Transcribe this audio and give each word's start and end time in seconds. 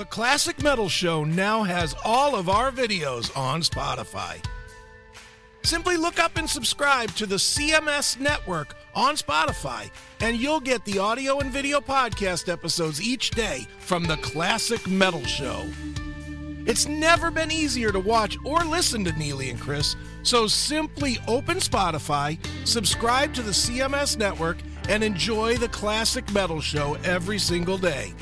The 0.00 0.06
Classic 0.06 0.62
Metal 0.62 0.88
Show 0.88 1.24
now 1.24 1.62
has 1.62 1.94
all 2.06 2.34
of 2.34 2.48
our 2.48 2.72
videos 2.72 3.36
on 3.36 3.60
Spotify. 3.60 4.42
Simply 5.62 5.98
look 5.98 6.18
up 6.18 6.38
and 6.38 6.48
subscribe 6.48 7.10
to 7.16 7.26
the 7.26 7.36
CMS 7.36 8.18
network 8.18 8.74
on 8.94 9.16
Spotify, 9.16 9.90
and 10.20 10.38
you'll 10.38 10.58
get 10.58 10.82
the 10.86 10.98
audio 10.98 11.40
and 11.40 11.52
video 11.52 11.82
podcast 11.82 12.50
episodes 12.50 13.02
each 13.02 13.32
day 13.32 13.66
from 13.78 14.04
the 14.04 14.16
Classic 14.16 14.88
Metal 14.88 15.22
Show. 15.24 15.66
It's 16.64 16.88
never 16.88 17.30
been 17.30 17.50
easier 17.50 17.92
to 17.92 18.00
watch 18.00 18.38
or 18.42 18.64
listen 18.64 19.04
to 19.04 19.10
Neeley 19.10 19.50
and 19.50 19.60
Chris, 19.60 19.96
so 20.22 20.46
simply 20.46 21.18
open 21.28 21.58
Spotify, 21.58 22.38
subscribe 22.66 23.34
to 23.34 23.42
the 23.42 23.50
CMS 23.50 24.16
network, 24.16 24.56
and 24.88 25.04
enjoy 25.04 25.58
the 25.58 25.68
Classic 25.68 26.24
Metal 26.32 26.62
Show 26.62 26.96
every 27.04 27.38
single 27.38 27.76
day. 27.76 28.14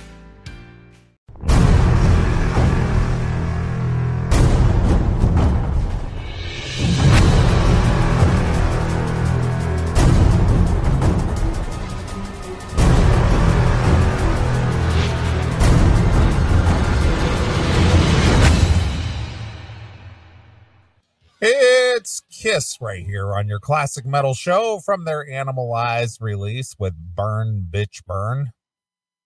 Kiss 22.39 22.79
right 22.81 23.05
here 23.05 23.35
on 23.35 23.49
your 23.49 23.59
classic 23.59 24.07
metal 24.07 24.33
show 24.33 24.79
from 24.85 25.05
their 25.05 25.29
Animalized 25.29 26.21
release 26.21 26.77
with 26.79 26.95
Burn 26.95 27.67
Bitch 27.69 28.05
Burn. 28.07 28.53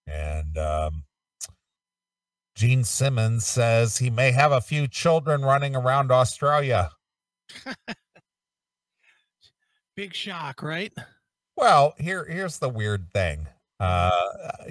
And 0.06 0.56
um, 0.56 1.04
Gene 2.54 2.84
Simmons 2.84 3.46
says 3.46 3.98
he 3.98 4.08
may 4.08 4.32
have 4.32 4.50
a 4.50 4.62
few 4.62 4.88
children 4.88 5.42
running 5.42 5.76
around 5.76 6.10
Australia. 6.10 6.90
Big 9.94 10.14
shock, 10.14 10.62
right? 10.62 10.92
Well, 11.54 11.92
here 11.98 12.24
here's 12.24 12.58
the 12.58 12.70
weird 12.70 13.10
thing. 13.12 13.46
Uh 13.78 14.10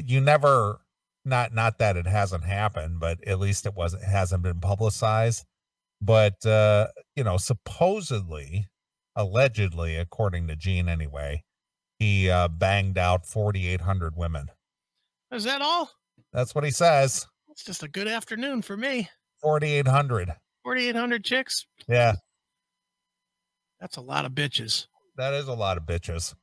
you 0.04 0.20
never 0.20 0.80
not 1.26 1.54
not 1.54 1.78
that 1.78 1.96
it 1.96 2.08
hasn't 2.08 2.44
happened, 2.46 3.00
but 3.00 3.24
at 3.28 3.40
least 3.40 3.68
it 3.68 3.76
wasn't 3.76 4.04
hasn't 4.04 4.42
been 4.42 4.60
publicized 4.60 5.46
but 6.02 6.44
uh 6.46 6.88
you 7.16 7.24
know 7.24 7.38
supposedly 7.38 8.68
allegedly 9.16 9.96
according 9.98 10.48
to 10.48 10.56
gene 10.56 10.90
anyway 10.90 11.44
he 12.00 12.30
uh 12.30 12.48
banged 12.48 12.98
out 12.98 13.26
4800 13.26 14.16
women 14.16 14.48
Is 15.32 15.44
that 15.44 15.62
all? 15.62 15.92
that's 16.34 16.56
what 16.56 16.64
he 16.64 16.72
says 16.72 17.28
It's 17.50 17.64
just 17.64 17.84
a 17.84 17.88
good 17.88 18.08
afternoon 18.08 18.62
for 18.62 18.76
me. 18.78 19.10
4800 19.42 20.34
4,800 20.64 21.24
chicks. 21.24 21.66
yeah 21.88 22.14
That's 23.80 23.98
a 23.98 24.02
lot 24.02 24.26
of 24.26 24.32
bitches. 24.34 24.88
that 25.18 25.34
is 25.34 25.48
a 25.48 25.54
lot 25.54 25.78
of 25.78 25.84
bitches 25.84 26.34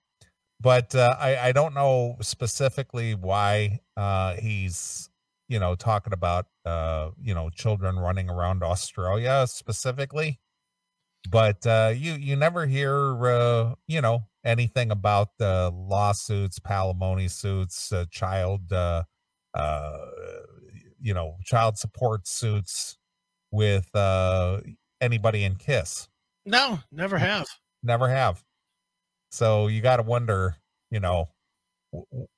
but 0.60 0.94
uh 0.94 1.16
i 1.18 1.48
i 1.48 1.52
don't 1.52 1.74
know 1.74 2.16
specifically 2.20 3.14
why 3.14 3.80
uh 3.96 4.34
he's 4.34 5.07
you 5.48 5.58
know 5.58 5.74
talking 5.74 6.12
about 6.12 6.46
uh 6.64 7.10
you 7.20 7.34
know 7.34 7.50
children 7.50 7.98
running 7.98 8.28
around 8.30 8.62
australia 8.62 9.46
specifically. 9.46 10.40
But 11.30 11.66
uh 11.66 11.92
you 11.96 12.12
you 12.14 12.36
never 12.36 12.66
hear 12.66 13.26
uh 13.26 13.74
you 13.86 14.00
know 14.00 14.28
anything 14.44 14.90
about 14.90 15.36
the 15.38 15.70
lawsuits 15.74 16.58
palimony 16.58 17.30
suits 17.30 17.92
uh, 17.92 18.04
child 18.10 18.72
uh 18.72 19.02
uh 19.54 20.06
you 21.00 21.12
know 21.14 21.36
child 21.44 21.78
support 21.78 22.26
suits 22.28 22.96
with 23.50 23.94
uh 23.94 24.60
anybody 25.00 25.44
in 25.44 25.56
kiss. 25.56 26.08
No, 26.44 26.78
never 26.92 27.18
have. 27.18 27.46
never 27.82 28.08
have. 28.08 28.44
So 29.30 29.66
you 29.66 29.80
got 29.80 29.96
to 29.96 30.02
wonder 30.02 30.56
you 30.90 31.00
know 31.00 31.30
w- 31.92 32.06
w- 32.10 32.28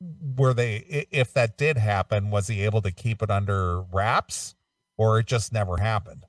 were 0.00 0.54
they 0.54 1.06
if 1.10 1.32
that 1.34 1.58
did 1.58 1.76
happen 1.76 2.30
was 2.30 2.46
he 2.46 2.62
able 2.62 2.80
to 2.82 2.90
keep 2.92 3.22
it 3.22 3.30
under 3.30 3.82
wraps 3.82 4.54
or 4.96 5.18
it 5.18 5.26
just 5.26 5.52
never 5.52 5.76
happened 5.78 6.24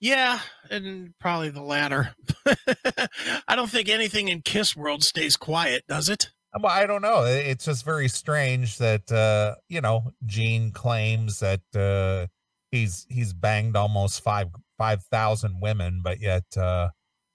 Yeah, 0.00 0.40
and 0.70 1.14
probably 1.18 1.48
the 1.50 1.62
latter. 1.62 2.14
I 3.48 3.56
don't 3.56 3.70
think 3.70 3.88
anything 3.88 4.28
in 4.28 4.42
Kiss 4.42 4.76
World 4.76 5.02
stays 5.02 5.36
quiet, 5.36 5.84
does 5.88 6.08
it? 6.08 6.30
well 6.58 6.72
i 6.72 6.86
don't 6.86 7.02
know 7.02 7.22
it's 7.24 7.66
just 7.66 7.84
very 7.84 8.08
strange 8.08 8.78
that 8.78 9.12
uh 9.12 9.54
you 9.68 9.78
know 9.80 10.10
gene 10.24 10.70
claims 10.70 11.40
that 11.40 11.60
uh 11.74 12.26
he's 12.70 13.06
he's 13.10 13.34
banged 13.34 13.76
almost 13.76 14.22
five 14.22 14.48
five 14.78 15.02
thousand 15.04 15.60
women 15.60 16.00
but 16.02 16.18
yet 16.18 16.44
uh 16.56 16.88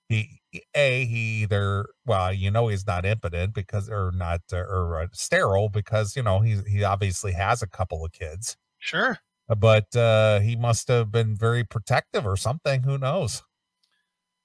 he 0.10 0.41
a 0.76 1.06
he 1.06 1.44
either 1.44 1.86
well 2.06 2.34
you 2.34 2.52
know 2.52 2.68
he's 2.68 2.86
not 2.88 3.06
impotent 3.06 3.54
because 3.54 3.90
or 3.90 4.12
not 4.14 4.42
uh, 4.54 4.58
or 4.58 5.02
uh, 5.02 5.08
sterile 5.14 5.70
because 5.70 6.16
you 6.16 6.24
know 6.24 6.40
he 6.42 6.58
he 6.68 6.84
obviously 6.84 7.32
has 7.34 7.62
a 7.62 7.68
couple 7.68 8.04
of 8.06 8.12
kids 8.12 8.58
Sure. 8.80 9.20
but 9.58 9.96
uh 9.96 10.40
he 10.40 10.56
must 10.56 10.88
have 10.88 11.12
been 11.12 11.36
very 11.36 11.64
protective 11.64 12.26
or 12.26 12.36
something 12.38 12.84
who 12.84 12.98
knows 12.98 13.44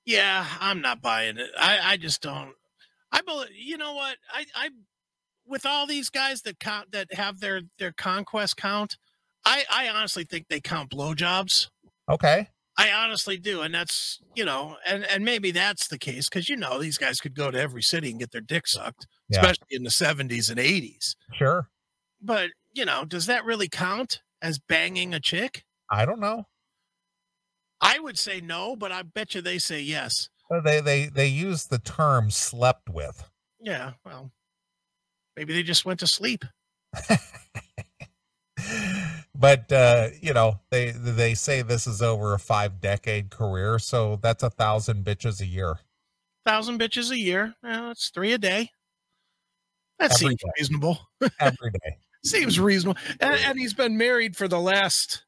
Yeah, 0.05 0.47
I'm 0.61 0.81
not 0.81 1.01
buying 1.03 1.37
it. 1.39 1.51
I, 1.59 1.93
I 1.93 1.97
just 1.97 2.23
don't. 2.23 2.55
I 3.13 3.21
believe. 3.23 3.49
You 3.55 3.77
know 3.77 3.95
what? 3.95 4.17
I, 4.33 4.45
I, 4.55 4.71
with 5.47 5.67
all 5.67 5.87
these 5.87 6.11
guys 6.11 6.43
that 6.43 6.61
count 6.61 6.93
that 6.93 7.13
have 7.15 7.41
their 7.41 7.63
their 7.79 7.93
conquest 7.93 8.57
count, 8.57 8.97
I, 9.45 9.65
I 9.71 9.89
honestly 9.89 10.25
think 10.25 10.47
they 10.49 10.61
count 10.61 10.91
blowjobs. 10.91 11.69
okay 12.09 12.49
I 12.79 12.93
honestly 12.93 13.39
do, 13.39 13.63
and 13.63 13.75
that's 13.75 14.21
you 14.35 14.45
know, 14.45 14.77
and 14.87 15.05
and 15.05 15.25
maybe 15.25 15.51
that's 15.51 15.89
the 15.89 15.99
case 15.99 16.29
because 16.29 16.49
you 16.49 16.57
know 16.57 16.79
these 16.79 16.99
guys 16.99 17.21
could 17.21 17.35
go 17.35 17.51
to 17.51 17.59
every 17.59 17.83
city 17.83 18.11
and 18.11 18.21
get 18.21 18.33
their 18.33 18.41
dick 18.43 18.67
sucked, 18.67 19.07
Yeah. 19.29 19.39
especially 19.41 19.67
in 19.71 19.83
the 19.83 19.91
70s 19.91 20.51
and 20.51 20.59
80s. 20.61 21.15
sure 21.33 21.69
But 22.21 22.51
you 22.75 22.85
know, 22.85 23.05
does 23.07 23.27
that 23.27 23.45
really 23.47 23.69
count 23.69 24.21
as 24.43 24.59
banging 24.59 25.15
a 25.15 25.21
chick? 25.21 25.65
i 25.91 26.05
don't 26.05 26.21
know 26.21 26.45
I 27.81 27.99
would 27.99 28.19
say 28.19 28.41
no, 28.41 28.75
but 28.75 28.91
I 28.91 29.03
bet 29.03 29.35
you 29.35 29.41
they 29.43 29.59
say 29.59 29.81
yes. 29.81 30.29
Uh, 30.51 30.61
they 30.61 30.81
they 30.81 31.07
they 31.07 31.27
use 31.29 31.67
the 31.67 31.79
term 31.79 32.31
slept 32.31 32.89
with 32.91 33.29
Yeah, 33.61 33.93
well, 34.05 34.33
maybe 35.37 35.53
they 35.55 35.63
just 35.63 35.85
went 35.85 36.01
to 36.01 36.07
sleep. 36.07 36.45
but 39.39 39.71
uh 39.73 40.09
you 40.21 40.33
know 40.33 40.59
they 40.71 40.91
they 40.93 41.35
say 41.35 41.63
this 41.63 41.87
is 41.87 42.01
over 42.03 42.35
a 42.35 42.39
five 42.39 42.81
decade 42.81 43.31
career 43.31 43.79
so 43.79 44.17
that's 44.23 44.43
a 44.43 44.51
thousand 44.51 45.05
bitches 45.05 45.41
a 45.41 45.47
year 45.47 45.79
Thousand 46.45 46.79
bitches 46.79 47.11
a 47.11 47.19
year. 47.19 47.57
Well, 47.61 47.89
that's 47.89 48.09
three 48.11 48.33
a 48.33 48.39
day. 48.39 48.71
That 49.99 50.13
Every 50.13 50.17
seems 50.29 50.41
day. 50.43 50.51
reasonable. 50.61 50.99
every 51.41 51.71
day 51.73 51.97
seems 52.25 52.61
reasonable. 52.61 53.01
And, 53.19 53.35
and 53.45 53.59
he's 53.59 53.75
been 53.75 53.97
married 53.97 54.37
for 54.37 54.47
the 54.47 54.61
last, 54.61 55.25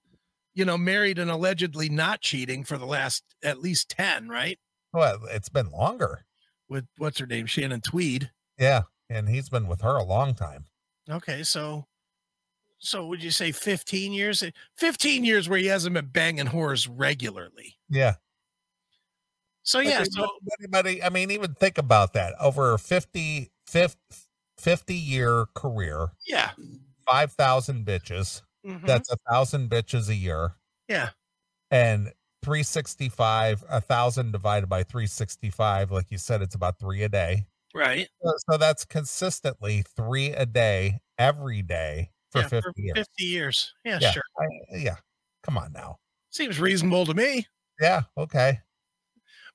you 0.54 0.64
know, 0.64 0.78
married 0.78 1.19
and 1.19 1.28
allegedly 1.28 1.88
not 1.88 2.20
cheating 2.20 2.62
for 2.62 2.78
the 2.78 2.86
last 2.86 3.25
at 3.42 3.58
least 3.60 3.88
10, 3.90 4.28
right? 4.28 4.58
well 4.92 5.19
it's 5.30 5.48
been 5.48 5.70
longer 5.72 6.25
With 6.69 6.86
what's 6.98 7.19
her 7.19 7.26
name? 7.26 7.46
Shannon 7.46 7.80
Tweed. 7.80 8.30
yeah 8.56 8.82
and 9.10 9.28
he's 9.28 9.48
been 9.48 9.66
with 9.66 9.80
her 9.80 9.96
a 9.96 10.04
long 10.04 10.34
time 10.34 10.66
Okay, 11.10 11.42
so 11.42 11.84
so 12.78 13.06
would 13.06 13.22
you 13.22 13.31
say 13.31 13.53
15 13.53 14.12
years? 14.12 14.44
15 14.77 15.25
years 15.25 15.49
where 15.49 15.59
he 15.59 15.66
hasn't 15.66 15.94
been 15.94 16.06
banging 16.06 16.47
whores 16.47 16.89
regularly. 16.91 17.77
yeah 17.89 18.15
So 19.62 19.81
yeah, 19.81 20.05
so 20.08 20.29
anybody 20.61 21.02
i 21.02 21.08
mean 21.08 21.31
even 21.31 21.55
think 21.55 21.79
about 21.79 22.12
that 22.14 22.35
over 22.41 22.73
a 22.73 22.79
50 22.79 23.50
50, 23.67 23.99
50 24.58 24.94
year 24.94 25.47
career 25.55 26.08
yeah. 26.26 26.50
5000 27.06 27.85
bitches 27.85 28.43
mhm, 28.67 28.87
that's 28.87 29.11
a 29.12 29.17
thousand 29.31 29.70
bitches 29.70 30.08
a 30.08 30.14
year 30.14 30.55
yeah. 30.88 31.11
and 31.70 32.12
365 32.44 33.64
a 33.69 33.81
thousand 33.81 34.32
divided 34.32 34.69
by 34.69 34.82
365 34.82 35.91
like 35.91 36.11
you 36.11 36.19
said 36.19 36.41
it's 36.41 36.55
about 36.55 36.79
three 36.79 37.02
a 37.02 37.08
day 37.08 37.47
Right. 37.75 38.08
So, 38.23 38.32
so 38.50 38.56
that's 38.56 38.85
consistently 38.85 39.85
three 39.97 40.31
a 40.31 40.47
day 40.47 41.00
every 41.19 41.62
day 41.62 42.11
for 42.30 42.40
yeah, 42.40 42.48
50 42.48 42.60
for 42.60 42.80
years. 42.80 42.96
50 42.98 43.25
years. 43.25 43.75
Yeah, 43.84 43.98
Yeah. 44.00 44.10
sure. 44.12 44.22
I- 44.38 44.76
yeah. 44.76 44.96
Come 45.42 45.56
on 45.58 45.72
now. 45.72 45.98
Seems 46.30 46.60
reasonable 46.60 47.06
to 47.06 47.14
me. 47.14 47.46
Yeah. 47.80 48.02
Okay. 48.16 48.60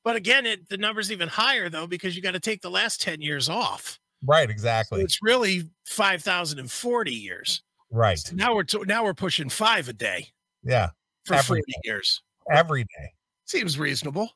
But 0.03 0.15
again, 0.15 0.45
it 0.45 0.67
the 0.69 0.77
number's 0.77 1.11
even 1.11 1.27
higher 1.29 1.69
though 1.69 1.87
because 1.87 2.15
you 2.15 2.21
got 2.21 2.31
to 2.31 2.39
take 2.39 2.61
the 2.61 2.71
last 2.71 3.01
10 3.01 3.21
years 3.21 3.47
off. 3.49 3.99
Right. 4.25 4.47
So 4.47 4.51
Exactly. 4.51 5.01
it's 5.01 5.19
really 5.21 5.69
5,040 5.85 7.11
years. 7.13 7.61
right. 7.91 8.17
So 8.17 8.35
now 8.35 8.55
we're 8.55 8.63
to, 8.63 8.83
now 8.85 9.03
we're 9.03 9.13
pushing 9.13 9.49
5 9.49 9.87
a 9.89 9.93
day 9.93 10.29
Yeah. 10.63 10.89
for 11.25 11.35
Every 11.35 11.59
40 11.59 11.73
years. 11.83 12.21
Every 12.51 12.83
day, 12.83 13.13
Seems 13.45 13.77
reasonable. 13.79 14.31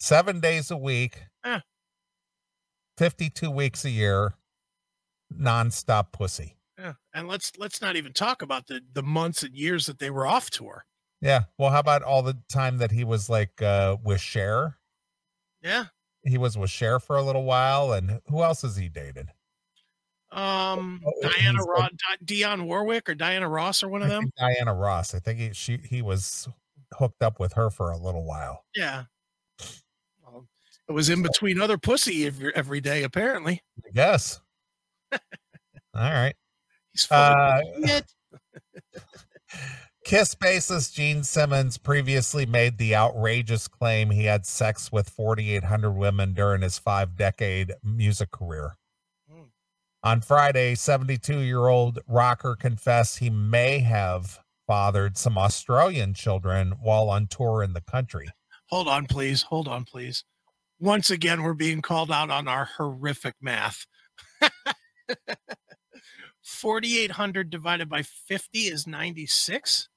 seven 0.00 0.40
days 0.40 0.70
a 0.70 0.76
week, 0.76 1.22
Yeah. 1.44 1.60
52 2.98 3.50
weeks 3.50 3.84
a 3.86 3.90
year, 3.90 4.34
nonstop 5.32 6.12
pussy. 6.12 6.57
Yeah, 6.78 6.92
and 7.12 7.26
let's 7.26 7.52
let's 7.58 7.80
not 7.80 7.96
even 7.96 8.12
talk 8.12 8.42
about 8.42 8.66
the 8.68 8.80
the 8.92 9.02
months 9.02 9.42
and 9.42 9.54
years 9.54 9.86
that 9.86 9.98
they 9.98 10.10
were 10.10 10.26
off 10.26 10.50
tour. 10.50 10.84
Yeah. 11.20 11.44
Well, 11.58 11.70
how 11.70 11.80
about 11.80 12.02
all 12.02 12.22
the 12.22 12.38
time 12.48 12.78
that 12.78 12.92
he 12.92 13.04
was 13.04 13.28
like 13.28 13.60
uh 13.60 13.96
with 14.02 14.20
Cher? 14.20 14.76
Yeah. 15.62 15.86
He 16.22 16.38
was 16.38 16.56
with 16.56 16.70
Cher 16.70 17.00
for 17.00 17.16
a 17.16 17.22
little 17.22 17.44
while, 17.44 17.92
and 17.92 18.20
who 18.28 18.42
else 18.42 18.62
has 18.62 18.76
he 18.76 18.88
dated? 18.88 19.28
Um, 20.30 21.00
Oh, 21.06 21.12
Diana 21.22 21.58
he's 21.58 21.66
Ross, 21.66 21.90
Dionne 22.24 22.66
Warwick 22.66 23.08
or 23.08 23.14
Diana 23.14 23.48
Ross 23.48 23.82
or 23.82 23.88
one 23.88 24.02
of 24.02 24.08
them. 24.08 24.30
Diana 24.38 24.74
Ross. 24.74 25.14
I 25.14 25.20
think 25.20 25.38
he 25.38 25.52
she 25.52 25.78
he 25.78 26.02
was 26.02 26.46
hooked 26.92 27.22
up 27.22 27.40
with 27.40 27.54
her 27.54 27.70
for 27.70 27.90
a 27.90 27.98
little 27.98 28.24
while. 28.24 28.64
Yeah. 28.76 29.04
Well, 30.22 30.46
it 30.88 30.92
was 30.92 31.08
in 31.08 31.22
between 31.22 31.60
other 31.60 31.78
pussy 31.78 32.26
every, 32.26 32.54
every 32.54 32.80
day, 32.80 33.02
apparently. 33.02 33.62
I 33.84 33.90
guess. 33.92 34.40
all 35.12 35.20
right. 35.94 36.34
He's 36.98 37.04
full 37.06 37.16
Uh, 37.16 37.60
shit. 37.86 38.12
Kiss 40.04 40.34
bassist 40.34 40.94
Gene 40.94 41.22
Simmons 41.22 41.78
previously 41.78 42.44
made 42.46 42.78
the 42.78 42.96
outrageous 42.96 43.68
claim 43.68 44.10
he 44.10 44.24
had 44.24 44.46
sex 44.46 44.90
with 44.90 45.08
4,800 45.10 45.92
women 45.92 46.32
during 46.34 46.62
his 46.62 46.78
five 46.78 47.14
decade 47.14 47.74
music 47.84 48.30
career. 48.30 48.74
Hmm. 49.30 49.42
On 50.02 50.20
Friday, 50.20 50.74
72 50.74 51.40
year 51.40 51.66
old 51.68 52.00
rocker 52.08 52.56
confessed 52.56 53.18
he 53.18 53.30
may 53.30 53.80
have 53.80 54.40
fathered 54.66 55.16
some 55.16 55.38
Australian 55.38 56.14
children 56.14 56.72
while 56.80 57.10
on 57.10 57.26
tour 57.26 57.62
in 57.62 57.74
the 57.74 57.80
country. 57.82 58.28
Hold 58.70 58.88
on, 58.88 59.06
please. 59.06 59.42
Hold 59.42 59.68
on, 59.68 59.84
please. 59.84 60.24
Once 60.80 61.10
again, 61.10 61.42
we're 61.42 61.54
being 61.54 61.82
called 61.82 62.10
out 62.10 62.30
on 62.30 62.48
our 62.48 62.64
horrific 62.64 63.34
math. 63.40 63.86
4,800 66.48 67.50
divided 67.50 67.90
by 67.90 68.02
50 68.02 68.58
is 68.60 68.86
96. 68.86 69.88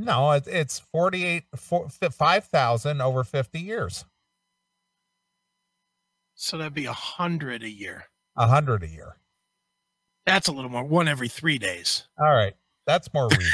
No, 0.00 0.32
it, 0.32 0.48
it's 0.48 0.80
48, 0.80 1.44
four- 1.56 1.88
5,000 1.88 3.00
over 3.00 3.22
50 3.24 3.60
years, 3.60 4.04
So 6.34 6.58
that'd 6.58 6.74
be 6.74 6.86
a 6.86 6.88
100 6.88 7.62
a 7.62 7.70
year. 7.70 8.06
A 8.36 8.42
100 8.42 8.82
a 8.82 8.88
year. 8.88 9.16
That's 10.26 10.48
a 10.48 10.52
little 10.52 10.70
more. 10.70 10.84
One 10.84 11.08
every 11.08 11.28
three 11.28 11.58
days. 11.58 12.08
All 12.20 12.34
right. 12.34 12.54
That's 12.86 13.12
more 13.14 13.28
reasonable. 13.28 13.52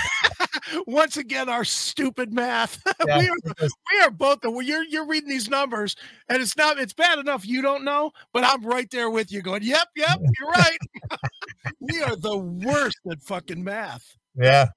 Once 0.86 1.16
again, 1.16 1.48
our 1.48 1.64
stupid 1.64 2.32
math. 2.32 2.82
Yeah, 3.06 3.18
we, 3.18 3.28
are, 3.28 3.68
we 3.92 4.00
are 4.00 4.10
both 4.10 4.40
the 4.40 4.50
you're 4.60 4.84
you're 4.84 5.06
reading 5.06 5.28
these 5.28 5.50
numbers, 5.50 5.94
and 6.28 6.40
it's 6.40 6.56
not 6.56 6.78
it's 6.78 6.94
bad 6.94 7.18
enough 7.18 7.46
you 7.46 7.60
don't 7.60 7.84
know, 7.84 8.12
but 8.32 8.44
I'm 8.44 8.64
right 8.64 8.90
there 8.90 9.10
with 9.10 9.30
you, 9.30 9.42
going, 9.42 9.62
Yep, 9.62 9.88
yep, 9.94 10.20
you're 10.20 10.48
right. 10.48 10.78
we 11.80 12.02
are 12.02 12.16
the 12.16 12.38
worst 12.38 12.98
at 13.10 13.20
fucking 13.20 13.62
math. 13.62 14.16
Yeah. 14.36 14.68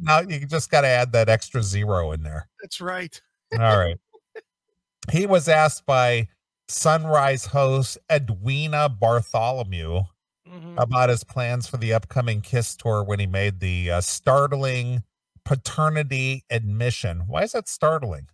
now 0.00 0.20
you 0.20 0.46
just 0.46 0.70
got 0.70 0.82
to 0.82 0.88
add 0.88 1.12
that 1.12 1.28
extra 1.28 1.62
zero 1.62 2.12
in 2.12 2.22
there. 2.22 2.48
That's 2.62 2.80
right. 2.80 3.20
All 3.52 3.78
right. 3.78 3.98
He 5.10 5.26
was 5.26 5.48
asked 5.48 5.84
by 5.84 6.28
Sunrise 6.68 7.46
host 7.46 7.98
Edwina 8.10 8.88
Bartholomew 8.88 10.02
Mhm. 10.48 10.80
about 10.82 11.08
his 11.08 11.22
plans 11.24 11.68
for 11.68 11.76
the 11.76 11.92
upcoming 11.94 12.40
Kiss 12.40 12.74
tour 12.76 13.04
when 13.04 13.20
he 13.20 13.26
made 13.26 13.60
the 13.60 13.90
uh, 13.90 14.00
startling 14.00 15.02
paternity 15.44 16.44
admission. 16.50 17.24
Why 17.26 17.42
is 17.42 17.52
that 17.52 17.68
startling? 17.68 18.28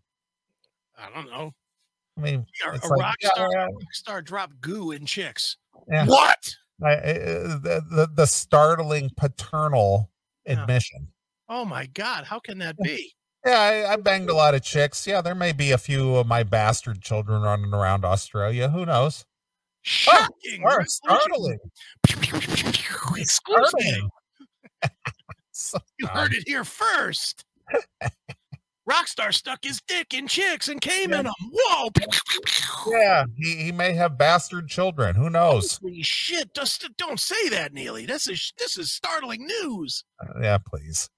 I 0.96 1.10
don't 1.14 1.30
know. 1.30 1.52
I 2.16 2.20
mean, 2.20 2.46
A, 2.66 2.70
a 2.70 2.72
like, 2.72 2.90
rock 2.90 3.16
star, 3.22 3.48
yeah. 3.52 3.64
rock 3.64 3.92
star 3.92 4.22
dropped 4.22 4.60
goo 4.60 4.90
in 4.90 5.06
chicks. 5.06 5.56
Yeah. 5.90 6.06
What? 6.06 6.54
I, 6.82 6.92
I- 6.92 6.98
the, 6.98 7.82
the 7.90 8.08
the 8.14 8.26
startling 8.26 9.10
paternal 9.16 10.10
Yeah. 10.46 10.54
admission. 10.62 11.08
Oh 11.48 11.64
my 11.64 11.86
god, 11.86 12.24
how 12.24 12.40
can 12.40 12.58
that 12.58 12.76
be? 12.82 13.14
Yeah, 13.46 13.58
I, 13.60 13.92
I 13.92 13.96
banged 13.96 14.30
a 14.30 14.34
lot 14.34 14.54
of 14.54 14.62
chicks. 14.62 15.06
Yeah, 15.06 15.20
there 15.20 15.34
may 15.34 15.52
be 15.52 15.70
a 15.72 15.78
few 15.78 16.16
of 16.16 16.26
my 16.26 16.42
bastard 16.42 17.00
children 17.02 17.42
running 17.42 17.72
around 17.72 18.04
Australia. 18.04 18.68
Who 18.70 18.84
knows? 18.84 19.24
Shocking. 19.88 20.62
Or 20.62 20.68
revelation. 20.78 20.88
startling. 20.88 21.58
Exclusive. 23.16 24.02
So 25.50 25.78
You 25.98 26.06
heard 26.06 26.32
it 26.34 26.44
here 26.46 26.62
first. 26.62 27.44
Rockstar 28.88 29.34
stuck 29.34 29.64
his 29.64 29.82
dick 29.88 30.14
in 30.14 30.28
chicks 30.28 30.68
and 30.68 30.80
came 30.80 31.12
in 31.12 31.24
them. 31.24 31.34
Whoa! 31.52 31.88
Yeah, 32.86 33.24
he, 33.36 33.56
he 33.56 33.72
may 33.72 33.92
have 33.94 34.16
bastard 34.16 34.68
children. 34.68 35.16
Who 35.16 35.28
knows? 35.28 35.78
Holy 35.82 36.02
shit! 36.02 36.54
Just 36.54 36.88
don't 36.96 37.18
say 37.18 37.48
that, 37.48 37.74
Neeley. 37.74 38.06
This 38.06 38.28
is 38.28 38.52
this 38.56 38.78
is 38.78 38.92
startling 38.92 39.46
news. 39.46 40.04
Uh, 40.22 40.40
yeah, 40.40 40.58
please. 40.58 41.10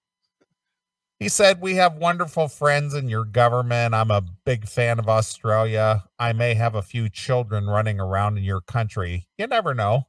He 1.21 1.29
said, 1.29 1.61
We 1.61 1.75
have 1.75 1.97
wonderful 1.97 2.49
friends 2.49 2.95
in 2.95 3.11
your 3.11 3.25
government. 3.27 3.95
I'm 3.95 4.11
a 4.11 4.23
big 4.45 4.67
fan 4.67 4.99
of 4.99 5.07
Australia. 5.09 6.05
I 6.19 6.33
may 6.33 6.55
have 6.55 6.75
a 6.75 6.83
few 6.83 7.11
children 7.11 7.67
running 7.67 8.01
around 8.01 8.39
in 8.39 8.45
your 8.45 8.63
country. 8.63 9.29
You 9.37 9.47
never 9.47 9.75
know. 9.75 10.09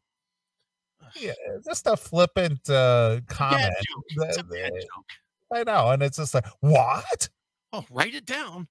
Yeah, 1.19 1.33
just 1.65 1.85
a 1.87 1.97
flippant 1.97 2.69
uh, 2.69 3.15
Bad 3.15 3.27
comment. 3.27 3.73
joke. 3.89 4.27
It's 4.29 4.37
a 4.37 4.43
bad 4.45 4.71
joke. 4.71 5.05
I 5.53 5.63
know. 5.63 5.89
And 5.91 6.01
it's 6.01 6.15
just 6.15 6.33
like, 6.33 6.45
What? 6.61 7.27
Oh, 7.73 7.85
write 7.91 8.15
it 8.15 8.25
down. 8.25 8.67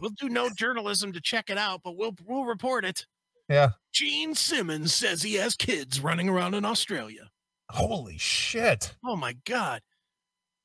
We'll 0.00 0.10
do 0.18 0.28
no 0.28 0.50
journalism 0.50 1.12
to 1.12 1.20
check 1.20 1.48
it 1.50 1.58
out, 1.58 1.82
but 1.84 1.96
we'll 1.96 2.16
we'll 2.26 2.44
report 2.44 2.84
it. 2.84 3.06
Yeah. 3.48 3.70
Gene 3.92 4.34
Simmons 4.34 4.92
says 4.92 5.22
he 5.22 5.34
has 5.34 5.54
kids 5.54 6.00
running 6.00 6.28
around 6.28 6.54
in 6.54 6.64
Australia. 6.64 7.30
Holy 7.70 8.18
shit. 8.18 8.96
Oh 9.04 9.14
my 9.14 9.36
God. 9.44 9.80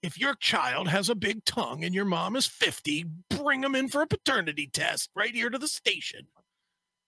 If 0.02 0.18
your 0.18 0.36
child 0.36 0.88
has 0.88 1.10
a 1.10 1.16
big 1.16 1.44
tongue 1.46 1.84
and 1.84 1.94
your 1.94 2.06
mom 2.06 2.36
is 2.36 2.48
50, 2.48 3.06
bring 3.30 3.62
them 3.62 3.76
in 3.76 3.90
for 3.90 4.02
a 4.02 4.08
paternity 4.08 4.70
test 4.72 5.10
right 5.16 5.34
here 5.34 5.50
to 5.50 5.58
the 5.58 5.68
station. 5.68 6.28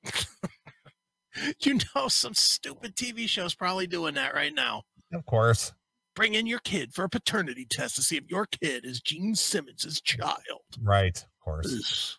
you 1.61 1.79
know, 1.95 2.07
some 2.07 2.33
stupid 2.33 2.95
TV 2.95 3.27
show's 3.27 3.55
probably 3.55 3.87
doing 3.87 4.15
that 4.15 4.33
right 4.33 4.53
now. 4.53 4.83
Of 5.13 5.25
course. 5.25 5.71
Bring 6.15 6.33
in 6.33 6.45
your 6.45 6.59
kid 6.59 6.93
for 6.93 7.05
a 7.05 7.09
paternity 7.09 7.65
test 7.69 7.95
to 7.95 8.01
see 8.01 8.17
if 8.17 8.25
your 8.29 8.45
kid 8.45 8.85
is 8.85 8.99
Gene 8.99 9.35
Simmons' 9.35 10.01
child. 10.01 10.61
Right. 10.81 11.17
Of 11.17 11.39
course. 11.39 11.73
Ugh. 11.73 12.17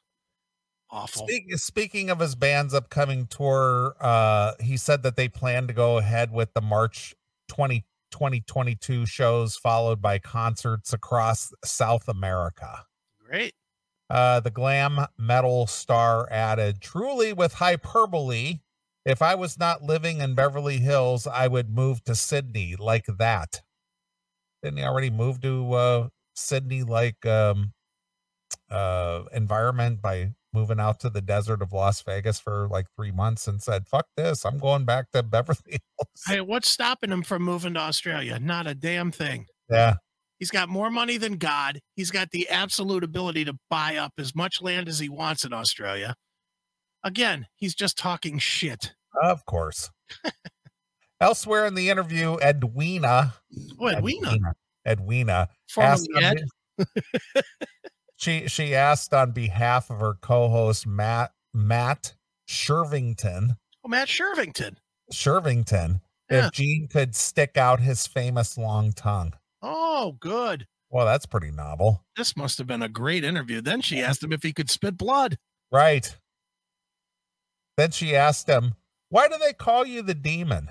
Awful. 0.93 1.27
Speak, 1.27 1.57
speaking 1.57 2.11
of 2.11 2.19
his 2.19 2.35
band's 2.35 2.75
upcoming 2.75 3.27
tour, 3.27 3.97
uh, 4.01 4.53
he 4.61 4.77
said 4.77 5.03
that 5.03 5.17
they 5.17 5.27
plan 5.27 5.67
to 5.67 5.73
go 5.73 5.97
ahead 5.97 6.31
with 6.31 6.53
the 6.53 6.61
March 6.61 7.15
20, 7.49 7.87
2022 8.13 9.07
shows, 9.07 9.57
followed 9.57 10.01
by 10.01 10.19
concerts 10.19 10.93
across 10.93 11.53
South 11.65 12.07
America. 12.07 12.85
Great. 13.19 13.55
Uh, 14.09 14.41
the 14.41 14.51
glam 14.51 15.07
metal 15.19 15.67
star 15.67 16.29
added, 16.31 16.81
truly 16.81 17.33
with 17.33 17.55
hyperbole, 17.55 18.61
if 19.05 19.21
I 19.21 19.35
was 19.35 19.59
not 19.59 19.83
living 19.83 20.21
in 20.21 20.35
Beverly 20.35 20.79
Hills, 20.79 21.27
I 21.27 21.49
would 21.49 21.71
move 21.71 22.05
to 22.05 22.15
Sydney 22.15 22.77
like 22.79 23.07
that. 23.19 23.63
Didn't 24.63 24.79
he 24.79 24.85
already 24.85 25.11
move 25.11 25.41
to 25.41 25.73
uh, 25.73 26.09
Sydney 26.35 26.85
like 26.85 27.27
um, 27.27 27.73
uh, 28.71 29.25
environment 29.33 30.01
by 30.01 30.35
moving 30.53 30.79
out 30.81 31.01
to 31.01 31.11
the 31.11 31.21
desert 31.21 31.63
of 31.63 31.73
Las 31.73 32.03
Vegas 32.03 32.39
for 32.39 32.69
like 32.71 32.87
three 32.97 33.11
months 33.13 33.47
and 33.47 33.63
said, 33.63 33.87
fuck 33.89 34.07
this, 34.17 34.45
I'm 34.45 34.59
going 34.59 34.85
back 34.85 35.11
to 35.13 35.23
Beverly 35.23 35.59
Hills. 35.67 36.23
Hey, 36.27 36.41
what's 36.41 36.69
stopping 36.69 37.11
him 37.11 37.23
from 37.23 37.43
moving 37.43 37.75
to 37.75 37.81
Australia? 37.81 38.39
Not 38.41 38.67
a 38.67 38.75
damn 38.75 39.11
thing. 39.13 39.47
Yeah, 39.71 39.95
He's 40.39 40.51
got 40.51 40.69
more 40.69 40.91
money 40.91 41.19
than 41.19 41.35
God. 41.37 41.79
He's 41.95 42.11
got 42.11 42.33
the 42.33 42.49
absolute 42.49 43.05
ability 43.05 43.45
to 43.45 43.55
buy 43.71 43.97
up 43.97 44.15
as 44.19 44.35
much 44.35 44.61
land 44.61 44.89
as 44.89 44.99
he 44.99 45.09
wants 45.09 45.45
in 45.45 45.53
Australia. 45.53 46.17
Again, 47.05 47.47
he's 47.55 47.77
just 47.77 47.97
talking 47.97 48.39
shit. 48.39 48.93
of 49.23 49.45
course. 49.47 49.89
Elsewhere 51.21 51.65
in 51.67 51.77
the 51.77 51.89
interview, 51.91 52.39
Edwina, 52.43 53.35
Oh, 53.79 53.87
Edwina, 53.87 54.37
Edwina 54.85 55.49
formerly 55.69 56.09
on 56.17 56.25
Ed. 56.25 56.45
she 58.23 58.47
she 58.47 58.73
asked 58.75 59.13
on 59.13 59.33
behalf 59.33 59.91
of 59.91 59.99
her 59.99 60.15
co-host 60.15 60.87
Matt 60.87 61.33
Matt 61.53 62.15
Shirvington 62.49 63.57
Oh, 63.85 63.89
Matt 63.89 64.07
Shirvington. 64.07 64.77
Shirvington 65.13 66.01
Yeah. 66.31 66.47
if 66.47 66.53
Gene 66.53 66.87
could 66.89 67.17
stick 67.17 67.57
out 67.57 67.81
his 67.81 68.07
famous 68.07 68.57
long 68.57 68.93
tongue. 68.93 69.33
Oh, 69.61 70.17
good. 70.21 70.69
Well, 70.89 71.05
that's 71.07 71.27
pretty 71.27 71.51
novel, 71.51 72.05
This 72.17 72.37
must 72.37 72.59
have 72.59 72.67
been 72.69 72.83
a 72.83 72.89
great 72.89 73.25
interview. 73.25 73.61
Then 73.61 73.81
she 73.81 74.01
asked 74.01 74.23
him 74.23 74.33
if 74.33 74.43
he 74.45 74.53
could 74.53 74.71
spit 74.71 74.97
blood. 74.97 75.37
right? 75.73 76.17
Then 77.77 77.91
she 77.91 78.15
asked 78.15 78.49
him, 78.49 78.75
"Why 79.09 79.27
do 79.29 79.35
they 79.39 79.53
call 79.55 79.85
you 79.87 80.03
the 80.03 80.15
demon?" 80.15 80.71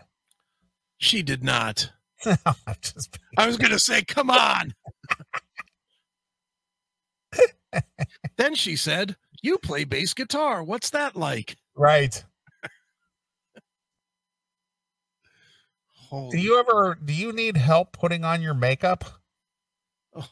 She 0.99 1.21
did 1.23 1.43
not. 1.43 1.91
I 3.35 3.47
was 3.47 3.57
going 3.57 3.71
to 3.71 3.79
say, 3.79 4.03
come 4.03 4.29
on. 4.29 4.75
then 8.37 8.55
she 8.55 8.75
said, 8.75 9.15
You 9.41 9.57
play 9.57 9.83
bass 9.83 10.13
guitar. 10.13 10.63
What's 10.63 10.89
that 10.91 11.15
like? 11.15 11.57
right. 11.75 12.23
Do 16.11 16.37
you 16.37 16.59
ever 16.59 16.97
do 17.03 17.13
you 17.13 17.31
need 17.31 17.55
help 17.55 17.93
putting 17.93 18.25
on 18.25 18.41
your 18.41 18.53
makeup? 18.53 19.05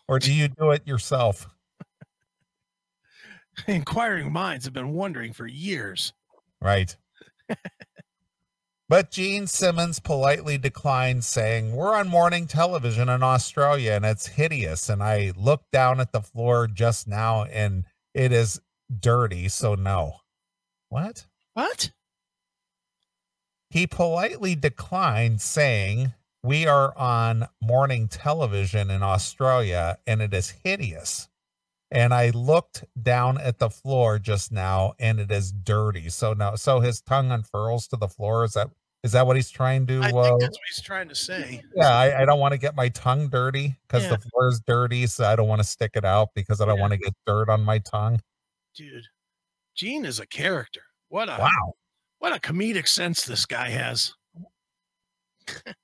Or 0.10 0.20
do 0.20 0.34
you 0.34 0.50
do 0.50 0.72
it 0.72 0.86
yourself? 0.86 1.48
inquiring 3.68 4.32
minds 4.32 4.66
have 4.66 4.74
been 4.74 4.92
wondering 4.92 5.32
for 5.32 5.48
years. 5.48 6.12
Right. 6.62 6.98
But 8.90 9.12
Gene 9.12 9.46
Simmons 9.46 10.00
politely 10.00 10.58
declined, 10.58 11.24
saying, 11.24 11.76
We're 11.76 11.96
on 11.96 12.10
morning 12.10 12.48
television 12.48 13.08
in 13.08 13.22
Australia 13.22 13.92
and 13.92 14.04
it's 14.04 14.26
hideous. 14.26 14.90
And 14.90 15.04
I 15.04 15.32
looked 15.38 15.72
down 15.72 16.00
at 16.00 16.12
the 16.12 16.22
floor 16.22 16.68
just 16.68 17.08
now 17.08 17.44
and 17.44 17.86
it 18.16 18.32
is 18.32 18.60
dirty. 19.00 19.48
So, 19.48 19.76
no. 19.76 20.16
What? 20.90 21.28
What? 21.54 21.92
He 23.70 23.86
politely 23.86 24.56
declined, 24.56 25.42
saying, 25.42 26.14
We 26.42 26.66
are 26.66 26.98
on 26.98 27.48
morning 27.62 28.08
television 28.08 28.90
in 28.90 29.04
Australia 29.04 30.00
and 30.08 30.20
it 30.20 30.34
is 30.34 30.56
hideous. 30.64 31.30
And 31.92 32.14
I 32.14 32.30
looked 32.32 32.86
down 33.00 33.40
at 33.40 33.60
the 33.60 33.70
floor 33.70 34.20
just 34.20 34.52
now 34.52 34.94
and 35.00 35.20
it 35.20 35.32
is 35.32 35.52
dirty. 35.52 36.10
So 36.10 36.34
no. 36.34 36.56
so 36.56 36.80
his 36.80 37.02
tongue 37.02 37.32
unfurls 37.32 37.88
to 37.88 37.98
the 37.98 38.08
floor. 38.08 38.44
Is 38.44 38.54
that 38.54 38.70
is 39.04 39.12
that 39.14 39.26
what 39.26 39.36
he's 39.36 39.50
trying 39.50 39.88
to? 39.88 40.02
I 40.02 40.10
Uh, 40.10 40.24
think 40.24 40.42
that's 40.42 40.58
what 40.58 40.68
he's 40.68 40.82
trying 40.82 41.08
to 41.10 41.16
say. 41.16 41.64
yeah, 41.76 41.88
I, 41.90 42.22
I 42.22 42.26
don't 42.26 42.40
want 42.40 42.52
to 42.54 42.58
get 42.58 42.76
my 42.76 42.90
tongue 42.90 43.30
dirty 43.30 43.78
because 43.88 44.04
Yeah. 44.04 44.10
the 44.10 44.18
floor 44.20 44.50
is 44.50 44.60
dirty. 44.66 45.08
So 45.08 45.26
I 45.26 45.36
don't 45.36 45.48
want 45.48 45.62
to 45.62 45.68
stick 45.68 45.92
it 45.96 46.04
out 46.06 46.30
because 46.36 46.60
I 46.62 46.66
don't 46.66 46.76
Yeah. 46.76 46.82
want 46.82 46.94
to 46.94 46.98
get 47.00 47.14
dirt 47.26 47.50
on 47.50 47.62
my 47.64 47.80
tongue. 47.80 48.20
Dude, 48.76 49.06
Gene 49.76 50.06
is 50.06 50.20
a 50.20 50.26
character. 50.28 50.82
What 51.08 51.30
a 51.30 51.38
Wow. 51.40 51.74
what 52.20 52.36
a 52.36 52.40
comedic 52.40 52.88
sense 52.88 53.24
this 53.24 53.46
guy 53.46 53.70
has. 53.70 54.14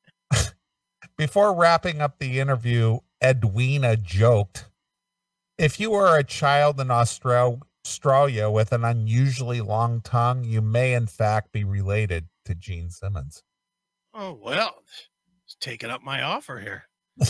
Before 1.18 1.54
wrapping 1.56 2.02
up 2.02 2.20
the 2.20 2.40
interview, 2.40 3.00
Edwina 3.24 3.96
joked, 3.98 4.66
If 5.58 5.80
you 5.80 5.94
are 5.94 6.18
a 6.18 6.24
child 6.26 6.82
in 6.82 6.92
Austral- 6.92 7.62
Australia 7.86 8.50
with 8.50 8.74
an 8.74 8.84
unusually 8.84 9.62
long 9.62 10.02
tongue, 10.02 10.44
you 10.44 10.62
may 10.62 10.94
in 10.94 11.08
fact 11.08 11.54
be 11.54 11.64
related 11.64 12.28
to 12.46 12.56
Gene 12.56 12.90
Simmons. 12.90 13.44
Oh 14.14 14.40
well, 14.42 14.84
taking 15.60 15.90
up 15.90 16.02
my 16.04 16.22
offer 16.22 16.60
here. 16.60 16.84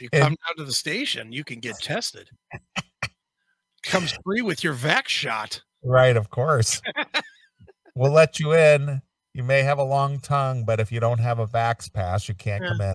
You 0.00 0.08
And- 0.14 0.22
come 0.22 0.36
down 0.48 0.56
to 0.56 0.64
the 0.64 0.72
station, 0.72 1.32
you 1.32 1.44
can 1.44 1.60
get 1.60 1.78
tested. 1.78 2.30
Comes 3.82 4.14
free 4.24 4.40
with 4.40 4.64
your 4.64 4.72
vax 4.74 5.08
shot. 5.08 5.60
right, 5.84 6.16
of 6.16 6.30
course. 6.30 6.80
we'll 7.94 8.10
let 8.12 8.40
you 8.40 8.54
in. 8.54 9.02
You 9.34 9.42
may 9.42 9.62
have 9.62 9.78
a 9.78 9.84
long 9.84 10.18
tongue, 10.18 10.64
but 10.64 10.80
if 10.80 10.90
you 10.90 10.98
don't 10.98 11.18
have 11.20 11.38
a 11.40 11.46
vax 11.46 11.92
pass, 11.92 12.26
you 12.26 12.34
can't 12.34 12.62
Yeah. 12.62 12.68
come 12.70 12.80
in. 12.80 12.94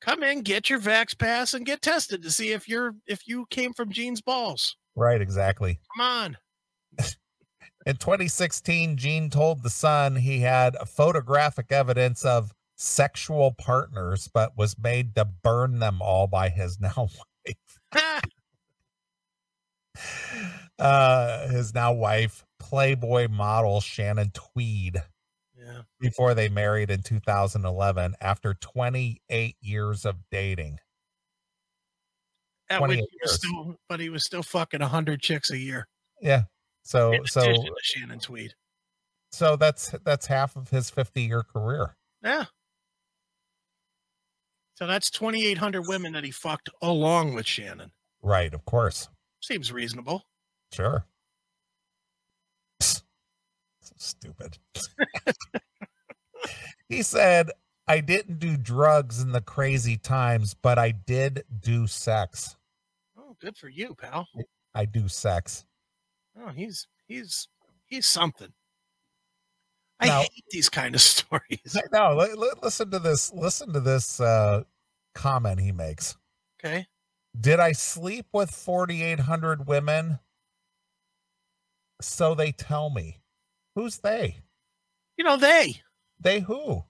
Come 0.00 0.22
in, 0.22 0.42
get 0.42 0.70
your 0.70 0.78
vax 0.78 1.18
pass, 1.18 1.54
and 1.54 1.66
get 1.66 1.82
tested 1.82 2.22
to 2.22 2.30
see 2.30 2.50
if 2.52 2.68
you're 2.68 2.94
if 3.08 3.26
you 3.26 3.46
came 3.50 3.72
from 3.72 3.90
Gene's 3.90 4.20
balls. 4.20 4.76
Right, 4.94 5.20
exactly. 5.20 5.80
Come 5.96 6.06
on. 6.06 6.36
In 7.86 7.96
2016, 7.96 8.96
Gene 8.96 9.30
told 9.30 9.62
The 9.62 9.70
Sun 9.70 10.16
he 10.16 10.40
had 10.40 10.76
photographic 10.86 11.70
evidence 11.70 12.24
of 12.24 12.52
sexual 12.76 13.52
partners, 13.52 14.28
but 14.32 14.56
was 14.56 14.78
made 14.78 15.14
to 15.14 15.24
burn 15.24 15.78
them 15.78 16.00
all 16.00 16.26
by 16.26 16.48
his 16.48 16.80
now 16.80 17.08
wife. 17.46 18.02
Uh, 20.78 21.48
his 21.48 21.74
now 21.74 21.92
wife, 21.92 22.44
Playboy 22.60 23.28
model 23.28 23.80
Shannon 23.80 24.30
Tweed, 24.32 25.02
yeah. 25.56 25.82
before 26.00 26.34
they 26.34 26.48
married 26.48 26.90
in 26.90 27.02
2011 27.02 28.14
after 28.20 28.54
28 28.54 29.56
years 29.60 30.04
of 30.04 30.16
dating. 30.30 30.78
At 32.70 32.82
which 32.82 32.98
he 32.98 33.06
was 33.22 33.34
still, 33.34 33.76
but 33.88 33.98
he 33.98 34.10
was 34.10 34.24
still 34.24 34.42
fucking 34.42 34.80
hundred 34.80 35.20
chicks 35.20 35.50
a 35.50 35.58
year. 35.58 35.88
Yeah. 36.20 36.42
So, 36.88 37.12
In 37.12 37.26
so, 37.26 37.54
Shannon 37.82 38.18
Tweed. 38.18 38.54
so 39.30 39.56
that's 39.56 39.90
that's 40.04 40.24
half 40.24 40.56
of 40.56 40.70
his 40.70 40.88
50 40.88 41.20
year 41.20 41.42
career. 41.42 41.94
Yeah. 42.24 42.46
So 44.74 44.86
that's 44.86 45.10
2,800 45.10 45.82
women 45.86 46.14
that 46.14 46.24
he 46.24 46.30
fucked 46.30 46.70
along 46.80 47.34
with 47.34 47.46
Shannon. 47.46 47.92
Right. 48.22 48.54
Of 48.54 48.64
course. 48.64 49.10
Seems 49.42 49.70
reasonable. 49.70 50.22
Sure. 50.72 51.04
so 52.80 53.02
stupid. 53.98 54.56
he 56.88 57.02
said, 57.02 57.50
I 57.86 58.00
didn't 58.00 58.38
do 58.38 58.56
drugs 58.56 59.20
in 59.20 59.32
the 59.32 59.42
crazy 59.42 59.98
times, 59.98 60.54
but 60.54 60.78
I 60.78 60.92
did 60.92 61.44
do 61.60 61.86
sex. 61.86 62.56
Oh, 63.18 63.36
good 63.38 63.58
for 63.58 63.68
you, 63.68 63.94
pal. 63.94 64.26
I 64.74 64.86
do 64.86 65.06
sex. 65.08 65.66
Oh, 66.40 66.48
he's 66.50 66.86
he's 67.06 67.48
he's 67.86 68.06
something. 68.06 68.52
I 70.00 70.06
Now- 70.06 70.20
hate 70.20 70.44
these 70.50 70.68
kind 70.68 70.94
of 70.94 71.00
stories. 71.02 71.76
No, 71.92 72.14
li- 72.16 72.34
li- 72.34 72.52
listen 72.62 72.90
to 72.92 72.98
this. 72.98 73.32
Listen 73.32 73.72
to 73.72 73.80
this 73.80 74.20
uh, 74.20 74.62
comment 75.14 75.60
he 75.60 75.72
makes. 75.72 76.16
Okay. 76.64 76.86
Did 77.38 77.60
I 77.60 77.72
sleep 77.72 78.26
with 78.32 78.50
4,800 78.50 79.66
women? 79.68 80.18
So 82.00 82.34
they 82.34 82.52
tell 82.52 82.90
me. 82.90 83.20
Who's 83.74 83.98
they? 83.98 84.38
You 85.16 85.24
know, 85.24 85.36
they, 85.36 85.82
They 86.20 86.40
who? 86.40 86.84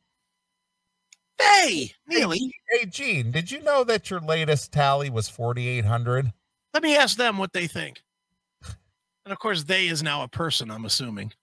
they, 1.39 1.93
Neeley, 2.11 2.51
Hey, 2.71 2.87
Gene, 2.87 3.31
did 3.31 3.51
you 3.51 3.63
know 3.63 3.85
that 3.85 4.11
your 4.11 4.21
latest 4.21 4.73
tally 4.73 5.09
was 5.11 5.29
4,800? 5.29 6.33
let 6.75 6.83
me 6.83 6.97
ask 6.97 7.17
them 7.17 7.39
what 7.39 7.53
they 7.53 7.67
think. 7.67 8.03
And 9.29 9.33
of 9.35 9.41
course, 9.41 9.65
they 9.65 9.89
is 9.89 10.03
now 10.03 10.23
a 10.23 10.29
person, 10.29 10.71
I'm 10.71 10.87
assuming. 10.87 11.35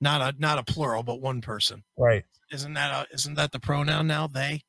Not 0.00 0.20
a 0.20 0.40
not 0.40 0.58
a 0.58 0.64
plural, 0.64 1.04
but 1.04 1.20
one 1.20 1.40
person. 1.40 1.84
Right. 1.96 2.24
Isn't 2.50 2.74
that 2.74 2.90
a, 2.90 3.14
isn't 3.14 3.34
that 3.34 3.52
the 3.52 3.60
pronoun 3.60 4.08
now? 4.08 4.26
They? 4.26 4.62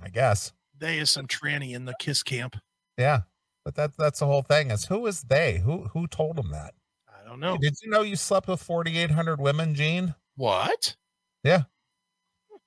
I 0.00 0.10
guess. 0.10 0.52
They 0.78 0.98
is 0.98 1.10
some 1.10 1.26
tranny 1.26 1.74
in 1.74 1.86
the 1.86 1.94
kiss 1.98 2.22
camp. 2.22 2.54
Yeah. 2.96 3.22
But 3.64 3.74
that, 3.74 3.96
that's 3.98 4.20
the 4.20 4.26
whole 4.26 4.42
thing 4.42 4.70
is 4.70 4.84
who 4.84 5.04
is 5.08 5.22
they? 5.22 5.58
Who 5.58 5.88
who 5.92 6.06
told 6.06 6.38
him 6.38 6.52
that? 6.52 6.74
I 7.08 7.28
don't 7.28 7.40
know. 7.40 7.58
Did 7.58 7.74
you 7.82 7.90
know 7.90 8.02
you 8.02 8.14
slept 8.14 8.46
with 8.46 8.62
4,800 8.62 9.40
women, 9.40 9.74
Gene? 9.74 10.14
What? 10.36 10.94
Yeah. 11.42 11.62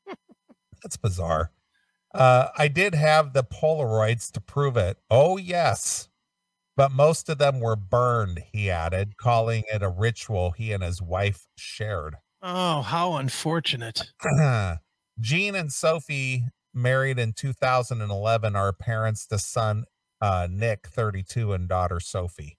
that's 0.83 0.97
bizarre. 0.97 1.53
Uh, 2.13 2.49
I 2.57 2.67
did 2.67 2.95
have 2.95 3.31
the 3.31 3.45
Polaroids 3.45 4.29
to 4.33 4.41
prove 4.41 4.75
it. 4.75 4.97
Oh, 5.09 5.37
yes. 5.37 6.08
But 6.79 6.93
most 6.93 7.27
of 7.27 7.39
them 7.39 7.59
were 7.59 7.75
burned, 7.75 8.41
he 8.53 8.69
added, 8.69 9.17
calling 9.17 9.65
it 9.69 9.83
a 9.83 9.89
ritual 9.89 10.51
he 10.51 10.71
and 10.71 10.81
his 10.81 11.01
wife 11.01 11.45
shared. 11.57 12.15
Oh, 12.41 12.83
how 12.83 13.15
unfortunate. 13.15 14.13
Gene 15.19 15.55
and 15.55 15.73
Sophie 15.73 16.45
married 16.73 17.19
in 17.19 17.33
2011 17.33 18.55
are 18.55 18.71
parents 18.71 19.27
to 19.27 19.37
son 19.37 19.83
uh, 20.21 20.47
Nick, 20.49 20.87
32, 20.87 21.51
and 21.51 21.67
daughter 21.67 21.99
Sophie. 21.99 22.57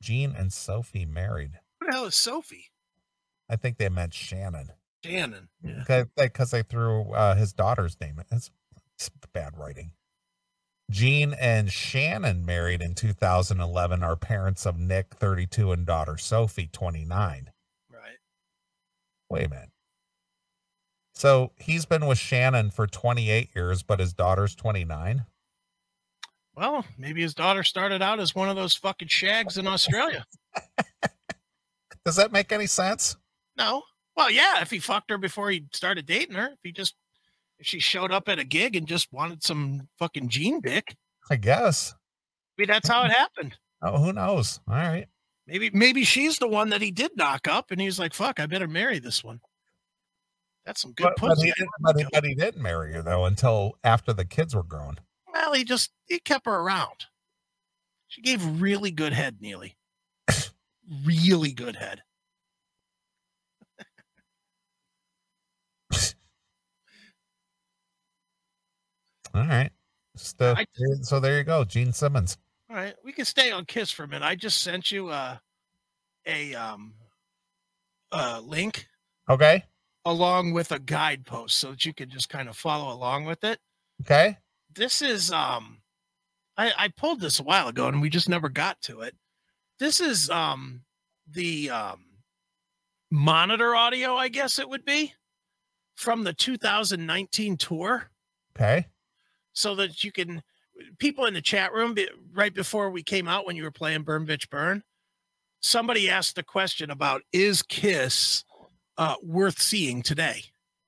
Gene 0.00 0.32
and 0.38 0.52
Sophie 0.52 1.04
married. 1.04 1.58
Who 1.80 1.88
the 1.88 1.92
hell 1.92 2.04
is 2.04 2.14
Sophie? 2.14 2.66
I 3.50 3.56
think 3.56 3.78
they 3.78 3.88
meant 3.88 4.14
Shannon. 4.14 4.68
Shannon. 5.04 5.48
Yeah. 5.64 6.04
because 6.16 6.52
they 6.52 6.62
threw 6.62 7.10
uh, 7.12 7.34
his 7.34 7.52
daughter's 7.52 8.00
name. 8.00 8.22
it's 8.30 8.52
bad 9.32 9.58
writing. 9.58 9.94
Gene 10.92 11.34
and 11.40 11.72
Shannon 11.72 12.44
married 12.44 12.82
in 12.82 12.94
2011 12.94 14.02
are 14.02 14.14
parents 14.14 14.66
of 14.66 14.78
Nick, 14.78 15.14
32, 15.14 15.72
and 15.72 15.86
daughter 15.86 16.18
Sophie, 16.18 16.68
29. 16.70 17.50
Right. 17.90 18.00
Wait 19.30 19.46
a 19.46 19.48
minute. 19.48 19.70
So 21.14 21.52
he's 21.56 21.86
been 21.86 22.06
with 22.06 22.18
Shannon 22.18 22.70
for 22.70 22.86
28 22.86 23.48
years, 23.56 23.82
but 23.82 24.00
his 24.00 24.12
daughter's 24.12 24.54
29. 24.54 25.24
Well, 26.54 26.84
maybe 26.98 27.22
his 27.22 27.34
daughter 27.34 27.62
started 27.62 28.02
out 28.02 28.20
as 28.20 28.34
one 28.34 28.50
of 28.50 28.56
those 28.56 28.76
fucking 28.76 29.08
shags 29.08 29.56
in 29.56 29.66
Australia. 29.66 30.26
Does 32.04 32.16
that 32.16 32.32
make 32.32 32.52
any 32.52 32.66
sense? 32.66 33.16
No. 33.56 33.82
Well, 34.14 34.30
yeah, 34.30 34.60
if 34.60 34.70
he 34.70 34.78
fucked 34.78 35.10
her 35.10 35.16
before 35.16 35.50
he 35.50 35.64
started 35.72 36.04
dating 36.04 36.34
her, 36.34 36.48
if 36.48 36.58
he 36.62 36.72
just 36.72 36.94
she 37.62 37.80
showed 37.80 38.12
up 38.12 38.28
at 38.28 38.38
a 38.38 38.44
gig 38.44 38.76
and 38.76 38.86
just 38.86 39.12
wanted 39.12 39.42
some 39.42 39.88
fucking 39.98 40.28
gene 40.28 40.60
dick, 40.60 40.96
I 41.30 41.36
guess. 41.36 41.94
maybe 42.58 42.66
that's 42.72 42.88
how 42.88 43.04
it 43.04 43.10
happened. 43.10 43.56
Oh, 43.82 43.98
who 44.02 44.12
knows? 44.12 44.60
All 44.68 44.74
right. 44.74 45.06
Maybe 45.46 45.70
maybe 45.72 46.04
she's 46.04 46.38
the 46.38 46.48
one 46.48 46.70
that 46.70 46.82
he 46.82 46.90
did 46.90 47.16
knock 47.16 47.48
up 47.48 47.70
and 47.70 47.80
he's 47.80 47.98
like, 47.98 48.14
fuck, 48.14 48.38
I 48.38 48.46
better 48.46 48.68
marry 48.68 48.98
this 48.98 49.24
one. 49.24 49.40
That's 50.64 50.80
some 50.80 50.92
good 50.92 51.12
But, 51.18 51.28
but, 51.28 51.38
he 51.38 51.52
didn't, 51.56 51.70
but, 51.80 51.98
he, 51.98 52.06
but 52.12 52.24
he 52.24 52.34
didn't 52.34 52.62
marry 52.62 52.92
her, 52.92 53.02
though, 53.02 53.24
until 53.24 53.72
after 53.82 54.12
the 54.12 54.24
kids 54.24 54.54
were 54.54 54.62
grown. 54.62 54.98
Well, 55.32 55.52
he 55.54 55.64
just 55.64 55.90
he 56.06 56.20
kept 56.20 56.46
her 56.46 56.54
around. 56.54 57.06
She 58.06 58.22
gave 58.22 58.60
really 58.60 58.90
good 58.90 59.12
head, 59.12 59.38
Neeley. 59.42 59.74
really 61.04 61.52
good 61.52 61.76
head. 61.76 62.02
All 69.34 69.46
right. 69.46 69.70
I- 70.40 70.66
so 71.02 71.20
there 71.20 71.38
you 71.38 71.44
go, 71.44 71.64
Gene 71.64 71.92
Simmons. 71.92 72.36
All 72.68 72.76
right, 72.76 72.94
we 73.04 73.12
can 73.12 73.24
stay 73.24 73.50
on 73.50 73.64
Kiss 73.66 73.90
for 73.90 74.04
a 74.04 74.08
minute. 74.08 74.24
I 74.26 74.34
just 74.34 74.62
sent 74.62 74.90
you 74.90 75.08
uh, 75.08 75.36
a 76.26 76.54
um, 76.54 76.94
a 78.12 78.40
link 78.40 78.86
Okay. 79.28 79.64
along 80.04 80.52
with 80.52 80.72
a 80.72 80.78
guidepost 80.78 81.58
so 81.58 81.70
that 81.70 81.84
you 81.86 81.92
can 81.94 82.08
just 82.10 82.28
kind 82.28 82.48
of 82.48 82.56
follow 82.56 82.92
along 82.94 83.24
with 83.26 83.42
it. 83.44 83.58
Okay. 84.02 84.38
This 84.74 85.00
is 85.02 85.30
um, 85.32 85.80
I, 86.56 86.72
I 86.78 86.88
pulled 86.88 87.20
this 87.20 87.40
a 87.40 87.42
while 87.42 87.68
ago 87.68 87.88
and 87.88 88.00
we 88.02 88.08
just 88.10 88.28
never 88.28 88.48
got 88.48 88.80
to 88.82 89.00
it. 89.02 89.14
This 89.78 90.00
is 90.00 90.28
um 90.30 90.82
the 91.30 91.70
um 91.70 92.04
monitor 93.10 93.74
audio, 93.74 94.14
I 94.14 94.28
guess 94.28 94.58
it 94.58 94.68
would 94.68 94.84
be 94.84 95.12
from 95.96 96.24
the 96.24 96.32
2019 96.32 97.56
tour. 97.58 98.10
Okay. 98.56 98.86
So 99.52 99.74
that 99.74 100.02
you 100.04 100.12
can 100.12 100.42
people 100.98 101.26
in 101.26 101.34
the 101.34 101.42
chat 101.42 101.72
room 101.72 101.94
right 102.32 102.54
before 102.54 102.90
we 102.90 103.02
came 103.02 103.28
out 103.28 103.46
when 103.46 103.56
you 103.56 103.62
were 103.62 103.70
playing 103.70 104.02
burn 104.02 104.26
bitch 104.26 104.48
burn 104.50 104.82
somebody 105.60 106.08
asked 106.08 106.34
the 106.34 106.42
question 106.42 106.90
about 106.90 107.22
is 107.32 107.62
kiss 107.62 108.44
uh, 108.98 109.16
worth 109.22 109.60
seeing 109.60 110.02
today 110.02 110.42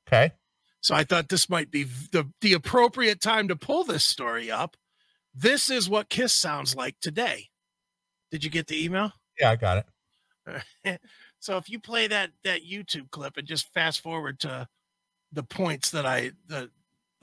Okay. 0.09 0.33
so 0.80 0.94
i 0.94 1.04
thought 1.04 1.28
this 1.28 1.49
might 1.49 1.71
be 1.71 1.85
the, 2.12 2.28
the 2.40 2.52
appropriate 2.54 3.21
time 3.21 3.49
to 3.49 3.56
pull 3.56 3.85
this 3.85 4.04
story 4.04 4.50
up 4.50 4.76
this 5.35 5.68
is 5.71 5.88
what 5.88 6.09
kiss 6.09 6.33
sounds 6.33 6.75
like 6.75 6.97
today 7.00 7.49
did 8.30 8.42
you 8.44 8.50
get 8.50 8.66
the 8.66 8.83
email 8.85 9.12
Yeah, 9.38 9.50
I 9.50 9.56
got 9.56 9.78
it. 9.78 9.87
so 11.40 11.56
if 11.56 11.68
you 11.71 11.78
play 11.78 12.06
that 12.06 12.30
that 12.44 12.61
youtube 12.68 13.11
clip 13.11 13.37
and 13.37 13.47
just 13.47 13.73
fast 13.73 14.00
forward 14.00 14.38
to 14.40 14.66
the 15.33 15.42
points 15.42 15.90
that 15.90 16.04
i 16.06 16.30
the 16.49 16.71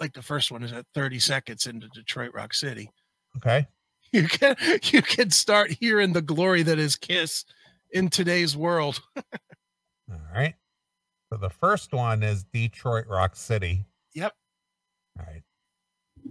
like 0.01 0.13
the 0.13 0.21
first 0.21 0.51
one 0.51 0.63
is 0.63 0.73
at 0.73 0.85
30 0.93 1.19
seconds 1.19 1.67
into 1.67 1.87
detroit 1.89 2.31
rock 2.33 2.53
city 2.53 2.89
Okay. 3.37 3.65
you 4.11 4.27
can 4.27 4.57
you 4.83 5.01
can 5.01 5.29
start 5.29 5.71
hearing 5.71 6.11
the 6.11 6.21
glory 6.21 6.63
that 6.63 6.77
is 6.77 6.97
kiss 6.97 7.45
in 7.91 8.09
today's 8.09 8.57
world 8.57 9.01
All 10.11 10.19
right. 10.33 10.55
So 11.31 11.37
the 11.37 11.49
first 11.49 11.93
one 11.93 12.23
is 12.23 12.43
Detroit 12.43 13.05
Rock 13.07 13.35
City. 13.35 13.85
Yep. 14.13 14.33
All 15.19 15.25
right. 15.25 15.41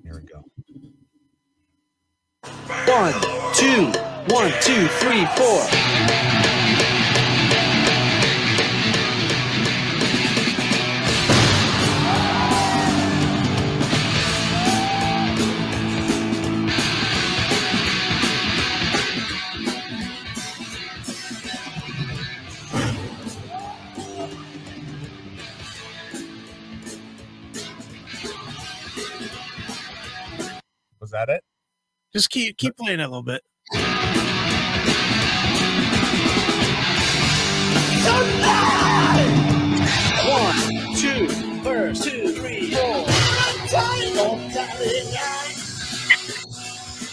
Here 0.03 0.21
we 0.21 0.27
go. 0.27 0.45
One, 2.87 3.15
two, 3.55 3.87
one, 4.35 4.53
two, 4.61 4.87
three, 4.99 5.25
four. 5.37 7.00
Was 31.11 31.27
that 31.27 31.29
it? 31.29 31.43
just 32.15 32.31
keep 32.31 32.57
keep 32.57 32.77
playing 32.77 33.01
it 33.01 33.03
a 33.03 33.09
little 33.09 33.23
bit 33.25 33.43
One, 39.61 40.95
two, 40.97 41.29
first, 41.63 42.05
two, 42.05 42.33
three, 42.33 42.71
four. 42.73 43.07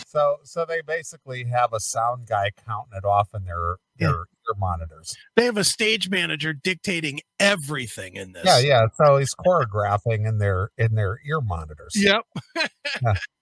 So 0.07 0.38
so 0.43 0.65
they 0.65 0.81
basically 0.86 1.43
have 1.45 1.73
a 1.73 1.79
sound 1.79 2.27
guy 2.27 2.51
counting 2.65 2.97
it 2.97 3.05
off 3.05 3.29
in 3.36 3.43
their 3.45 3.77
Yeah. 3.99 4.07
their 4.07 4.15
ear 4.19 4.55
monitors. 4.57 5.15
they 5.36 5.45
have 5.45 5.57
a 5.57 5.63
stage 5.63 6.10
manager 6.10 6.53
dictating 6.53 7.19
everything 7.39 8.15
in 8.15 8.31
this 8.33 8.43
Yeah, 8.45 8.60
yeah. 8.60 8.86
So 9.03 9.17
he's 9.17 9.33
choreographing 9.36 10.27
in 10.27 10.38
their 10.39 10.69
in 10.77 10.95
their 10.95 11.19
ear 11.27 11.41
monitors. 11.41 11.93
yep 11.95 12.21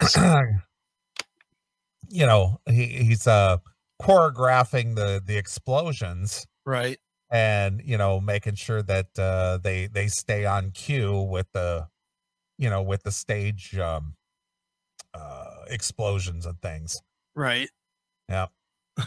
you 2.08 2.26
know, 2.26 2.60
he 2.68 2.86
he's 2.86 3.26
uh 3.26 3.58
choreographing 4.00 4.96
the 4.96 5.22
the 5.24 5.36
explosions 5.36 6.46
right. 6.64 6.98
and 7.30 7.82
you 7.84 7.98
know 7.98 8.20
making 8.20 8.54
sure 8.54 8.82
that 8.82 9.06
uh 9.18 9.58
they 9.58 9.86
they 9.86 10.08
stay 10.08 10.46
on 10.46 10.70
cue 10.70 11.20
with 11.20 11.46
the 11.52 11.86
you 12.56 12.70
know 12.70 12.82
with 12.82 13.02
the 13.02 13.12
stage 13.12 13.78
um 13.78 14.14
uh 15.14 15.64
explosions 15.68 16.46
and 16.46 16.60
things. 16.62 17.00
Right. 17.34 17.68
Yeah 18.28 18.46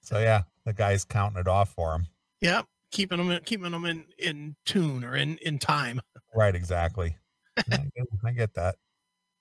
so 0.00 0.18
yeah 0.18 0.42
the 0.64 0.72
guy's 0.72 1.04
counting 1.04 1.40
it 1.40 1.48
off 1.48 1.70
for 1.70 1.94
him. 1.94 2.06
Yep. 2.40 2.66
Keeping 2.90 3.18
them 3.18 3.30
in 3.30 3.42
keeping 3.44 3.72
them 3.72 3.84
in 3.84 4.04
in 4.18 4.56
tune 4.64 5.04
or 5.04 5.14
in 5.14 5.36
in 5.38 5.58
time. 5.58 6.00
Right 6.34 6.54
exactly. 6.54 7.16
I, 7.56 7.62
get, 7.94 8.06
I 8.24 8.32
get 8.32 8.54
that 8.54 8.76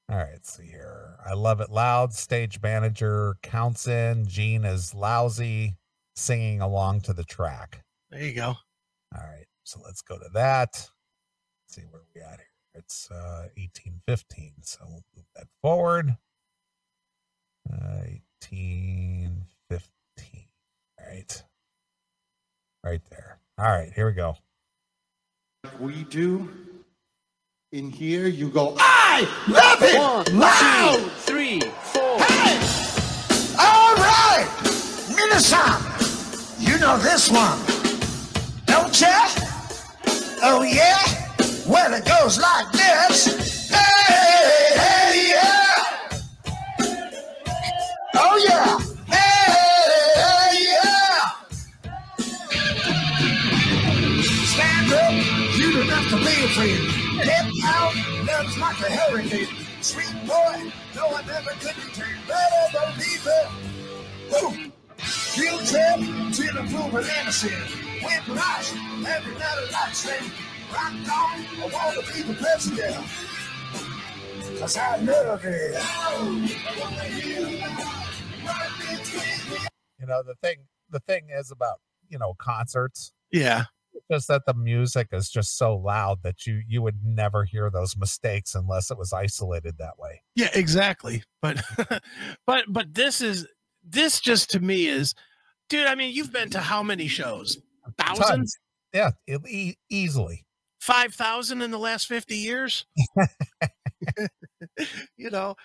all 0.09 0.17
right 0.17 0.29
let's 0.33 0.55
see 0.57 0.65
here 0.67 1.15
i 1.25 1.33
love 1.33 1.61
it 1.61 1.69
loud 1.71 2.13
stage 2.13 2.59
manager 2.61 3.35
counts 3.41 3.87
in 3.87 4.25
gene 4.27 4.65
is 4.65 4.93
lousy 4.93 5.75
singing 6.15 6.61
along 6.61 7.01
to 7.01 7.13
the 7.13 7.23
track 7.23 7.83
there 8.11 8.21
you 8.23 8.33
go 8.33 8.55
All 9.15 9.21
right, 9.21 9.45
so 9.63 9.79
let's 9.85 10.01
go 10.01 10.17
to 10.17 10.27
that. 10.33 10.69
Let's 10.73 10.91
see 11.69 11.83
where 11.91 12.01
we 12.15 12.21
at 12.21 12.37
here. 12.39 12.47
It's 12.75 13.09
uh 13.11 13.47
1815. 13.57 14.53
So 14.61 14.79
we'll 14.87 15.03
move 15.15 15.25
that 15.35 15.47
forward. 15.61 16.17
Uh 17.71 18.17
1815. 18.41 20.45
All 20.99 21.05
right. 21.07 21.43
Right 22.83 23.01
there. 23.09 23.39
All 23.59 23.65
right, 23.71 23.91
here 23.93 24.07
we 24.07 24.13
go. 24.13 24.35
we 25.79 26.03
do 26.05 26.49
in 27.73 27.89
here, 27.89 28.27
you 28.27 28.49
go, 28.49 28.75
I 28.77 29.27
love 29.47 29.81
it 29.81 29.97
One, 29.97 30.39
loud. 30.39 30.95
two, 30.99 31.09
three, 31.25 31.59
four. 31.59 32.19
Hey! 32.19 32.59
All 33.57 33.95
right, 33.95 34.47
Minnesota, 35.09 35.81
you 36.59 36.77
know 36.77 36.99
this 36.99 37.31
one, 37.31 37.57
don't 38.67 38.93
ya? 39.01 39.27
Oh 40.43 40.61
yeah? 40.61 40.99
Well, 41.67 41.95
it 41.95 42.05
goes 42.05 42.39
like 42.39 42.71
this. 42.73 42.82
Cause 74.73 74.77
I 74.77 74.95
love 74.97 75.45
it. 75.45 75.75
You 79.99 80.07
know, 80.07 80.23
the 80.23 80.35
thing 80.41 80.57
the 80.89 80.99
thing 81.01 81.27
is 81.31 81.51
about, 81.51 81.79
you 82.09 82.17
know, 82.17 82.33
concerts, 82.39 83.13
yeah 83.31 83.65
it's 83.93 84.05
just 84.11 84.27
that 84.27 84.45
the 84.45 84.53
music 84.53 85.09
is 85.11 85.29
just 85.29 85.57
so 85.57 85.75
loud 85.75 86.23
that 86.23 86.47
you 86.47 86.61
you 86.67 86.81
would 86.81 86.99
never 87.03 87.43
hear 87.43 87.69
those 87.69 87.95
mistakes 87.95 88.55
unless 88.55 88.89
it 88.89 88.97
was 88.97 89.13
isolated 89.13 89.77
that 89.77 89.99
way. 89.99 90.21
Yeah, 90.35 90.49
exactly. 90.53 91.23
But 91.41 91.61
but 92.47 92.65
but 92.67 92.93
this 92.93 93.21
is 93.21 93.47
this 93.83 94.19
just 94.19 94.49
to 94.51 94.59
me 94.59 94.87
is 94.87 95.13
dude, 95.69 95.87
I 95.87 95.95
mean, 95.95 96.13
you've 96.15 96.33
been 96.33 96.49
to 96.51 96.59
how 96.59 96.83
many 96.83 97.07
shows? 97.07 97.59
Thousands? 97.97 98.27
Tons. 98.27 98.57
Yeah, 98.93 99.11
e- 99.27 99.75
easily. 99.89 100.45
5,000 100.79 101.61
in 101.61 101.71
the 101.71 101.79
last 101.79 102.07
50 102.07 102.35
years? 102.35 102.85
you 105.17 105.29
know, 105.29 105.55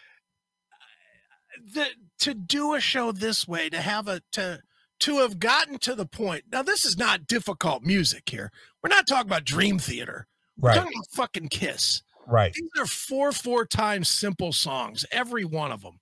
the, 1.75 1.87
to 2.21 2.35
do 2.35 2.75
a 2.75 2.81
show 2.81 3.13
this 3.13 3.47
way, 3.49 3.69
to 3.71 3.81
have 3.81 4.09
a 4.09 4.23
to 4.33 4.61
to 5.01 5.19
have 5.19 5.39
gotten 5.39 5.79
to 5.79 5.95
the 5.95 6.07
point. 6.07 6.45
Now 6.51 6.63
this 6.63 6.85
is 6.85 6.97
not 6.99 7.27
difficult 7.27 7.83
music 7.85 8.29
here. 8.29 8.51
We're 8.83 8.89
not 8.89 9.07
talking 9.07 9.29
about 9.29 9.45
Dream 9.45 9.79
Theater. 9.79 10.27
We're 10.59 10.71
Right. 10.71 10.77
talking 10.77 10.93
about 10.93 11.11
fucking 11.13 11.49
Kiss. 11.51 12.03
Right. 12.27 12.53
These 12.53 12.69
are 12.79 12.87
four 12.87 13.33
four 13.33 13.65
times 13.65 14.09
simple 14.09 14.53
songs, 14.53 15.07
every 15.11 15.45
one 15.45 15.71
of 15.73 15.83
them. 15.83 16.01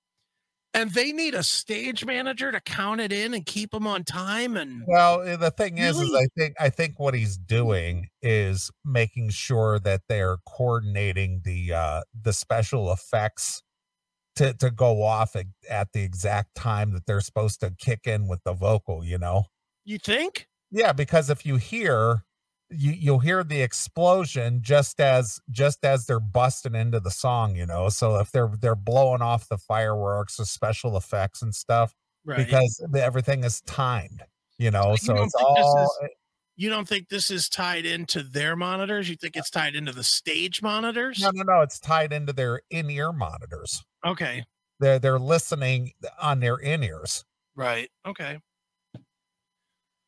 And 0.76 0.90
they 0.90 1.10
need 1.10 1.34
a 1.34 1.42
stage 1.42 2.04
manager 2.04 2.52
to 2.52 2.60
count 2.60 3.00
it 3.00 3.10
in 3.10 3.32
and 3.32 3.46
keep 3.46 3.70
them 3.70 3.86
on 3.86 4.04
time. 4.04 4.56
And 4.56 4.84
Well, 4.86 5.22
eh, 5.22 5.36
the 5.36 5.50
thing 5.50 5.78
is, 5.78 5.98
is 5.98 6.14
I 6.14 6.26
think 6.36 6.54
I 6.60 6.68
think 6.68 7.00
what 7.00 7.14
he's 7.14 7.38
doing 7.38 8.08
is 8.20 8.70
making 8.84 9.30
sure 9.30 9.78
that 9.80 10.02
they're 10.08 10.36
coordinating 10.46 11.40
the 11.44 11.72
uh 11.72 12.02
the 12.20 12.32
special 12.32 12.92
effects 12.92 13.62
to 14.36 14.52
to 14.54 14.70
go 14.70 15.02
off 15.02 15.34
at, 15.34 15.46
at 15.68 15.92
the 15.92 16.02
exact 16.02 16.54
time 16.54 16.92
that 16.92 17.06
they're 17.06 17.22
supposed 17.22 17.60
to 17.60 17.74
kick 17.78 18.00
in 18.06 18.28
with 18.28 18.42
the 18.44 18.52
vocal, 18.52 19.02
you 19.02 19.16
know. 19.16 19.44
you 19.84 19.98
think? 19.98 20.46
Yeah, 20.70 20.92
because 20.92 21.30
if 21.30 21.46
you 21.46 21.56
hear 21.56 22.25
you 22.70 22.92
you'll 22.92 23.18
hear 23.20 23.44
the 23.44 23.62
explosion 23.62 24.60
just 24.62 25.00
as 25.00 25.40
just 25.50 25.84
as 25.84 26.06
they're 26.06 26.20
busting 26.20 26.74
into 26.74 27.00
the 27.00 27.10
song, 27.10 27.54
you 27.56 27.66
know. 27.66 27.88
So 27.88 28.18
if 28.18 28.30
they're 28.32 28.50
they're 28.60 28.74
blowing 28.74 29.22
off 29.22 29.48
the 29.48 29.58
fireworks, 29.58 30.36
the 30.36 30.46
special 30.46 30.96
effects 30.96 31.42
and 31.42 31.54
stuff, 31.54 31.94
Right. 32.24 32.38
because 32.38 32.84
everything 32.96 33.44
is 33.44 33.60
timed, 33.62 34.24
you 34.58 34.70
know. 34.70 34.90
you 34.92 34.96
So, 34.98 35.22
it's 35.22 35.34
all 35.36 35.84
is- 36.02 36.10
you 36.58 36.70
don't 36.70 36.88
think 36.88 37.08
this 37.10 37.30
is 37.30 37.48
tied 37.50 37.84
into 37.84 38.22
their 38.22 38.56
monitors? 38.56 39.08
You 39.10 39.16
think 39.16 39.36
it's 39.36 39.50
tied 39.50 39.76
into 39.76 39.92
the 39.92 40.02
stage 40.02 40.62
monitors? 40.62 41.20
no, 41.20 41.30
no, 41.34 41.42
no. 41.42 41.60
It's 41.60 41.78
tied 41.78 42.12
into 42.14 42.32
their 42.32 42.62
in-ear 42.70 43.12
monitors. 43.12 43.84
Okay. 44.06 44.42
They're 44.80 44.98
they're 44.98 45.18
listening 45.18 45.92
on 46.20 46.40
their 46.40 46.56
in-ears. 46.56 47.24
Right. 47.54 47.90
Okay. 48.06 48.40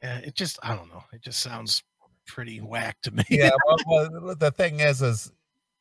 Yeah, 0.02 0.18
it 0.18 0.34
just 0.34 0.58
I 0.62 0.74
don't 0.76 0.88
know. 0.88 1.04
It 1.12 1.22
just 1.22 1.40
sounds 1.40 1.82
pretty 2.28 2.60
whack 2.60 2.98
to 3.02 3.10
me. 3.10 3.24
Yeah. 3.30 3.50
well, 3.86 4.08
well, 4.22 4.34
the 4.36 4.50
thing 4.52 4.80
is, 4.80 5.02
is 5.02 5.32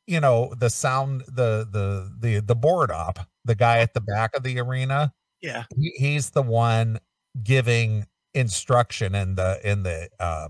you 0.07 0.19
know 0.21 0.53
the 0.57 0.69
sound, 0.69 1.21
the 1.27 1.67
the 1.71 2.11
the 2.19 2.39
the 2.41 2.55
board 2.55 2.91
op, 2.91 3.19
the 3.45 3.55
guy 3.55 3.79
at 3.79 3.93
the 3.93 4.01
back 4.01 4.35
of 4.35 4.43
the 4.43 4.59
arena. 4.59 5.13
yeah. 5.41 5.65
he, 5.79 5.91
he's 5.97 6.31
the 6.31 6.41
one 6.43 6.99
giving 7.43 8.05
instruction 8.33 9.15
in 9.15 9.35
the 9.35 9.59
in 9.69 9.83
the 9.83 10.09
uh 10.19 10.49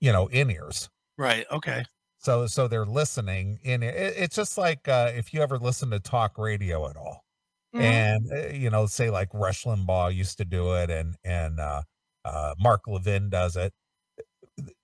you 0.00 0.12
know 0.12 0.26
in 0.28 0.50
ears 0.50 0.88
Right. 1.18 1.46
Okay. 1.50 1.84
so 2.18 2.46
so 2.46 2.68
they're 2.68 2.86
listening 2.86 3.58
in 3.64 3.82
it, 3.82 3.94
it's 3.96 4.36
just 4.36 4.58
like 4.58 4.88
uh 4.88 5.10
if 5.14 5.32
you 5.34 5.42
ever 5.42 5.58
listen 5.58 5.90
to 5.90 6.00
talk 6.00 6.38
radio 6.38 6.88
at 6.88 6.96
all 6.96 7.24
Mhm. 7.74 7.80
and 7.82 8.32
uh, 8.32 8.48
you 8.48 8.70
know 8.70 8.86
say 8.86 9.10
like 9.10 9.28
rush 9.34 9.64
limbaugh 9.64 10.14
used 10.14 10.38
to 10.38 10.44
do 10.44 10.74
it 10.76 10.90
and 10.90 11.16
and 11.24 11.58
uh 11.60 11.82
uh 12.26 12.54
mark 12.60 12.82
levin 12.86 13.30
does 13.30 13.56
it 13.56 13.72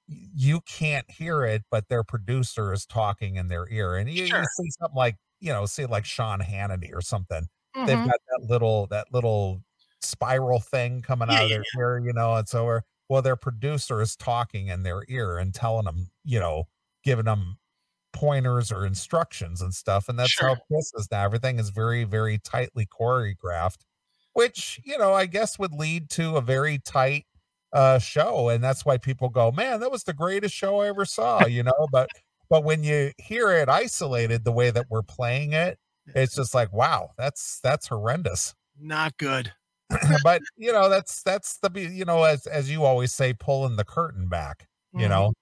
you 0.09 0.61
can't 0.62 1.11
hear 1.11 1.44
it 1.44 1.62
but 1.71 1.88
their 1.88 2.03
producer 2.05 2.73
is 2.73 2.87
talking 2.87 3.37
in 3.37 3.49
their 3.49 3.68
ear 3.71 3.94
and 3.97 4.09
you, 4.11 4.25
you 4.25 4.44
see 4.44 4.71
something 4.81 4.97
like 4.97 5.16
you 5.40 5.53
know 5.53 5.66
say 5.66 5.87
like 5.87 6.05
sean 6.05 6.40
hannity 6.40 6.90
or 6.92 7.01
something 7.03 7.47
they've 7.85 8.03
Mhm. 8.03 8.09
got 8.09 8.18
that 8.29 8.47
little 8.49 8.87
that 8.87 9.07
little 9.12 9.62
spiral 10.01 10.61
thing 10.61 11.03
coming 11.03 11.29
Yeah, 11.29 11.31
out 11.31 11.44
of 11.44 11.51
yeah, 11.51 11.57
their 11.57 11.66
ear, 11.77 11.99
you 11.99 12.12
know, 12.12 12.35
and 12.37 12.49
so 12.49 12.64
we're 12.64 12.83
well, 13.09 13.23
their 13.23 13.37
producer 13.37 14.01
is 14.03 14.14
talking 14.16 14.68
in 14.68 14.83
their 14.83 15.03
ear 15.09 15.38
and 15.38 15.55
telling 15.55 15.87
them, 15.87 16.11
you 16.25 16.38
know, 16.38 16.64
giving 17.03 17.25
them 17.25 17.59
pointers 18.12 18.73
or 18.73 18.87
instructions 18.87 19.62
and 19.62 19.75
stuff. 19.75 20.09
And 20.09 20.18
that's 20.18 20.40
how 20.40 20.57
this 20.71 20.92
is 20.97 21.09
now. 21.11 21.25
Everything 21.25 21.59
is 21.59 21.71
very, 21.71 22.05
very 22.05 22.38
tightly 22.38 22.87
choreographed, 22.87 23.83
which, 24.35 24.81
you 24.85 24.99
know, 24.99 25.14
I 25.14 25.27
guess 25.27 25.59
would 25.59 25.73
lead 25.73 26.11
to 26.11 26.37
a 26.37 26.40
very 26.40 26.79
tight 26.79 27.27
uh 27.73 27.99
show. 27.99 28.49
And 28.49 28.63
that's 28.65 28.85
why 28.85 28.99
people 28.99 29.29
go, 29.29 29.53
Man, 29.53 29.81
that 29.81 29.91
was 29.91 30.05
the 30.05 30.15
greatest 30.15 30.55
show 30.55 30.81
I 30.81 30.89
ever 30.89 31.05
saw, 31.05 31.45
you 31.45 31.63
know, 31.63 31.89
but 31.91 32.11
but 32.51 32.65
when 32.65 32.83
you 32.85 33.13
hear 33.19 33.51
it 33.51 33.69
isolated 33.69 34.45
the 34.45 34.53
way 34.53 34.71
that 34.71 34.87
we're 34.91 35.03
playing 35.03 35.53
it, 35.53 35.79
it's 36.15 36.35
just 36.35 36.55
like, 36.55 36.73
wow, 36.73 37.11
that's 37.19 37.61
that's 37.61 37.89
horrendous. 37.89 38.55
Not 38.79 39.19
good. 39.19 39.53
but 40.23 40.43
you 40.57 40.73
know, 40.73 40.89
that's 40.89 41.23
that's 41.23 41.59
the 41.59 41.71
you 41.81 42.05
know, 42.05 42.25
as 42.25 42.47
as 42.47 42.71
you 42.71 42.85
always 42.85 43.13
say, 43.13 43.33
pulling 43.33 43.77
the 43.77 43.85
curtain 43.85 44.29
back, 44.29 44.69
you 44.95 45.09
Mhm. 45.09 45.09
know, 45.09 45.33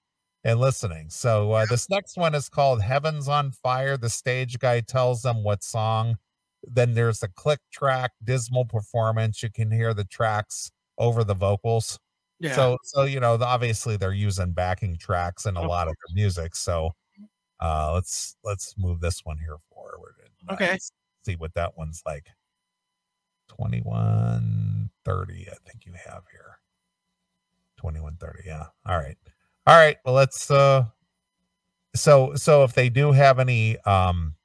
and 0.43 0.59
listening. 0.59 1.09
So 1.09 1.51
uh, 1.53 1.65
this 1.65 1.89
next 1.89 2.17
one 2.17 2.35
is 2.35 2.49
called 2.49 2.81
Heaven's 2.81 3.27
on 3.27 3.51
Fire. 3.51 3.97
The 3.97 4.09
stage 4.09 4.59
guy 4.59 4.81
tells 4.81 5.21
them 5.23 5.43
what 5.43 5.63
song. 5.63 6.17
Then 6.63 6.93
there's 6.95 7.23
a 7.23 7.29
click 7.29 7.59
track, 7.71 8.11
dismal 8.23 8.65
performance. 8.65 9.43
You 9.43 9.51
can 9.51 9.71
hear 9.71 9.93
the 9.93 10.05
tracks 10.05 10.71
over 10.97 11.23
the 11.23 11.35
vocals. 11.35 11.99
Yeah. 12.39 12.53
So 12.53 12.77
so 12.83 13.03
you 13.03 13.19
know, 13.19 13.37
obviously 13.41 13.97
they're 13.97 14.13
using 14.13 14.51
backing 14.53 14.97
tracks 14.97 15.45
in 15.45 15.57
a 15.57 15.61
Of 15.61 15.65
lot 15.65 15.87
of 15.87 15.95
their 15.95 16.15
music. 16.15 16.55
So 16.55 16.91
uh 17.61 17.93
let's 17.93 18.37
let's 18.43 18.75
move 18.77 19.01
this 19.01 19.25
one 19.25 19.37
here 19.39 19.57
forward 19.73 20.15
and 20.23 20.51
uh, 20.51 20.53
Okay. 20.53 20.77
see 21.25 21.35
what 21.37 21.53
that 21.55 21.77
one's 21.77 22.03
like. 22.05 22.27
2130, 23.49 25.49
I 25.49 25.55
think 25.65 25.85
you 25.85 25.93
have 25.93 26.23
here. 26.31 26.59
2130, 27.77 28.43
yeah. 28.45 28.67
All 28.85 28.97
right. 28.97 29.17
All 29.65 29.75
right. 29.77 29.97
Well, 30.05 30.15
let's 30.15 30.49
uh 30.51 30.85
so 31.95 32.35
so 32.35 32.63
if 32.63 32.73
they 32.73 32.89
do 32.89 33.11
have 33.11 33.39
any 33.39 33.77
um 33.79 34.35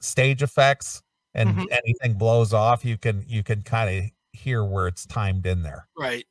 stage 0.00 0.42
effects 0.42 1.02
and 1.34 1.56
Mhm. 1.56 1.66
anything 1.70 2.14
blows 2.14 2.52
off, 2.52 2.84
you 2.84 2.96
can 2.98 3.24
you 3.26 3.42
can 3.42 3.62
kind 3.62 4.04
of 4.04 4.10
hear 4.32 4.64
where 4.64 4.86
it's 4.88 5.06
timed 5.06 5.46
in 5.46 5.62
there. 5.62 5.88
right. 5.96 6.26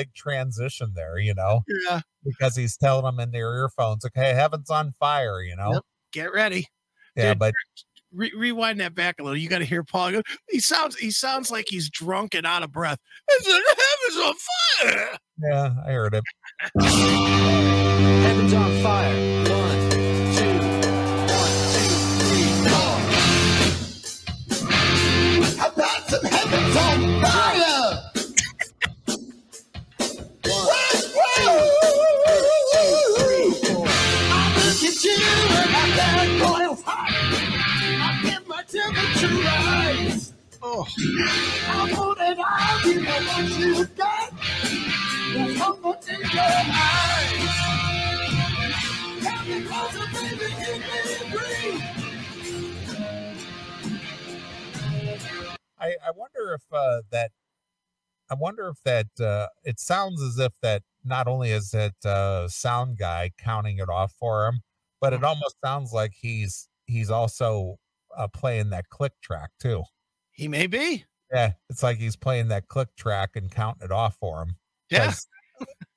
Big 0.00 0.14
transition 0.14 0.92
there, 0.94 1.18
you 1.18 1.34
know, 1.34 1.62
Yeah. 1.88 2.00
because 2.24 2.56
he's 2.56 2.76
telling 2.76 3.04
them 3.04 3.20
in 3.20 3.30
their 3.32 3.54
earphones, 3.54 4.04
okay, 4.06 4.32
heaven's 4.34 4.70
on 4.70 4.92
fire, 4.98 5.42
you 5.42 5.56
know. 5.56 5.72
Yep. 5.74 5.82
Get 6.12 6.32
ready. 6.32 6.68
Yeah, 7.16 7.30
Dude, 7.34 7.38
but 7.38 7.52
Re- 8.12 8.32
rewind 8.36 8.80
that 8.80 8.94
back 8.94 9.20
a 9.20 9.22
little. 9.22 9.36
You 9.36 9.48
got 9.48 9.58
to 9.58 9.64
hear 9.64 9.84
Paul. 9.84 10.10
Go, 10.12 10.22
he 10.48 10.58
sounds. 10.58 10.96
He 10.96 11.12
sounds 11.12 11.48
like 11.52 11.66
he's 11.68 11.88
drunk 11.88 12.34
and 12.34 12.44
out 12.44 12.64
of 12.64 12.72
breath. 12.72 12.98
It's 13.28 13.46
the 13.46 13.62
heavens 13.78 14.26
on 14.26 14.34
fire. 14.98 15.18
yeah, 15.38 15.74
I 15.86 15.92
heard 15.92 16.14
it. 16.14 16.24
Heaven's 18.24 18.52
on 18.52 18.82
fire. 18.82 19.14
One, 19.14 19.90
two, 19.90 20.58
one, 21.30 21.54
two, 21.72 21.88
three, 22.18 22.50
four. 22.66 22.98
I 25.62 25.70
got 25.76 26.08
some 26.10 26.24
heavens 26.24 26.76
on 26.76 26.98
fire! 27.22 27.69
Temperature 38.70 39.34
rise. 39.42 40.32
Oh, 40.62 40.86
I 41.66 41.92
want 41.92 42.20
all, 42.20 42.90
you 43.58 43.84
got. 43.96 44.32
There's 45.32 45.60
in 46.08 46.20
your 46.20 46.42
eyes. 46.42 47.48
Me 49.48 49.62
closer, 49.62 50.06
baby, 50.12 50.54
give 50.60 50.78
me 50.78 51.30
breathe. 51.32 51.82
I, 55.80 55.96
I 56.06 56.10
wonder 56.14 56.54
if 56.54 56.62
uh, 56.72 57.00
that 57.10 57.32
I 58.30 58.34
wonder 58.34 58.68
if 58.68 58.82
that 58.84 59.08
uh, 59.18 59.48
it 59.64 59.80
sounds 59.80 60.22
as 60.22 60.38
if 60.38 60.52
that 60.62 60.82
not 61.04 61.26
only 61.26 61.50
is 61.50 61.74
it 61.74 61.94
uh, 62.04 62.46
sound 62.48 62.98
guy 62.98 63.30
counting 63.38 63.78
it 63.78 63.88
off 63.88 64.12
for 64.12 64.46
him, 64.46 64.60
but 65.00 65.12
it 65.12 65.24
almost 65.24 65.56
sounds 65.64 65.92
like 65.92 66.12
he's 66.20 66.68
he's 66.86 67.10
also 67.10 67.78
uh, 68.20 68.28
playing 68.28 68.70
that 68.70 68.88
click 68.90 69.12
track 69.22 69.50
too. 69.60 69.82
he 70.32 70.48
may 70.48 70.66
be. 70.66 71.04
Yeah, 71.32 71.52
it's 71.68 71.82
like 71.82 71.98
he's 71.98 72.16
playing 72.16 72.48
that 72.48 72.68
click 72.68 72.88
track 72.96 73.36
and 73.36 73.50
counting 73.50 73.84
it 73.84 73.92
off 73.92 74.16
for 74.20 74.42
him. 74.42 74.56
Yeah. 74.90 75.06
'Cause- 75.06 75.26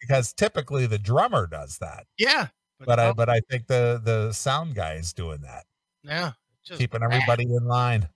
because 0.01 0.33
typically 0.33 0.85
the 0.87 0.99
drummer 0.99 1.47
does 1.47 1.77
that, 1.79 2.05
Yeah. 2.17 2.47
but 2.79 2.99
I 2.99 3.07
no, 3.07 3.13
but 3.13 3.29
I 3.29 3.39
think 3.49 3.67
the 3.67 4.01
the 4.03 4.33
sound 4.33 4.75
guy 4.75 4.95
is 4.95 5.13
doing 5.13 5.41
that, 5.41 5.65
yeah. 6.03 6.33
Just 6.65 6.79
keeping 6.79 7.01
everybody 7.03 7.43
in 7.43 7.65
line. 7.65 8.09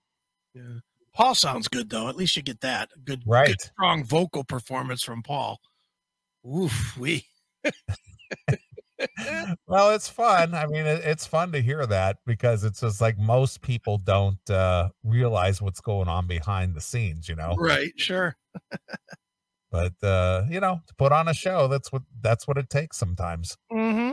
Yeah. 0.54 0.80
Paul 1.14 1.34
sounds 1.34 1.66
good 1.68 1.88
though. 1.90 2.08
At 2.08 2.16
least 2.16 2.36
you 2.36 2.42
get 2.42 2.60
that 2.60 2.90
good, 3.04 3.22
Right. 3.26 3.48
good 3.48 3.60
strong 3.62 4.04
vocal 4.04 4.44
performance 4.44 5.02
from 5.02 5.22
Paul. 5.22 5.58
Oof, 6.46 6.96
we. 6.98 7.26
well 9.68 9.90
it's 9.90 10.08
fun 10.08 10.54
i 10.54 10.66
mean 10.66 10.84
it, 10.86 11.00
it's 11.04 11.24
fun 11.26 11.52
to 11.52 11.60
hear 11.62 11.86
that 11.86 12.16
because 12.26 12.64
it's 12.64 12.80
just 12.80 13.00
like 13.00 13.16
most 13.16 13.62
people 13.62 13.96
don't 13.98 14.50
uh 14.50 14.88
realize 15.04 15.62
what's 15.62 15.80
going 15.80 16.08
on 16.08 16.26
behind 16.26 16.74
the 16.74 16.80
scenes 16.80 17.28
you 17.28 17.36
know 17.36 17.54
Right. 17.58 17.92
Sure. 17.96 18.36
but 19.70 19.92
uh, 20.02 20.44
you 20.50 20.60
know, 20.60 20.80
to 20.86 20.94
put 20.94 21.12
on 21.12 21.28
a 21.28 21.34
show, 21.34 21.68
that's 21.68 21.92
what 21.92 22.02
that's 22.22 22.48
what 22.48 22.56
it 22.56 22.70
takes 22.70 22.96
sometimes. 22.96 23.56
Mm-hmm. 23.70 24.12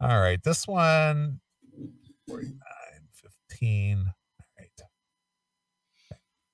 All 0.00 0.20
right, 0.20 0.42
this 0.42 0.66
one 0.66 1.40
49, 2.28 2.52
15. 3.50 3.98
All 3.98 4.44
right. 4.58 4.70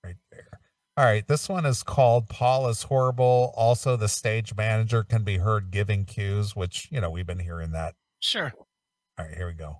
Right 0.05 0.16
there. 0.31 0.61
All 0.94 1.07
right, 1.07 1.26
this 1.26 1.48
one 1.48 1.64
is 1.64 1.83
called 1.83 2.28
Paul 2.28 2.68
is 2.68 2.83
Horrible. 2.83 3.55
Also, 3.57 3.96
the 3.96 4.09
stage 4.09 4.55
manager 4.55 5.02
can 5.02 5.24
be 5.24 5.38
heard 5.38 5.70
giving 5.70 6.05
cues, 6.05 6.55
which, 6.55 6.88
you 6.90 7.00
know, 7.00 7.09
we've 7.09 7.26
been 7.26 7.38
hearing 7.38 7.70
that. 7.72 7.94
Sure. 8.20 8.52
All 9.18 9.24
right, 9.24 9.35
here 9.35 9.46
we 9.46 9.55
go. 9.55 9.78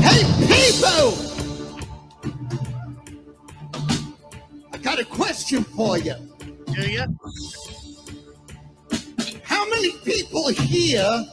Hey, 0.00 0.24
people! 0.46 1.12
I 4.72 4.78
got 4.82 4.98
a 4.98 5.04
question 5.04 5.64
for 5.64 5.98
you. 5.98 6.14
Do 6.72 6.90
you? 6.90 7.04
How 9.64 9.70
many 9.70 9.92
people 10.04 10.48
here 10.48 11.24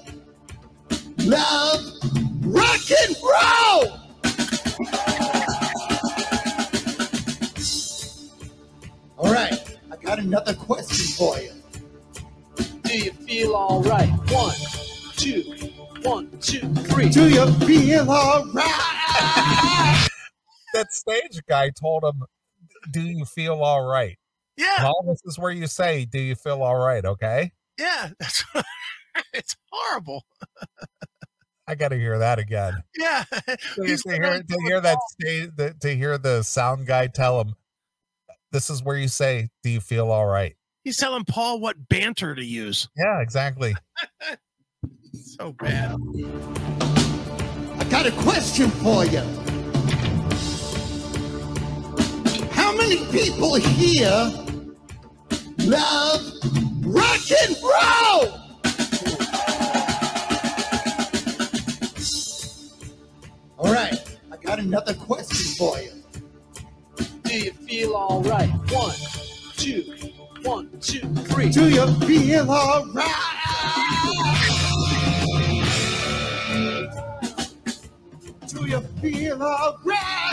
love 1.18 1.82
rock 2.46 2.80
and 3.04 3.16
roll? 3.22 3.92
All 9.18 9.34
right, 9.34 9.78
I 9.92 9.98
got 10.02 10.20
another 10.20 10.54
question 10.54 11.14
for 11.18 11.40
you. 11.40 11.52
Do 12.84 12.98
you 12.98 13.12
feel 13.12 13.54
alright? 13.54 14.08
One, 14.32 14.56
two, 15.18 15.44
one, 16.04 16.32
two, 16.40 16.74
three. 16.86 17.10
Do 17.10 17.28
you 17.28 17.52
feel 17.66 18.10
all 18.10 18.46
right? 18.54 20.08
That 20.74 20.94
stage 20.94 21.42
guy 21.50 21.72
told 21.72 22.06
him, 22.06 22.24
Do 22.94 23.02
you 23.02 23.26
feel 23.26 23.62
all 23.62 23.86
right? 23.86 24.18
Yeah. 24.56 24.78
Paul, 24.78 25.04
this 25.10 25.20
is 25.26 25.38
where 25.38 25.52
you 25.52 25.68
say, 25.68 26.06
Do 26.06 26.22
you 26.22 26.36
feel 26.36 26.64
all 26.64 26.78
right? 26.78 27.04
Okay. 27.04 27.52
Yeah. 27.78 28.10
That's 28.20 28.44
it's 29.34 29.56
horrible. 29.72 30.26
I 31.68 31.76
got 31.76 31.90
to 31.90 31.98
hear 31.98 32.20
that 32.20 32.40
again. 32.40 32.74
Yeah. 32.98 33.24
to, 33.32 33.58
He's 33.86 34.04
to 34.04 34.14
hear, 34.14 34.44
to 34.44 34.58
hear 34.66 34.82
that 34.82 34.96
Paul- 34.96 35.08
stage, 35.22 35.50
the, 35.56 35.76
to 35.82 35.96
hear 35.96 36.18
the 36.18 36.44
sound 36.44 36.86
guy 36.88 37.08
tell 37.08 37.40
him, 37.42 37.56
"This 38.52 38.70
is 38.70 38.84
where 38.84 38.98
you 38.98 39.08
say, 39.08 39.50
do 39.64 39.70
you 39.70 39.80
feel 39.80 40.12
all 40.12 40.26
right?" 40.26 40.56
He's 40.84 40.98
telling 40.98 41.24
Paul 41.26 41.60
what 41.60 41.88
banter 41.90 42.34
to 42.36 42.44
use. 42.44 42.90
Yeah, 42.98 43.22
exactly. 43.22 43.76
So 45.14 45.52
bad. 45.52 45.98
I 47.80 47.84
got 47.90 48.06
a 48.08 48.12
question 48.12 48.70
for 48.70 49.04
you. 49.06 49.20
How 52.52 52.76
many 52.76 53.06
people 53.12 53.56
here 53.56 54.32
love 55.60 56.22
rock 56.92 57.32
and 57.44 57.56
roll? 57.64 58.38
All 63.58 63.72
right, 63.74 64.00
I 64.32 64.38
got 64.38 64.60
another 64.60 64.94
question 64.94 65.56
for 65.58 65.80
you. 65.80 65.92
Do 67.24 67.36
you 67.36 67.52
feel 67.52 67.94
alright? 67.94 68.50
One, 68.72 68.96
two, 69.56 69.84
one, 70.44 70.70
two, 70.82 71.02
three. 71.26 71.50
Do 71.50 71.70
you 71.70 71.88
feel 72.02 72.52
all 72.52 72.86
right? 72.94 73.28
Do 78.48 78.66
you 78.68 78.82
feel 79.02 79.42
all 79.42 79.80
right? 79.86 80.31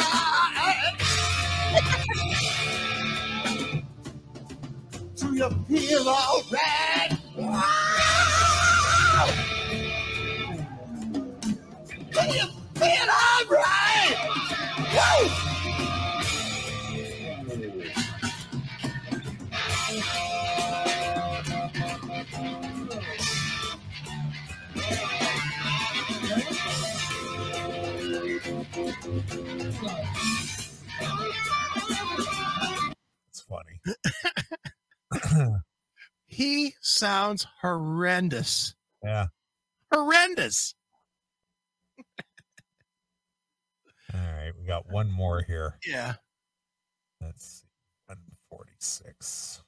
You 5.38 5.50
feel 5.78 6.08
all 6.08 6.42
right? 6.50 7.16
Wow! 7.36 7.78
He 36.48 36.74
sounds 36.80 37.46
horrendous. 37.60 38.74
Yeah. 39.04 39.26
Horrendous. 39.92 40.74
All 44.14 44.20
right, 44.20 44.52
we 44.58 44.66
got 44.66 44.90
one 44.90 45.10
more 45.10 45.42
here. 45.42 45.74
Yeah. 45.86 46.14
Let's 47.20 47.60
see, 47.60 47.68
one 48.06 48.16
forty-six. 48.48 49.62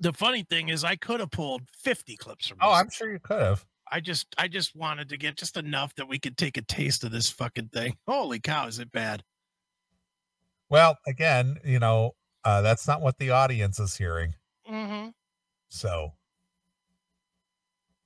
The 0.00 0.14
funny 0.14 0.44
thing 0.48 0.70
is 0.70 0.82
I 0.82 0.96
could 0.96 1.20
have 1.20 1.30
pulled 1.30 1.62
50 1.82 2.16
clips 2.16 2.48
from 2.48 2.58
Oh, 2.62 2.70
this. 2.70 2.80
I'm 2.80 2.90
sure 2.90 3.12
you 3.12 3.18
could 3.20 3.40
have. 3.42 3.64
I 3.92 4.00
just 4.00 4.26
I 4.38 4.48
just 4.48 4.74
wanted 4.74 5.10
to 5.10 5.18
get 5.18 5.36
just 5.36 5.58
enough 5.58 5.94
that 5.96 6.08
we 6.08 6.18
could 6.18 6.38
take 6.38 6.56
a 6.56 6.62
taste 6.62 7.04
of 7.04 7.12
this 7.12 7.28
fucking 7.30 7.68
thing. 7.68 7.96
Holy 8.08 8.40
cow, 8.40 8.66
is 8.66 8.78
it 8.78 8.90
bad? 8.92 9.22
Well, 10.70 10.96
again, 11.06 11.58
you 11.64 11.78
know, 11.80 12.12
uh, 12.44 12.62
that's 12.62 12.88
not 12.88 13.02
what 13.02 13.18
the 13.18 13.30
audience 13.30 13.78
is 13.78 13.96
hearing. 13.96 14.34
Mm-hmm. 14.70 15.10
So, 15.74 16.12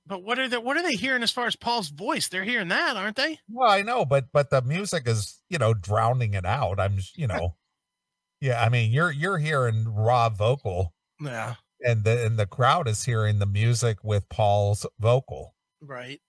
But 0.07 0.23
what 0.23 0.39
are 0.39 0.47
they 0.47 0.57
what 0.57 0.75
are 0.75 0.81
they 0.83 0.95
hearing 0.95 1.21
as 1.21 1.31
far 1.31 1.45
as 1.45 1.55
Paul's 1.55 1.89
voice? 1.89 2.27
They're 2.27 2.43
hearing 2.43 2.69
that, 2.69 2.97
aren't 2.97 3.15
they? 3.15 3.39
well, 3.47 3.69
I 3.69 3.83
know, 3.83 4.05
but 4.05 4.25
but 4.33 4.49
the 4.49 4.61
music 4.63 5.07
is, 5.07 5.39
you 5.49 5.59
know, 5.59 5.73
drowning 5.75 6.33
it 6.33 6.45
out. 6.45 6.79
I'm, 6.79 6.97
you 7.15 7.27
know, 7.27 7.55
yeah. 8.41 8.63
I 8.63 8.69
mean, 8.69 8.91
you're 8.91 9.11
you're 9.11 9.37
hearing 9.37 9.85
raw 9.87 10.29
vocal, 10.29 10.93
Yeah. 11.21 11.55
and 11.81 12.03
the 12.03 12.25
and 12.25 12.39
the 12.39 12.47
crowd 12.47 12.87
is 12.87 13.03
hearing 13.05 13.37
the 13.37 13.45
music 13.45 14.03
with 14.03 14.27
Paul's 14.29 14.85
vocal. 14.99 15.53
Right. 15.79 16.19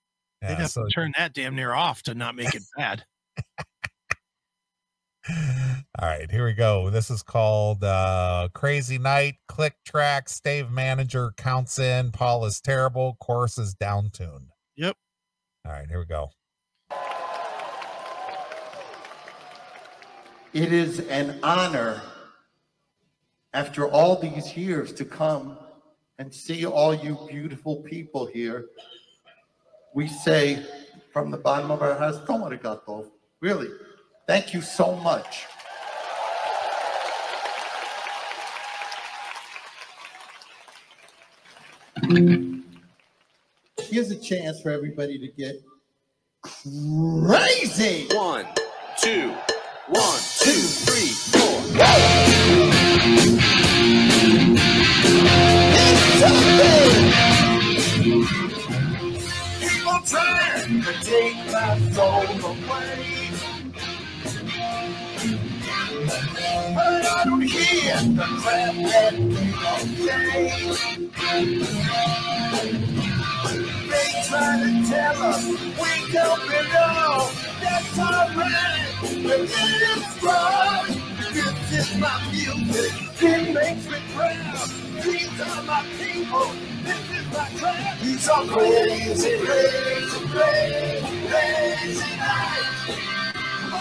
They'd 0.43 0.55
have 0.59 0.71
so 0.71 0.85
to 0.85 0.91
turn 0.91 1.13
that 1.19 1.33
damn 1.33 1.55
near 1.55 1.73
off 1.73 2.03
to 2.05 2.15
not 2.15 2.35
make 2.35 2.55
it 2.55 2.63
bad. 2.77 3.05
All 5.29 6.09
right, 6.09 6.31
here 6.31 6.47
we 6.47 6.55
go. 6.55 6.89
This 6.89 7.11
is 7.11 7.23
called 7.23 7.85
uh 7.85 8.49
Crazy 8.55 8.99
Night. 8.99 9.35
Click 9.49 9.75
track, 9.85 10.29
stave 10.29 10.71
manager 10.71 11.35
counts 11.37 11.79
in. 11.79 12.11
Paul 12.11 12.47
is 12.47 12.61
terrible. 12.61 13.17
Chorus 13.21 13.59
is 13.59 13.75
down 13.75 14.11
tuned. 14.13 14.51
Yep. 14.77 14.97
All 15.67 15.73
right, 15.73 15.89
here 15.89 15.99
we 15.99 16.07
go. 16.07 16.31
It 20.53 20.73
is 20.73 21.01
an 21.01 21.39
honor 21.43 22.01
after 23.53 23.87
all 23.87 24.17
these 24.17 24.57
years 24.57 24.93
to 24.95 25.05
come 25.05 25.59
and 26.19 26.33
see 26.33 26.65
all 26.65 26.95
you 26.95 27.19
beautiful 27.29 27.77
people 27.83 28.27
here. 28.27 28.67
We 29.95 30.09
say 30.09 30.65
from 31.13 31.31
the 31.31 31.37
bottom 31.37 31.71
of 31.71 31.83
our 31.83 31.95
hearts, 31.95 32.19
domo 32.27 32.49
arigato. 32.49 33.11
Really, 33.41 33.69
thank 34.31 34.55
you 34.55 34.63
so 34.63 34.95
much. 34.95 35.45
Here's 43.89 44.13
a 44.13 44.17
chance 44.17 44.61
for 44.61 44.71
everybody 44.71 45.19
to 45.19 45.27
get 45.37 45.61
crazy. 46.43 48.07
One, 48.15 48.47
two, 49.01 49.35
one, 49.89 50.21
two, 50.39 50.61
three, 50.87 51.09
four. 51.33 51.61
People 59.61 59.99
trying 60.07 60.83
to 60.83 60.93
take 61.03 61.35
my 61.51 61.81
soul 61.91 62.53
away. 62.53 63.20
But 66.75 67.07
I 67.07 67.25
don't 67.25 67.43
hear 67.43 67.97
the 67.97 68.27
crap 68.43 68.75
that. 68.75 69.15
They 73.91 74.11
try 74.29 74.59
to 74.61 74.91
tell 74.91 75.23
us 75.23 75.47
we 75.49 76.13
don't 76.13 76.43
belong. 76.49 77.31
That's 77.61 77.99
alright. 77.99 78.89
But 79.25 79.41
it's 79.43 80.23
wrong. 80.23 80.87
This 81.33 81.73
is 81.73 81.99
my 81.99 82.31
music. 82.33 82.93
It 83.23 83.55
makes 83.55 83.87
me 83.91 83.99
proud. 84.15 84.71
These 85.05 85.41
are 85.41 85.63
my 85.65 85.85
people. 85.99 86.53
This 86.85 87.11
is 87.19 87.27
It's 88.03 88.29
a 88.29 88.47
crazy, 88.49 89.39
crazy, 89.39 90.29
crazy, 90.29 91.29
crazy 91.29 92.17
night. 92.19 92.91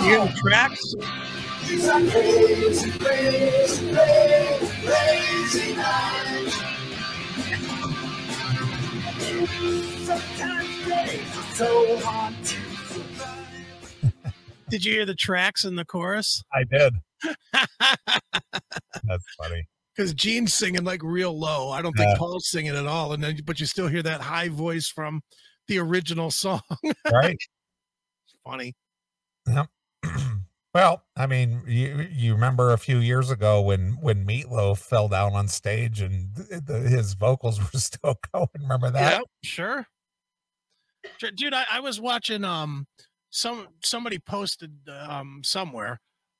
You 0.03 0.29
tracks? 0.37 0.95
It's 1.71 1.85
a 1.87 1.91
crazy, 2.11 2.91
crazy, 2.91 3.93
crazy, 3.93 4.85
crazy 4.85 5.75
night. 5.75 6.51
Sometimes 10.05 10.87
days 10.87 11.37
are 11.37 11.55
so 11.55 11.97
hard 11.99 12.33
to 12.43 12.55
survive. 12.87 14.33
Did 14.69 14.83
you 14.85 14.93
hear 14.93 15.05
the 15.05 15.13
tracks 15.15 15.63
in 15.65 15.75
the 15.75 15.85
chorus? 15.85 16.43
I 16.53 16.63
did. 16.63 16.93
That's 17.53 19.25
funny. 19.37 19.67
Because 19.95 20.13
Gene's 20.13 20.53
singing 20.53 20.83
like 20.83 21.03
real 21.03 21.37
low. 21.37 21.69
I 21.71 21.81
don't 21.81 21.93
think 21.95 22.09
Yeah. 22.09 22.17
Paul's 22.17 22.47
singing 22.49 22.75
at 22.75 22.87
all. 22.87 23.13
And 23.13 23.23
then, 23.23 23.39
but 23.45 23.59
you 23.59 23.65
still 23.65 23.87
hear 23.87 24.01
that 24.03 24.21
high 24.21 24.49
voice 24.49 24.87
from 24.87 25.21
the 25.67 25.77
original 25.79 26.31
song. 26.31 26.61
Right. 27.11 27.37
Funny. 28.45 28.73
Well, 30.73 31.03
I 31.15 31.27
mean, 31.27 31.61
you 31.67 32.07
you 32.11 32.33
remember 32.33 32.71
a 32.73 32.77
few 32.77 32.97
years 32.97 33.31
ago 33.31 33.61
when 33.61 33.97
when 34.01 34.25
Meatloaf 34.25 34.77
fell 34.77 35.07
down 35.07 35.33
on 35.33 35.47
stage 35.47 36.01
and 36.01 36.35
th- 36.35 36.83
his 36.89 37.13
vocals 37.13 37.59
were 37.73 37.79
still 37.79 38.19
going. 38.33 38.47
Remember 38.59 38.91
that? 38.91 39.13
Yeah, 39.13 39.21
sure. 39.43 39.87
Sure, 41.17 41.31
Dude, 41.31 41.53
I, 41.53 41.65
I 41.71 41.79
was 41.79 41.99
watching 41.99 42.43
um 42.43 42.85
some 43.29 43.67
somebody 43.83 44.19
posted 44.19 44.73
um 44.89 45.41
somewhere 45.43 45.99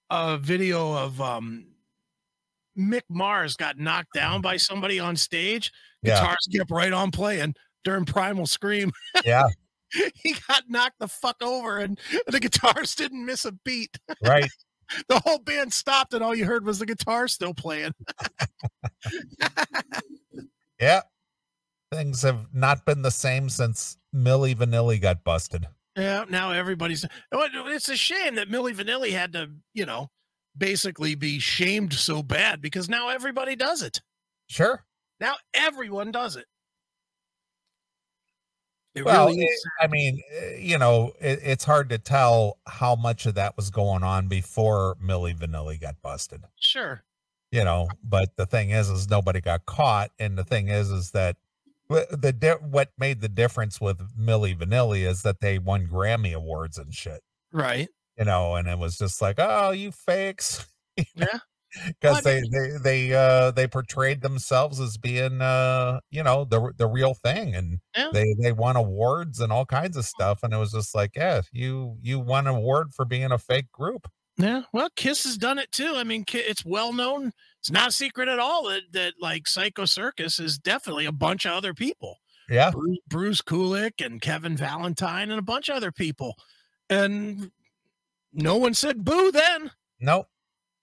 a 0.10 0.38
video 0.38 0.94
of 0.94 1.20
um 1.22 1.66
Mick 2.78 3.02
Mars 3.10 3.56
got 3.56 3.78
knocked 3.78 4.14
down 4.14 4.42
by 4.42 4.58
somebody 4.58 5.00
on 5.00 5.16
stage. 5.16 5.72
Yeah. 6.02 6.20
Guitars 6.22 6.48
kept 6.56 6.72
right 6.72 6.94
on 6.94 7.12
playing 7.12 7.56
during 7.84 8.06
Primal 8.06 8.46
Scream. 8.46 8.92
Yeah. 9.26 9.48
he 10.16 10.36
got 10.48 10.64
knocked 10.70 11.00
the 11.00 11.08
fuck 11.08 11.42
over 11.42 11.78
and 11.78 12.00
the 12.28 12.40
guitars 12.40 12.96
didn't 12.96 13.26
miss 13.26 13.46
a 13.46 13.52
beat. 13.52 13.98
Right. 14.24 14.50
The 15.08 15.20
whole 15.20 15.38
band 15.38 15.72
stopped 15.72 16.16
and 16.16 16.24
all 16.24 16.34
you 16.34 16.46
heard 16.46 16.66
was 16.66 16.80
the 16.80 16.86
guitar 16.88 17.28
still 17.28 17.54
playing. 17.54 17.92
Yeah. 20.80 21.02
Things 21.92 22.24
have 22.24 22.48
not 22.54 22.86
been 22.86 23.04
the 23.04 23.12
same 23.12 23.50
since 23.50 23.98
Milli 24.16 24.56
Vanilli 24.56 25.00
got 25.00 25.24
busted. 25.24 25.68
Yeah, 25.96 26.26
now 26.30 26.52
everybody's. 26.52 27.06
It's 27.32 27.90
a 27.90 27.96
shame 27.96 28.36
that 28.36 28.50
Milli 28.50 28.74
Vanilli 28.74 29.12
had 29.12 29.34
to, 29.34 29.52
you 29.74 29.86
know, 29.86 30.10
basically 30.58 31.16
be 31.16 31.40
shamed 31.40 31.94
so 31.94 32.24
bad 32.24 32.62
because 32.62 32.90
now 32.90 33.10
everybody 33.10 33.56
does 33.56 33.82
it. 33.82 34.02
Sure. 34.48 34.86
Now 35.20 35.36
everyone 35.54 36.12
does 36.12 36.36
it. 36.36 36.46
It 38.96 39.06
Well, 39.06 39.28
really 39.28 39.42
it-. 39.44 39.60
I 39.80 39.88
mean, 39.88 40.22
eh, 40.36 40.56
you 40.60 40.78
know, 40.78 41.14
it, 41.22 41.40
it's 41.44 41.64
hard 41.64 41.90
to 41.90 41.98
tell 41.98 42.58
how 42.68 42.96
much 42.96 43.26
of 43.26 43.36
that 43.36 43.56
was 43.56 43.70
going 43.70 44.04
on 44.04 44.28
before 44.28 44.96
Milli 45.04 45.36
Vanilli 45.38 45.80
got 45.80 46.02
busted. 46.02 46.44
Sure. 46.60 47.04
you 47.52 47.64
know 47.64 47.88
but 48.04 48.36
the 48.38 48.46
thing 48.46 48.70
is 48.70 48.90
is 48.90 49.10
nobody 49.10 49.42
got 49.42 49.66
caught 49.66 50.12
and 50.20 50.38
the 50.38 50.44
thing 50.44 50.68
is 50.68 50.92
is 50.92 51.12
that 51.12 51.36
the 51.90 52.32
di- 52.38 52.54
what 52.70 52.92
made 53.00 53.22
the 53.22 53.28
difference 53.30 53.82
with 53.82 53.98
Milli 54.16 54.56
Vanilli 54.56 55.08
is 55.08 55.24
that 55.24 55.40
they 55.42 55.58
won 55.58 55.88
Grammy 55.88 56.34
awards 56.34 56.78
and 56.78 56.94
shit 56.94 57.22
Right. 57.52 57.90
you 58.20 58.26
know 58.26 58.54
and 58.56 58.68
it 58.68 58.78
was 58.78 58.98
just 59.00 59.20
like 59.22 59.38
oh 59.40 59.72
you 59.72 59.92
fakes 59.92 60.68
Yeah. 61.16 61.40
Because 61.86 62.24
they, 62.24 62.42
they 62.52 62.70
they 62.82 63.14
uh 63.14 63.52
they 63.52 63.68
portrayed 63.68 64.22
themselves 64.22 64.80
as 64.80 64.98
being 64.98 65.42
uh 65.42 66.00
you 66.10 66.24
know 66.24 66.46
the 66.46 66.72
the 66.78 66.88
real 66.88 67.14
thing 67.14 67.54
and 67.56 67.80
Yeah. 67.96 68.10
they 68.12 68.34
they 68.42 68.52
won 68.52 68.76
awards 68.76 69.40
and 69.40 69.52
all 69.52 69.66
kinds 69.66 69.96
of 69.98 70.06
stuff 70.06 70.40
and 70.44 70.54
it 70.54 70.58
was 70.58 70.72
just 70.72 70.96
like 70.96 71.12
yeah 71.16 71.42
you 71.52 71.98
you 72.02 72.20
won 72.20 72.48
an 72.48 72.56
award 72.56 72.94
for 72.96 73.06
being 73.06 73.32
a 73.32 73.38
fake 73.38 73.72
group 73.72 74.08
Yeah. 74.38 74.64
Well, 74.74 74.90
Kiss 74.96 75.26
has 75.26 75.38
done 75.38 75.60
it 75.60 75.72
too. 75.72 75.94
I 75.98 76.04
mean, 76.06 76.24
it's 76.34 76.64
well 76.66 76.94
known. 76.94 77.34
It's 77.60 77.70
not 77.70 77.90
a 77.90 77.92
secret 77.92 78.30
at 78.30 78.40
all 78.40 78.70
that, 78.70 78.84
that 78.94 79.14
like 79.20 79.48
Psycho 79.48 79.84
Circus 79.86 80.40
is 80.40 80.58
definitely 80.58 81.06
a 81.06 81.12
bunch 81.12 81.46
of 81.46 81.52
other 81.52 81.74
people. 81.74 82.18
yeah 82.50 82.72
Bruce, 82.72 82.98
Bruce 83.10 83.42
Kulick 83.42 84.04
and 84.04 84.22
Kevin 84.22 84.56
Valentine 84.56 85.30
and 85.30 85.40
a 85.40 85.44
bunch 85.44 85.68
of 85.70 85.76
other 85.76 85.92
people. 85.92 86.36
And 86.90 87.52
no 88.34 88.56
one 88.56 88.74
said 88.74 89.04
boo 89.04 89.30
then. 89.32 89.72
Nope. 90.00 90.28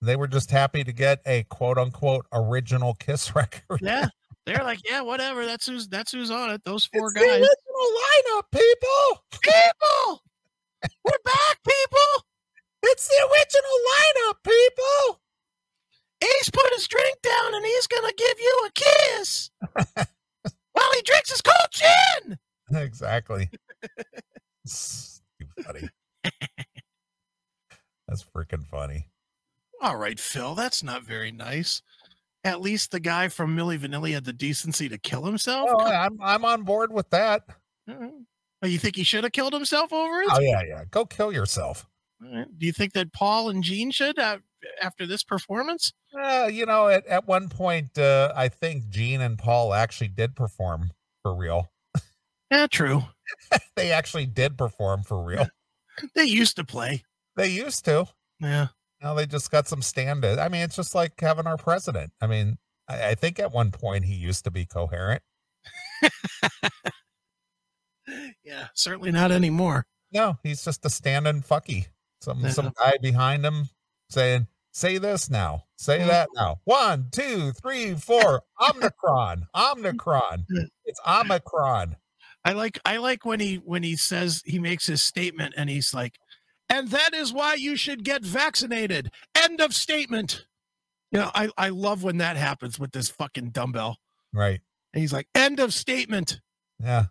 They 0.02 0.16
were 0.16 0.28
just 0.28 0.50
happy 0.50 0.85
to 0.85 0.92
get 0.92 1.20
a 1.26 1.44
quote 1.44 1.78
unquote 1.78 2.26
original 2.32 2.94
Kiss 2.94 3.35
record. 3.35 3.80
Yeah. 3.80 4.09
They're 4.44 4.62
like, 4.62 4.78
yeah, 4.88 5.00
whatever. 5.00 5.44
That's 5.44 5.66
who's 5.66 5.88
that's 5.88 6.12
who's 6.12 6.30
on 6.30 6.50
it. 6.50 6.62
Those 6.64 6.85
four 6.85 7.06
It's 7.09 7.14
the 7.14 7.20
guys. 7.20 7.30
original 7.30 7.88
lineup, 7.98 8.42
people. 8.52 9.24
People, 9.42 10.22
we're 11.04 11.18
back, 11.24 11.59
people. 11.66 12.26
It's 12.85 13.09
the 13.09 13.28
original 13.28 13.78
lineup, 13.90 14.35
people. 14.44 15.20
Ace 16.22 16.50
put 16.50 16.72
his 16.74 16.87
drink 16.87 17.16
down 17.22 17.54
and 17.54 17.64
he's 17.64 17.87
gonna 17.88 18.12
give 18.16 18.38
you 18.38 18.68
a 18.68 18.70
kiss 18.72 19.50
while 20.72 20.92
he 20.94 21.02
drinks 21.02 21.30
his 21.30 21.42
cold 21.42 21.68
gin. 21.72 22.38
Exactly. 22.70 23.50
Funny. 25.64 25.88
That's 28.09 28.24
freaking 28.24 28.64
funny. 28.66 29.09
All 29.82 29.96
right, 29.96 30.18
Phil, 30.18 30.54
that's 30.54 30.82
not 30.82 31.02
very 31.04 31.30
nice. 31.30 31.82
At 32.44 32.60
least 32.60 32.90
the 32.92 33.00
guy 33.00 33.28
from 33.28 33.56
Milli 33.56 33.78
Vanilli 33.78 34.12
had 34.12 34.24
the 34.24 34.32
decency 34.32 34.88
to 34.88 34.98
kill 34.98 35.24
himself. 35.24 35.68
Oh, 35.72 35.84
I'm 35.84 36.18
I'm 36.22 36.44
on 36.44 36.62
board 36.62 36.92
with 36.92 37.10
that. 37.10 37.42
Mhm. 37.88 38.24
Oh, 38.62 38.66
you 38.66 38.78
think 38.78 38.96
he 38.96 39.02
should 39.04 39.24
have 39.24 39.32
killed 39.32 39.52
himself 39.52 39.92
over 39.92 40.20
it? 40.22 40.28
Oh 40.30 40.40
yeah, 40.40 40.62
yeah. 40.66 40.84
Go 40.90 41.04
kill 41.04 41.32
yourself. 41.32 41.86
Right. 42.20 42.46
Do 42.58 42.66
you 42.66 42.72
think 42.72 42.94
that 42.94 43.12
Paul 43.12 43.50
and 43.50 43.62
Gene 43.62 43.90
should 43.90 44.18
uh, 44.18 44.38
after 44.80 45.06
this 45.06 45.22
performance? 45.22 45.92
Uh, 46.18 46.48
you 46.50 46.64
know, 46.64 46.88
at, 46.88 47.06
at 47.06 47.26
one 47.26 47.48
point, 47.48 47.98
uh, 47.98 48.32
I 48.34 48.48
think 48.48 48.88
Gene 48.88 49.20
and 49.20 49.38
Paul 49.38 49.74
actually 49.74 50.08
did 50.08 50.34
perform 50.36 50.90
for 51.22 51.34
real. 51.34 51.70
Yeah, 52.50 52.68
true. 52.68 53.02
They 53.74 53.90
actually 53.90 54.26
did 54.26 54.56
perform 54.56 55.02
for 55.02 55.20
real. 55.20 55.48
They 56.14 56.24
used 56.24 56.54
to 56.56 56.64
play. 56.64 57.02
They 57.34 57.48
used 57.48 57.84
to. 57.86 58.06
Yeah. 58.38 58.68
Now 59.02 59.14
they 59.14 59.26
just 59.26 59.50
got 59.50 59.68
some 59.68 59.82
stand 59.82 60.24
I 60.24 60.48
mean, 60.48 60.62
it's 60.62 60.76
just 60.76 60.94
like 60.94 61.20
having 61.20 61.46
our 61.46 61.56
president. 61.59 62.12
I 62.20 62.26
mean, 62.26 62.59
I, 62.88 63.11
I 63.11 63.14
think 63.14 63.38
at 63.38 63.52
one 63.52 63.70
point 63.70 64.04
he 64.04 64.14
used 64.14 64.44
to 64.44 64.50
be 64.50 64.64
coherent. 64.66 65.22
Yeah, 68.44 68.68
certainly 68.74 69.11
not 69.11 69.32
anymore. 69.32 69.85
No, 70.12 70.38
he's 70.44 70.64
just 70.64 70.85
a 70.87 70.90
stand-in 70.90 71.42
fucky. 71.42 71.87
Some 72.20 72.48
some 72.50 72.72
guy 72.78 72.94
behind 73.02 73.44
him 73.44 73.68
saying, 74.11 74.46
"Say 74.72 74.98
this 74.98 75.28
now, 75.28 75.64
say 75.76 75.98
Mhm. 75.98 76.06
that 76.06 76.28
now." 76.35 76.61
One, 76.64 77.09
two, 77.11 77.52
three, 77.52 77.94
four. 77.96 78.42
Omicron, 78.61 79.48
Omicron. 79.54 80.46
It's 80.85 81.00
Omicron. 81.04 81.96
I 82.44 82.52
like 82.52 82.78
I 82.85 82.98
like 82.98 83.24
when 83.24 83.40
he 83.40 83.56
when 83.56 83.82
he 83.82 83.96
says 83.96 84.40
he 84.44 84.61
makes 84.61 84.87
his 84.87 85.02
statement 85.02 85.54
and 85.56 85.68
he's 85.68 85.92
like, 85.92 86.16
and 86.68 86.88
that 86.88 87.14
is 87.14 87.33
why 87.33 87.55
you 87.55 87.76
should 87.76 88.05
get 88.05 88.22
vaccinated. 88.24 89.11
End 89.35 89.61
of 89.61 89.74
statement. 89.74 90.46
You 91.12 91.20
know, 91.20 91.31
I, 91.35 91.50
I 91.57 91.68
love 91.68 92.02
when 92.02 92.18
that 92.18 92.37
happens 92.37 92.79
with 92.79 92.92
this 92.92 93.09
fucking 93.09 93.50
dumbbell. 93.50 93.98
Right? 94.33 94.61
And 94.92 95.00
he's 95.00 95.12
like, 95.12 95.29
end 95.35 95.61
of 95.61 95.72
statement. 95.72 96.40
Yeah. 96.83 97.05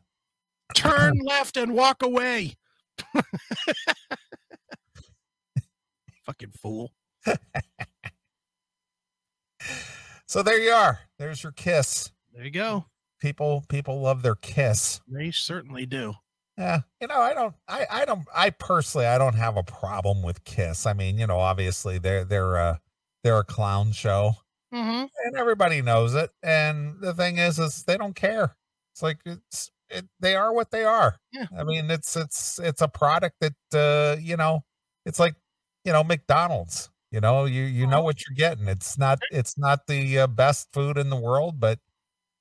Turn 0.75 1.19
left 1.23 1.57
and 1.57 1.73
walk 1.73 2.03
away. 2.03 2.55
fucking 6.25 6.51
fool. 6.61 6.91
So 10.27 10.41
there 10.41 10.59
you 10.59 10.71
are. 10.71 10.99
There's 11.19 11.43
your 11.43 11.51
kiss. 11.51 12.11
There 12.33 12.43
you 12.43 12.51
go. 12.51 12.85
People 13.21 13.63
people 13.69 14.01
love 14.01 14.21
their 14.21 14.35
kiss. 14.35 14.99
They 15.07 15.31
certainly 15.31 15.85
do. 15.85 16.15
Yeah, 16.57 16.81
you 17.01 17.07
know, 17.07 17.19
I 17.19 17.33
don't, 17.33 17.53
I, 17.67 17.85
I 17.91 18.05
don't, 18.05 18.25
I 18.33 18.49
personally, 18.49 19.05
I 19.07 19.17
don't 19.17 19.35
have 19.35 19.57
a 19.57 19.63
problem 19.63 20.23
with 20.23 20.45
Kiss. 20.45 20.85
I 20.85 20.93
mean, 20.93 21.17
you 21.17 21.27
know, 21.27 21.39
obviously 21.39 21.97
they're 21.97 22.23
they're 22.23 22.55
a 22.55 22.79
they're 23.23 23.39
a 23.39 23.43
clown 23.43 23.91
show, 23.91 24.35
Mm-hmm. 24.73 25.05
and 25.25 25.35
everybody 25.37 25.81
knows 25.81 26.15
it. 26.15 26.31
And 26.43 26.99
the 27.01 27.13
thing 27.13 27.37
is, 27.37 27.59
is 27.59 27.83
they 27.83 27.97
don't 27.97 28.15
care. 28.15 28.55
It's 28.93 29.03
like 29.03 29.19
it's 29.25 29.71
it, 29.89 30.05
they 30.19 30.35
are 30.35 30.53
what 30.53 30.71
they 30.71 30.83
are. 30.83 31.17
Yeah. 31.31 31.47
I 31.57 31.63
mean, 31.63 31.89
it's 31.91 32.15
it's 32.15 32.59
it's 32.59 32.81
a 32.81 32.87
product 32.87 33.35
that 33.41 33.53
uh, 33.73 34.19
you 34.21 34.37
know, 34.37 34.63
it's 35.05 35.19
like 35.19 35.35
you 35.83 35.91
know 35.91 36.03
McDonald's. 36.03 36.89
You 37.11 37.21
know, 37.21 37.45
you 37.45 37.63
you 37.63 37.85
know 37.87 38.01
what 38.01 38.17
you're 38.25 38.35
getting. 38.35 38.67
It's 38.67 38.97
not 38.97 39.19
it's 39.31 39.57
not 39.57 39.87
the 39.87 40.19
uh, 40.19 40.27
best 40.27 40.69
food 40.73 40.97
in 40.97 41.09
the 41.09 41.15
world, 41.15 41.59
but 41.59 41.79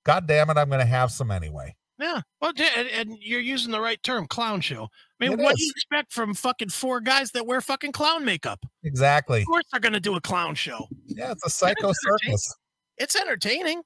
God 0.04 0.26
damn 0.26 0.50
it, 0.50 0.56
I'm 0.56 0.68
going 0.68 0.80
to 0.80 0.86
have 0.86 1.10
some 1.12 1.30
anyway. 1.30 1.76
Yeah. 1.99 2.20
Well, 2.40 2.53
and, 2.76 2.88
and 2.88 3.16
you're 3.20 3.40
using 3.40 3.70
the 3.70 3.80
right 3.80 4.03
term, 4.03 4.26
clown 4.26 4.61
show. 4.61 4.84
I 4.84 5.24
mean, 5.24 5.32
It 5.32 5.38
what 5.42 5.57
do 5.57 5.64
you 5.64 5.70
expect 5.70 6.12
from 6.12 6.34
fucking 6.34 6.70
four 6.70 7.01
guys 7.01 7.30
that 7.32 7.47
wear 7.47 7.61
fucking 7.61 7.92
clown 7.92 8.24
makeup? 8.24 8.61
Exactly. 8.82 9.40
Of 9.42 9.47
course 9.47 9.64
they're 9.70 9.80
gonna 9.80 10.01
do 10.01 10.16
a 10.16 10.20
clown 10.20 10.55
show. 10.57 10.86
Yeah, 11.07 11.30
it's 11.32 11.47
a 11.47 11.51
psycho 11.51 11.88
entertaining. 11.88 12.18
circus. 12.38 12.55
It's 12.99 13.16
entertaining. 13.16 13.82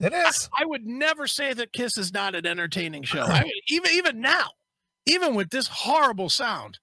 It 0.00 0.12
is. 0.12 0.48
I 0.58 0.64
would 0.64 0.84
never 0.84 1.26
say 1.26 1.52
that 1.52 1.72
Kiss 1.72 1.96
is 1.98 2.12
not 2.12 2.34
an 2.34 2.46
entertaining 2.46 3.02
show. 3.02 3.22
I 3.22 3.42
mean, 3.44 3.52
even 3.70 3.90
even 3.92 4.20
now, 4.20 4.48
even 5.06 5.34
with 5.34 5.50
this 5.50 5.66
horrible 5.66 6.28
sound, 6.28 6.78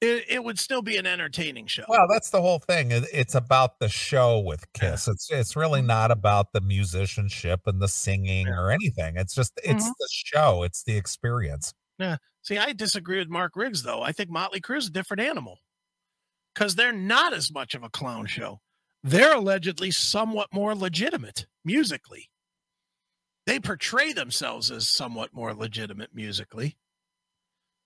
it, 0.00 0.24
it 0.28 0.44
would 0.44 0.58
still 0.58 0.82
be 0.82 0.96
an 0.96 1.06
entertaining 1.06 1.66
show. 1.66 1.84
Well, 1.88 2.06
that's 2.08 2.30
the 2.30 2.40
whole 2.40 2.58
thing. 2.60 2.90
It- 2.92 3.08
It's 3.12 3.34
about 3.34 3.78
the 3.80 3.88
show 3.88 4.38
with 4.38 4.72
Kiss. 4.72 5.08
It's 5.08 5.30
it's 5.30 5.56
really 5.56 5.82
not 5.82 6.10
about 6.10 6.52
the 6.52 6.60
musicianship 6.60 7.60
and 7.66 7.80
the 7.82 7.88
singing 7.88 8.48
or 8.48 8.70
anything. 8.70 9.16
It's 9.16 9.34
just 9.34 9.58
it's 9.64 9.84
Mhm. 9.84 9.92
the 9.98 10.08
show. 10.12 10.62
It's 10.62 10.82
the 10.84 10.96
experience. 10.96 11.74
Yeah. 11.98 12.16
See, 12.42 12.58
I 12.58 12.72
disagree 12.72 13.18
with 13.18 13.28
Mark 13.28 13.56
Riggs 13.56 13.82
though. 13.82 14.02
I 14.02 14.12
think 14.12 14.30
Motley 14.30 14.60
Crue 14.60 14.78
is 14.78 14.86
a 14.86 14.90
different 14.90 15.20
animal 15.20 15.58
because 16.54 16.74
they're 16.76 16.92
not 16.92 17.32
as 17.34 17.50
much 17.52 17.74
of 17.74 17.82
a 17.82 17.90
clown 17.90 18.26
show. 18.26 18.60
They're 19.02 19.34
allegedly 19.36 19.90
somewhat 19.90 20.52
more 20.52 20.74
legitimate 20.74 21.46
musically. 21.64 22.30
They 23.46 23.58
portray 23.60 24.12
themselves 24.12 24.70
as 24.70 24.88
somewhat 24.88 25.32
more 25.32 25.54
legitimate 25.54 26.14
musically. 26.14 26.76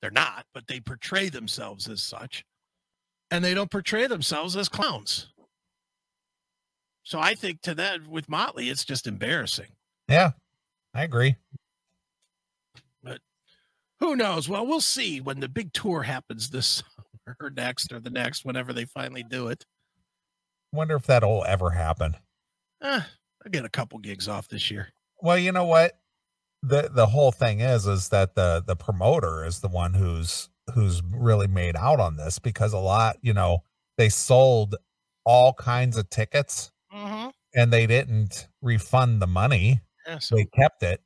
They're 0.03 0.11
not, 0.11 0.47
but 0.53 0.67
they 0.67 0.81
portray 0.81 1.29
themselves 1.29 1.89
as 1.89 2.03
such. 2.03 2.45
And 3.31 3.43
they 3.43 3.55
don't 3.55 3.71
portray 3.71 4.09
themselves 4.09 4.57
as 4.57 4.69
clowns. 4.69 5.29
So 7.05 7.21
I 7.21 7.35
think 7.35 7.63
to 7.63 7.75
that 7.77 8.07
with 8.07 8.29
Motley, 8.29 8.69
it's 8.69 8.85
just 8.85 9.07
embarrassing. 9.07 9.69
Yeah, 10.09 10.33
I 10.93 11.05
agree. 11.05 11.37
But 13.03 13.21
who 14.01 14.17
knows? 14.17 14.49
Well, 14.49 14.67
we'll 14.67 14.81
see 14.81 15.21
when 15.21 15.41
the 15.41 15.49
big 15.49 15.73
tour 15.73 16.03
happens 16.03 16.51
this 16.51 16.67
summer 16.67 17.37
or 17.41 17.51
next 17.51 17.93
or 17.93 18.01
the 18.01 18.11
next, 18.11 18.45
whenever 18.45 18.73
they 18.73 18.85
finally 18.85 19.23
do 19.23 19.49
it. 19.49 19.65
Wonder 20.73 20.97
if 20.97 21.07
that'll 21.07 21.45
ever 21.45 21.71
happen. 21.71 22.17
Eh, 22.83 23.01
I'll 23.45 23.51
get 23.51 23.65
a 23.65 23.71
couple 23.71 23.99
gigs 23.99 24.29
off 24.29 24.49
this 24.49 24.71
year. 24.71 24.89
Well, 25.21 25.39
you 25.39 25.53
know 25.53 25.65
what? 25.65 25.99
The 26.63 26.91
the 26.93 27.07
whole 27.07 27.33
thing 27.33 27.61
is 27.61 27.87
is 27.87 28.09
that 28.11 28.35
the 28.35 28.63
the 28.65 28.77
promoter 28.77 29.45
is 29.45 29.61
the 29.61 29.69
one 29.69 29.95
who's 29.95 30.49
who's 30.75 31.03
really 31.03 31.49
made 31.49 31.77
out 31.77 31.99
on 31.99 32.17
this 32.17 32.39
because 32.39 32.73
a 32.73 32.79
lot, 32.79 33.17
you 33.21 33.33
know, 33.33 33.65
they 33.99 34.09
sold 34.09 34.77
all 35.25 35.53
kinds 35.55 35.97
of 35.97 36.09
tickets 36.11 36.71
Mm-hmm. 36.95 37.29
and 37.55 37.73
they 37.73 37.87
didn't 37.87 38.49
refund 38.61 39.23
the 39.23 39.27
money. 39.27 39.81
Yeah, 40.07 40.19
so 40.19 40.37
They 40.37 40.45
kept 40.45 40.83
it. 40.83 41.01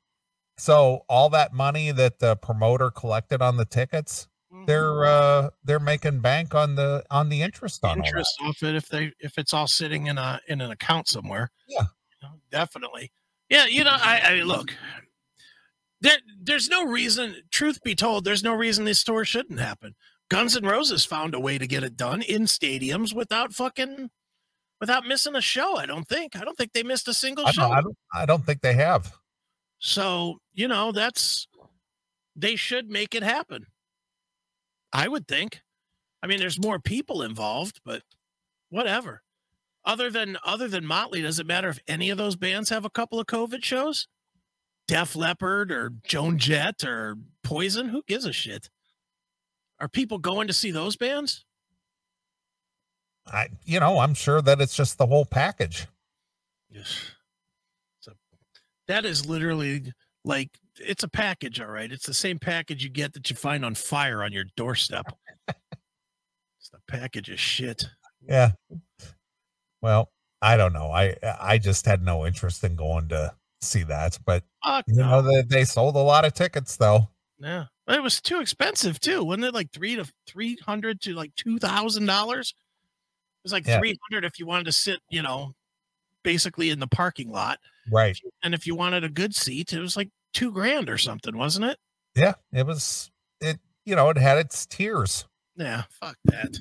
So 0.58 1.04
all 1.08 1.28
that 1.30 1.52
money 1.52 1.92
that 1.92 2.18
the 2.18 2.34
promoter 2.34 2.90
collected 2.90 3.40
on 3.40 3.56
the 3.56 3.64
tickets, 3.64 4.26
mhm. 4.52 4.66
they're 4.66 5.04
uh 5.04 5.50
they're 5.62 5.78
making 5.78 6.20
bank 6.20 6.54
on 6.56 6.74
the 6.74 7.04
on 7.10 7.28
the 7.28 7.42
interest 7.42 7.84
on 7.84 7.98
interest 7.98 8.34
off 8.42 8.62
it 8.64 8.74
if 8.74 8.88
they 8.88 9.12
if 9.20 9.38
it's 9.38 9.54
all 9.54 9.68
sitting 9.68 10.08
in 10.08 10.18
a 10.18 10.40
in 10.48 10.60
an 10.60 10.70
account 10.72 11.06
somewhere. 11.08 11.50
Yeah. 11.68 11.82
You 12.22 12.28
know, 12.28 12.34
definitely. 12.50 13.12
Yeah, 13.48 13.66
you 13.66 13.84
know, 13.84 13.92
I, 13.94 14.20
I 14.24 14.34
look. 14.42 14.74
There, 16.00 16.18
there's 16.40 16.68
no 16.68 16.84
reason. 16.84 17.36
Truth 17.50 17.82
be 17.82 17.94
told, 17.94 18.24
there's 18.24 18.44
no 18.44 18.54
reason 18.54 18.84
this 18.84 19.02
tour 19.02 19.24
shouldn't 19.24 19.60
happen. 19.60 19.94
Guns 20.28 20.56
N' 20.56 20.64
Roses 20.64 21.04
found 21.04 21.34
a 21.34 21.40
way 21.40 21.56
to 21.58 21.66
get 21.66 21.84
it 21.84 21.96
done 21.96 22.22
in 22.22 22.42
stadiums 22.42 23.14
without 23.14 23.52
fucking, 23.52 24.10
without 24.80 25.06
missing 25.06 25.36
a 25.36 25.40
show. 25.40 25.76
I 25.76 25.86
don't 25.86 26.06
think. 26.06 26.36
I 26.36 26.44
don't 26.44 26.56
think 26.56 26.72
they 26.72 26.82
missed 26.82 27.08
a 27.08 27.14
single 27.14 27.46
I 27.46 27.52
show. 27.52 27.70
I 27.70 27.80
don't 27.80 27.96
I 28.14 28.26
don't 28.26 28.44
think 28.44 28.60
they 28.60 28.74
have. 28.74 29.12
So, 29.78 30.38
you 30.52 30.68
know, 30.68 30.92
that's 30.92 31.46
they 32.34 32.56
should 32.56 32.90
make 32.90 33.14
it 33.14 33.22
happen. 33.22 33.66
I 34.92 35.08
would 35.08 35.28
think. 35.28 35.60
I 36.22 36.26
mean, 36.26 36.38
there's 36.38 36.60
more 36.60 36.78
people 36.78 37.22
involved, 37.22 37.80
but 37.84 38.02
whatever. 38.70 39.22
Other 39.84 40.10
than 40.10 40.36
other 40.44 40.66
than 40.66 40.84
Motley, 40.84 41.22
does 41.22 41.38
it 41.38 41.46
matter 41.46 41.68
if 41.68 41.78
any 41.86 42.10
of 42.10 42.18
those 42.18 42.34
bands 42.34 42.70
have 42.70 42.84
a 42.84 42.90
couple 42.90 43.20
of 43.20 43.26
COVID 43.26 43.62
shows? 43.62 44.08
Def 44.88 45.16
Leppard 45.16 45.72
or 45.72 45.92
Joan 46.04 46.38
Jett 46.38 46.84
or 46.84 47.16
Poison? 47.42 47.88
Who 47.88 48.02
gives 48.06 48.24
a 48.24 48.32
shit? 48.32 48.70
Are 49.80 49.88
people 49.88 50.18
going 50.18 50.46
to 50.46 50.52
see 50.52 50.70
those 50.70 50.96
bands? 50.96 51.44
I 53.26 53.48
you 53.64 53.80
know, 53.80 53.98
I'm 53.98 54.14
sure 54.14 54.40
that 54.40 54.60
it's 54.60 54.76
just 54.76 54.98
the 54.98 55.06
whole 55.06 55.24
package. 55.24 55.86
Yes. 56.70 57.10
So 58.00 58.12
that 58.86 59.04
is 59.04 59.26
literally 59.26 59.92
like 60.24 60.50
it's 60.78 61.02
a 61.02 61.08
package, 61.08 61.60
all 61.60 61.66
right. 61.66 61.90
It's 61.90 62.06
the 62.06 62.14
same 62.14 62.38
package 62.38 62.84
you 62.84 62.90
get 62.90 63.14
that 63.14 63.28
you 63.30 63.36
find 63.36 63.64
on 63.64 63.74
fire 63.74 64.22
on 64.22 64.32
your 64.32 64.44
doorstep. 64.56 65.06
it's 65.48 66.70
the 66.70 66.78
package 66.86 67.30
of 67.30 67.40
shit. 67.40 67.84
Yeah. 68.28 68.52
Well, 69.82 70.10
I 70.40 70.56
don't 70.56 70.72
know. 70.72 70.90
I 70.90 71.16
I 71.40 71.58
just 71.58 71.86
had 71.86 72.02
no 72.02 72.26
interest 72.26 72.62
in 72.62 72.76
going 72.76 73.08
to 73.08 73.34
see 73.60 73.82
that, 73.84 74.18
but 74.24 74.44
Fuck 74.64 74.84
you 74.88 74.96
no. 74.96 75.08
know 75.10 75.22
they, 75.22 75.42
they 75.42 75.64
sold 75.64 75.96
a 75.96 76.00
lot 76.00 76.24
of 76.24 76.34
tickets 76.34 76.76
though. 76.76 77.08
Yeah. 77.38 77.64
But 77.86 77.96
it 77.96 78.02
was 78.02 78.20
too 78.20 78.40
expensive 78.40 78.98
too. 79.00 79.22
Wasn't 79.24 79.44
it 79.44 79.54
like 79.54 79.70
three 79.72 79.96
to 79.96 80.10
three 80.26 80.56
hundred 80.64 81.00
to 81.02 81.14
like 81.14 81.34
two 81.36 81.58
thousand 81.58 82.06
dollars? 82.06 82.54
It 82.56 83.44
was 83.44 83.52
like 83.52 83.66
Yeah. 83.66 83.78
three 83.78 83.98
hundred 84.08 84.24
if 84.24 84.38
you 84.38 84.46
wanted 84.46 84.64
to 84.64 84.72
sit, 84.72 85.00
you 85.10 85.22
know, 85.22 85.52
basically 86.24 86.70
in 86.70 86.80
the 86.80 86.86
parking 86.88 87.30
lot. 87.30 87.58
Right. 87.90 88.18
And 88.42 88.54
if 88.54 88.66
you 88.66 88.74
wanted 88.74 89.04
a 89.04 89.08
good 89.08 89.34
seat, 89.34 89.72
it 89.72 89.80
was 89.80 89.96
like 89.96 90.10
two 90.34 90.50
grand 90.50 90.90
or 90.90 90.98
something, 90.98 91.36
wasn't 91.36 91.66
it? 91.66 91.78
Yeah, 92.16 92.34
it 92.52 92.66
was 92.66 93.10
it 93.40 93.58
you 93.84 93.94
know, 93.94 94.08
it 94.10 94.18
had 94.18 94.38
its 94.38 94.66
tears. 94.66 95.26
Yeah, 95.56 95.84
fuck 95.90 96.16
that. 96.24 96.58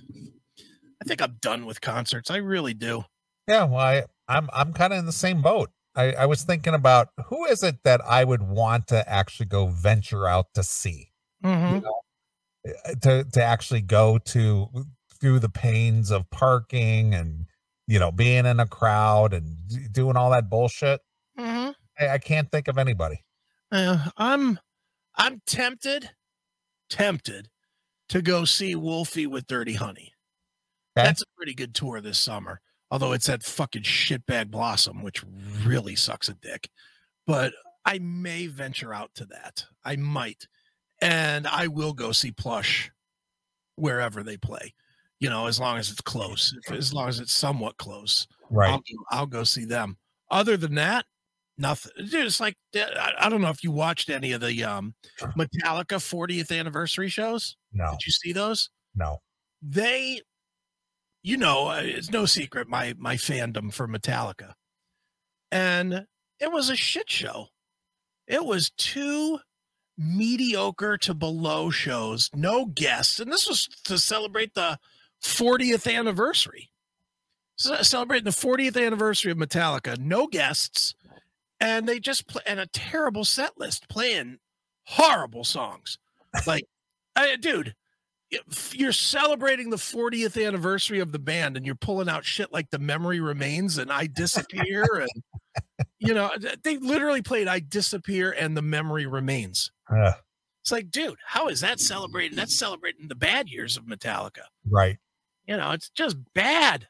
I 1.02 1.06
think 1.06 1.22
I'm 1.22 1.38
done 1.42 1.66
with 1.66 1.82
concerts. 1.82 2.30
I 2.30 2.38
really 2.38 2.74
do. 2.74 3.04
Yeah, 3.48 3.66
well, 3.66 3.80
I, 3.80 4.04
I'm 4.28 4.50
I'm 4.54 4.74
kind 4.74 4.94
of 4.94 5.00
in 5.00 5.06
the 5.06 5.12
same 5.12 5.42
boat. 5.42 5.70
I, 5.96 6.12
I 6.14 6.26
was 6.26 6.44
thinking 6.44 6.74
about 6.74 7.10
who 7.28 7.46
is 7.46 7.64
it 7.64 7.78
that 7.84 8.02
I 8.06 8.24
would 8.24 8.42
want 8.42 8.88
to 8.88 9.08
actually 9.10 9.46
go 9.48 9.68
venture 9.68 10.28
out 10.28 10.48
to 10.56 10.64
see, 10.64 11.12
Mhm. 11.44 11.84
uh, 11.86 12.96
to 13.02 13.24
to 13.24 13.44
actually 13.44 13.82
go 13.82 14.18
to 14.18 14.68
through 15.20 15.40
the 15.40 15.50
pains 15.50 16.12
of 16.12 16.30
parking 16.30 17.14
and 17.14 17.46
you 17.88 18.00
know 18.00 18.12
being 18.12 18.46
in 18.46 18.60
a 18.60 18.68
crowd 18.68 19.34
and 19.34 19.94
doing 19.94 20.18
all 20.18 20.32
that 20.32 20.50
bullshit. 20.50 21.02
Mm-hmm. 21.40 21.72
I, 22.00 22.10
I 22.16 22.18
can't 22.18 22.52
think 22.52 22.68
of 22.68 22.78
anybody. 22.78 23.24
Uh, 23.72 24.10
I'm 24.18 24.60
I'm 25.16 25.42
tempted, 25.48 26.12
tempted 26.90 27.50
to 28.10 28.22
go 28.22 28.46
see 28.46 28.76
Wolfie 28.76 29.28
with 29.28 29.48
Dirty 29.48 29.74
Honey. 29.76 30.14
Okay. 30.98 31.08
That's 31.08 31.22
a 31.22 31.26
pretty 31.38 31.54
good 31.54 31.74
tour 31.74 32.02
this 32.02 32.20
summer. 32.20 32.62
Although 32.92 33.14
it's 33.14 33.28
that 33.28 33.44
fucking 33.44 33.82
shitbag 33.84 34.52
Blossom, 34.52 35.02
which 35.04 35.24
really 35.66 35.96
sucks 35.96 36.30
a 36.30 36.36
dick. 36.36 36.70
But 37.28 37.54
I 37.86 38.00
may 38.00 38.48
venture 38.48 38.94
out 38.94 39.12
to 39.16 39.26
that. 39.26 39.66
I 39.84 39.96
might, 39.96 40.48
and 41.02 41.48
I 41.48 41.68
will 41.68 41.94
go 41.94 42.12
see 42.12 42.32
Plush 42.32 42.92
wherever 43.76 44.24
they 44.24 44.38
play. 44.38 44.74
You 45.20 45.30
know, 45.30 45.48
as 45.48 45.60
long 45.60 45.78
as 45.78 45.90
it's 45.90 46.02
close, 46.02 46.54
if, 46.66 46.72
as 46.74 46.94
long 46.94 47.08
as 47.10 47.20
it's 47.20 47.34
somewhat 47.34 47.78
close. 47.78 48.28
Right. 48.52 48.70
I'll, 48.72 48.78
go- 48.80 49.06
I'll 49.12 49.26
go 49.26 49.44
see 49.44 49.66
them. 49.66 49.98
Other 50.30 50.56
than 50.58 50.76
that, 50.76 51.06
nothing. 51.58 51.92
Dude, 51.98 52.26
it's 52.26 52.40
like 52.40 52.56
I, 52.76 53.12
I 53.20 53.30
don't 53.30 53.42
know 53.42 53.50
if 53.50 53.64
you 53.64 53.72
watched 53.72 54.10
any 54.10 54.34
of 54.34 54.42
the 54.42 54.64
um 54.64 54.94
Metallica 55.20 55.98
40th 55.98 56.58
anniversary 56.58 57.10
shows. 57.10 57.56
No, 57.74 57.92
Did 57.92 58.06
you 58.06 58.12
see 58.12 58.32
those? 58.34 58.70
no. 58.96 59.18
They, 59.68 60.22
you 61.26 61.38
know, 61.38 61.70
uh, 61.70 61.82
it's 61.84 62.12
no 62.12 62.26
secret 62.28 62.70
my 62.70 62.94
my 63.00 63.16
fandom 63.16 63.74
for 63.74 63.88
Metallica, 63.88 64.54
and 65.52 66.06
it 66.40 66.52
was 66.52 66.70
a 66.70 66.76
shit 66.76 67.10
show. 67.10 67.48
It 68.28 68.46
was 68.46 68.70
two 68.78 69.40
mediocre 69.98 70.98
to 71.00 71.16
below 71.16 71.72
shows, 71.72 72.30
no 72.36 72.68
guests, 72.68 73.20
and 73.20 73.32
this 73.32 73.48
was 73.48 73.68
to 73.86 73.98
celebrate 73.98 74.54
the 74.54 74.78
40th 75.24 75.92
anniversary. 75.92 76.70
Celebrating 77.58 78.26
the 78.26 78.30
40th 78.30 78.80
anniversary 78.80 79.32
of 79.32 79.38
Metallica, 79.38 79.98
no 79.98 80.28
guests, 80.28 80.94
and 81.60 81.88
they 81.88 82.00
just 82.00 82.28
play 82.28 82.44
and 82.46 82.60
a 82.60 82.68
terrible 82.68 83.26
set 83.26 83.58
list 83.58 83.90
playing 83.90 84.38
horrible 84.84 85.44
songs. 85.44 85.98
Like, 86.46 86.66
I, 87.16 87.36
dude, 87.38 87.74
you're 88.74 88.92
celebrating 88.92 89.70
the 89.70 89.78
40th 89.78 90.44
anniversary 90.46 91.00
of 91.00 91.12
the 91.12 91.20
band 91.20 91.56
and 91.58 91.66
you're 91.66 91.76
pulling 91.76 92.10
out 92.10 92.26
shit 92.26 92.52
like 92.52 92.70
the 92.72 92.80
memory 92.80 93.20
remains 93.20 93.78
and 93.78 93.92
I 93.92 94.08
disappear 94.08 94.84
and 94.84 95.24
you 96.00 96.14
know 96.14 96.32
they 96.64 96.78
literally 96.78 97.22
played 97.22 97.48
I 97.48 97.60
disappear 97.60 98.32
and 98.32 98.58
the 98.58 98.62
memory 98.62 99.06
remains. 99.06 99.72
Uh, 99.90 100.14
It's 100.62 100.72
like, 100.72 100.90
dude, 100.90 101.20
how 101.26 101.48
is 101.48 101.62
that 101.62 101.80
celebrating? 101.80 102.36
That's 102.36 102.58
celebrating 102.58 103.08
the 103.08 103.16
bad 103.16 103.50
years 103.50 103.78
of 103.78 103.86
Metallica. 103.86 104.44
right. 104.70 104.98
You 105.46 105.58
know, 105.58 105.72
it's 105.72 105.90
just 105.92 106.18
bad. 106.34 106.88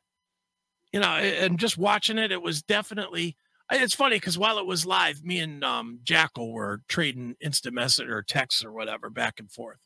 You 0.93 1.01
know, 1.01 1.07
and 1.09 1.59
just 1.59 1.77
watching 1.77 2.17
it, 2.17 2.31
it 2.31 2.41
was 2.41 2.63
definitely. 2.63 3.35
It's 3.69 3.93
funny 3.95 4.15
because 4.15 4.37
while 4.37 4.59
it 4.59 4.65
was 4.65 4.85
live, 4.85 5.25
me 5.25 5.39
and 5.39 5.61
um, 5.63 5.99
Jackal 6.03 6.53
were 6.53 6.83
trading 6.87 7.35
instant 7.41 7.75
message 7.75 8.07
or 8.07 8.21
texts 8.21 8.63
or 8.63 8.71
whatever 8.71 9.09
back 9.09 9.39
and 9.39 9.51
forth. 9.51 9.79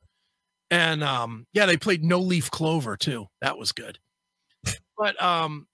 And 0.72 1.03
um, 1.03 1.47
yeah, 1.53 1.65
they 1.65 1.78
played 1.78 2.03
No 2.03 2.20
Leaf 2.20 2.51
Clover 2.51 2.95
too. 2.95 3.28
That 3.41 3.57
was 3.57 3.72
good. 3.72 3.99
But 4.97 5.22
um, 5.22 5.67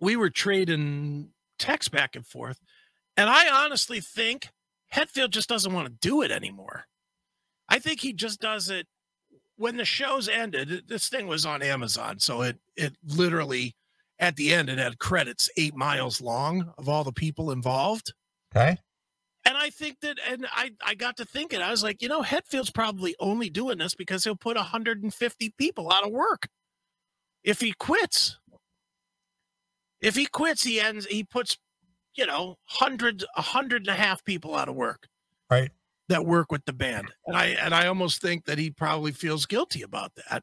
we 0.00 0.16
were 0.16 0.30
trading 0.30 1.30
texts 1.58 1.88
back 1.88 2.16
and 2.16 2.26
forth, 2.26 2.58
And 3.16 3.30
I 3.30 3.64
honestly 3.64 4.00
think 4.00 4.48
Hetfield 4.92 5.30
just 5.30 5.48
doesn't 5.48 5.72
want 5.72 5.86
to 5.86 6.08
do 6.08 6.22
it 6.22 6.30
anymore. 6.30 6.86
I 7.68 7.78
think 7.78 8.00
he 8.00 8.12
just 8.12 8.40
does 8.40 8.68
it 8.68 8.86
when 9.56 9.76
the 9.76 9.84
shows 9.84 10.28
ended. 10.28 10.88
This 10.88 11.08
thing 11.08 11.28
was 11.28 11.46
on 11.46 11.62
Amazon, 11.62 12.18
so 12.18 12.42
it 12.42 12.58
it 12.76 12.96
literally 13.06 13.76
at 14.18 14.36
the 14.36 14.52
end 14.52 14.68
it 14.68 14.78
had 14.78 14.98
credits 14.98 15.48
eight 15.56 15.76
miles 15.76 16.20
long 16.20 16.72
of 16.76 16.88
all 16.88 17.04
the 17.04 17.12
people 17.12 17.50
involved. 17.50 18.12
Okay. 18.54 18.78
And 19.46 19.56
I 19.56 19.70
think 19.70 20.00
that, 20.00 20.18
and 20.28 20.46
I, 20.52 20.72
I 20.84 20.94
got 20.94 21.16
to 21.16 21.24
thinking, 21.24 21.62
I 21.62 21.70
was 21.70 21.82
like, 21.82 22.02
you 22.02 22.08
know, 22.08 22.22
Hetfield's 22.22 22.70
probably 22.70 23.16
only 23.18 23.48
doing 23.48 23.78
this 23.78 23.94
because 23.94 24.24
he'll 24.24 24.36
put 24.36 24.56
150 24.56 25.54
people 25.56 25.90
out 25.90 26.06
of 26.06 26.12
work 26.12 26.48
if 27.42 27.60
he 27.60 27.72
quits. 27.72 28.38
If 30.00 30.14
he 30.14 30.26
quits, 30.26 30.62
he 30.62 30.80
ends, 30.80 31.06
he 31.06 31.24
puts, 31.24 31.56
you 32.14 32.26
know, 32.26 32.56
hundreds, 32.64 33.24
a 33.36 33.42
hundred 33.42 33.82
and 33.82 33.88
a 33.88 33.94
half 33.94 34.24
people 34.24 34.54
out 34.54 34.68
of 34.68 34.74
work 34.74 35.06
Right. 35.50 35.70
that 36.08 36.26
work 36.26 36.52
with 36.52 36.64
the 36.66 36.72
band. 36.72 37.12
And 37.26 37.36
I, 37.36 37.46
and 37.46 37.74
I 37.74 37.86
almost 37.86 38.20
think 38.20 38.44
that 38.44 38.58
he 38.58 38.70
probably 38.70 39.12
feels 39.12 39.46
guilty 39.46 39.82
about 39.82 40.12
that. 40.16 40.42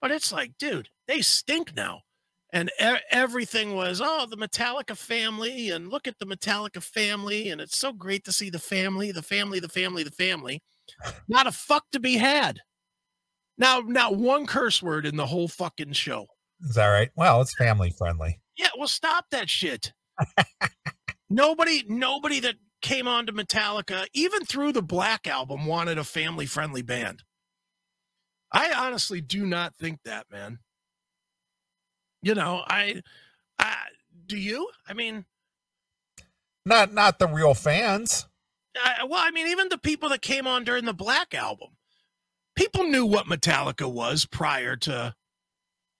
But 0.00 0.10
it's 0.10 0.30
like, 0.32 0.52
dude, 0.58 0.88
they 1.08 1.22
stink 1.22 1.74
now 1.74 2.02
and 2.56 2.70
e- 2.80 3.00
everything 3.10 3.74
was 3.74 4.00
oh 4.02 4.26
the 4.30 4.36
metallica 4.36 4.96
family 4.96 5.70
and 5.70 5.90
look 5.90 6.08
at 6.08 6.18
the 6.18 6.24
metallica 6.24 6.82
family 6.82 7.50
and 7.50 7.60
it's 7.60 7.76
so 7.76 7.92
great 7.92 8.24
to 8.24 8.32
see 8.32 8.48
the 8.48 8.58
family 8.58 9.12
the 9.12 9.22
family 9.22 9.60
the 9.60 9.68
family 9.68 10.02
the 10.02 10.10
family. 10.10 10.62
Not 11.28 11.46
a 11.46 11.52
fuck 11.52 11.84
to 11.92 12.00
be 12.00 12.16
had. 12.16 12.60
Now 13.58 13.80
not 13.80 14.16
one 14.16 14.46
curse 14.46 14.82
word 14.82 15.04
in 15.04 15.16
the 15.16 15.26
whole 15.26 15.48
fucking 15.48 15.92
show. 15.92 16.26
Is 16.62 16.76
that 16.76 16.86
right? 16.86 17.10
Well, 17.14 17.42
it's 17.42 17.54
family 17.54 17.90
friendly. 17.90 18.40
yeah 18.56 18.70
well 18.78 18.88
stop 18.88 19.26
that 19.32 19.50
shit. 19.50 19.92
Nobody 21.28 21.84
nobody 21.88 22.40
that 22.40 22.54
came 22.80 23.06
on 23.06 23.26
to 23.26 23.32
metallica 23.34 24.06
even 24.14 24.46
through 24.46 24.72
the 24.72 24.82
black 24.82 25.26
album 25.26 25.66
wanted 25.66 25.98
a 25.98 26.04
family 26.04 26.46
friendly 26.46 26.82
band. 26.82 27.22
I 28.50 28.72
honestly 28.72 29.20
do 29.20 29.44
not 29.44 29.74
think 29.76 29.98
that 30.04 30.26
man 30.30 30.60
you 32.22 32.34
know 32.34 32.62
i 32.66 33.00
i 33.58 33.76
do 34.26 34.36
you? 34.36 34.68
I 34.88 34.92
mean 34.92 35.24
Not 36.64 36.92
not 36.92 37.18
the 37.18 37.28
real 37.28 37.54
fans. 37.54 38.26
I, 38.76 39.04
well 39.04 39.20
i 39.22 39.30
mean 39.30 39.46
even 39.48 39.68
the 39.68 39.78
people 39.78 40.08
that 40.10 40.22
came 40.22 40.46
on 40.46 40.64
during 40.64 40.84
the 40.84 40.94
black 40.94 41.34
album. 41.34 41.68
People 42.56 42.84
knew 42.84 43.06
what 43.06 43.26
metallica 43.26 43.90
was 43.90 44.26
prior 44.26 44.76
to 44.76 45.14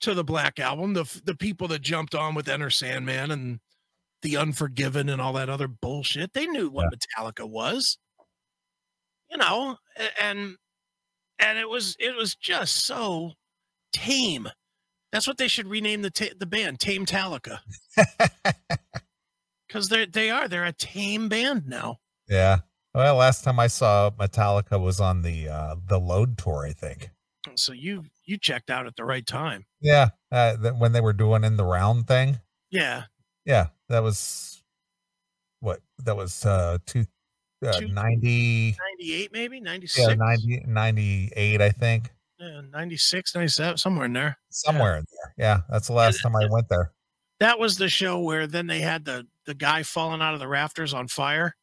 to 0.01 0.15
the 0.15 0.25
black 0.25 0.59
album 0.59 0.95
the 0.95 1.21
the 1.25 1.35
people 1.35 1.69
that 1.69 1.81
jumped 1.83 2.15
on 2.15 2.35
with 2.35 2.49
enter 2.49 2.71
sandman 2.71 3.31
and 3.31 3.61
the 4.23 4.37
unforgiven 4.37 5.09
and 5.09 5.21
all 5.21 5.35
that 5.35 5.49
other 5.49 5.69
bullshit. 5.69 6.33
They 6.33 6.47
knew 6.47 6.69
what 6.69 6.93
metallica 6.93 7.49
was. 7.49 7.99
You 9.31 9.39
know 9.39 9.77
and 10.21 10.57
and 11.39 11.59
it 11.59 11.69
was 11.69 11.97
it 11.99 12.17
was 12.17 12.35
just 12.35 12.85
so 12.85 13.33
tame 13.93 14.49
that's 15.13 15.27
what 15.27 15.39
they 15.39 15.49
should 15.49 15.67
rename 15.69 16.03
the 16.03 16.11
ta- 16.11 16.35
the 16.39 16.47
band 16.47 16.81
tame 16.81 17.07
talica. 17.07 17.59
Because 19.69 19.89
they 19.89 20.07
they 20.07 20.31
are 20.31 20.47
they're 20.49 20.65
a 20.65 20.73
tame 20.73 21.29
band 21.29 21.67
now. 21.67 21.99
Yeah. 22.29 22.59
Well, 22.95 23.17
last 23.17 23.43
time 23.45 23.59
I 23.59 23.67
saw 23.67 24.11
Metallica 24.11 24.81
was 24.81 25.01
on 25.01 25.23
the 25.23 25.49
uh 25.49 25.75
the 25.89 25.99
Load 25.99 26.39
tour, 26.39 26.65
I 26.67 26.73
think. 26.73 27.11
so 27.57 27.73
you 27.73 28.05
you 28.25 28.39
checked 28.39 28.71
out 28.71 28.87
at 28.87 28.95
the 28.97 29.05
right 29.05 29.27
time. 29.27 29.67
Yeah, 29.81 30.11
uh, 30.33 30.57
th- 30.57 30.75
when 30.79 30.93
they 30.93 31.01
were 31.01 31.13
doing 31.13 31.45
in 31.45 31.57
the 31.57 31.65
round 31.65 32.07
thing. 32.07 32.41
yeah. 32.71 33.05
Yeah, 33.45 33.69
that 33.89 34.03
was 34.05 34.63
what 35.61 35.81
that 35.99 36.17
was 36.17 36.45
uh 36.47 36.79
two 36.87 37.05
uh, 37.67 37.73
Two- 37.73 37.89
90 37.89 38.77
98 39.01 39.33
maybe? 39.33 39.61
96 39.61 40.09
yeah 40.09 40.15
90 40.15 40.65
98 40.67 41.61
I 41.61 41.71
think 41.71 42.11
yeah, 42.39 42.61
96 42.71 43.35
97 43.35 43.77
somewhere 43.79 44.07
in 44.07 44.13
there 44.13 44.39
somewhere 44.51 44.97
in 44.99 45.05
there. 45.11 45.35
Yeah, 45.39 45.61
that's 45.71 45.87
the 45.89 45.93
last 45.95 46.21
time 46.23 46.37
I 46.37 46.47
went 46.51 46.69
there. 46.69 46.93
that 47.41 47.59
was 47.59 47.77
the 47.77 47.89
show 47.89 48.21
where 48.21 48.47
then 48.47 48.67
they 48.67 48.81
had 48.81 49.05
the 49.05 49.27
the 49.47 49.55
guy 49.55 49.83
falling 49.83 50.21
out 50.23 50.35
of 50.35 50.41
the 50.41 50.49
rafters 50.49 50.93
on 50.95 51.09
fire 51.09 51.55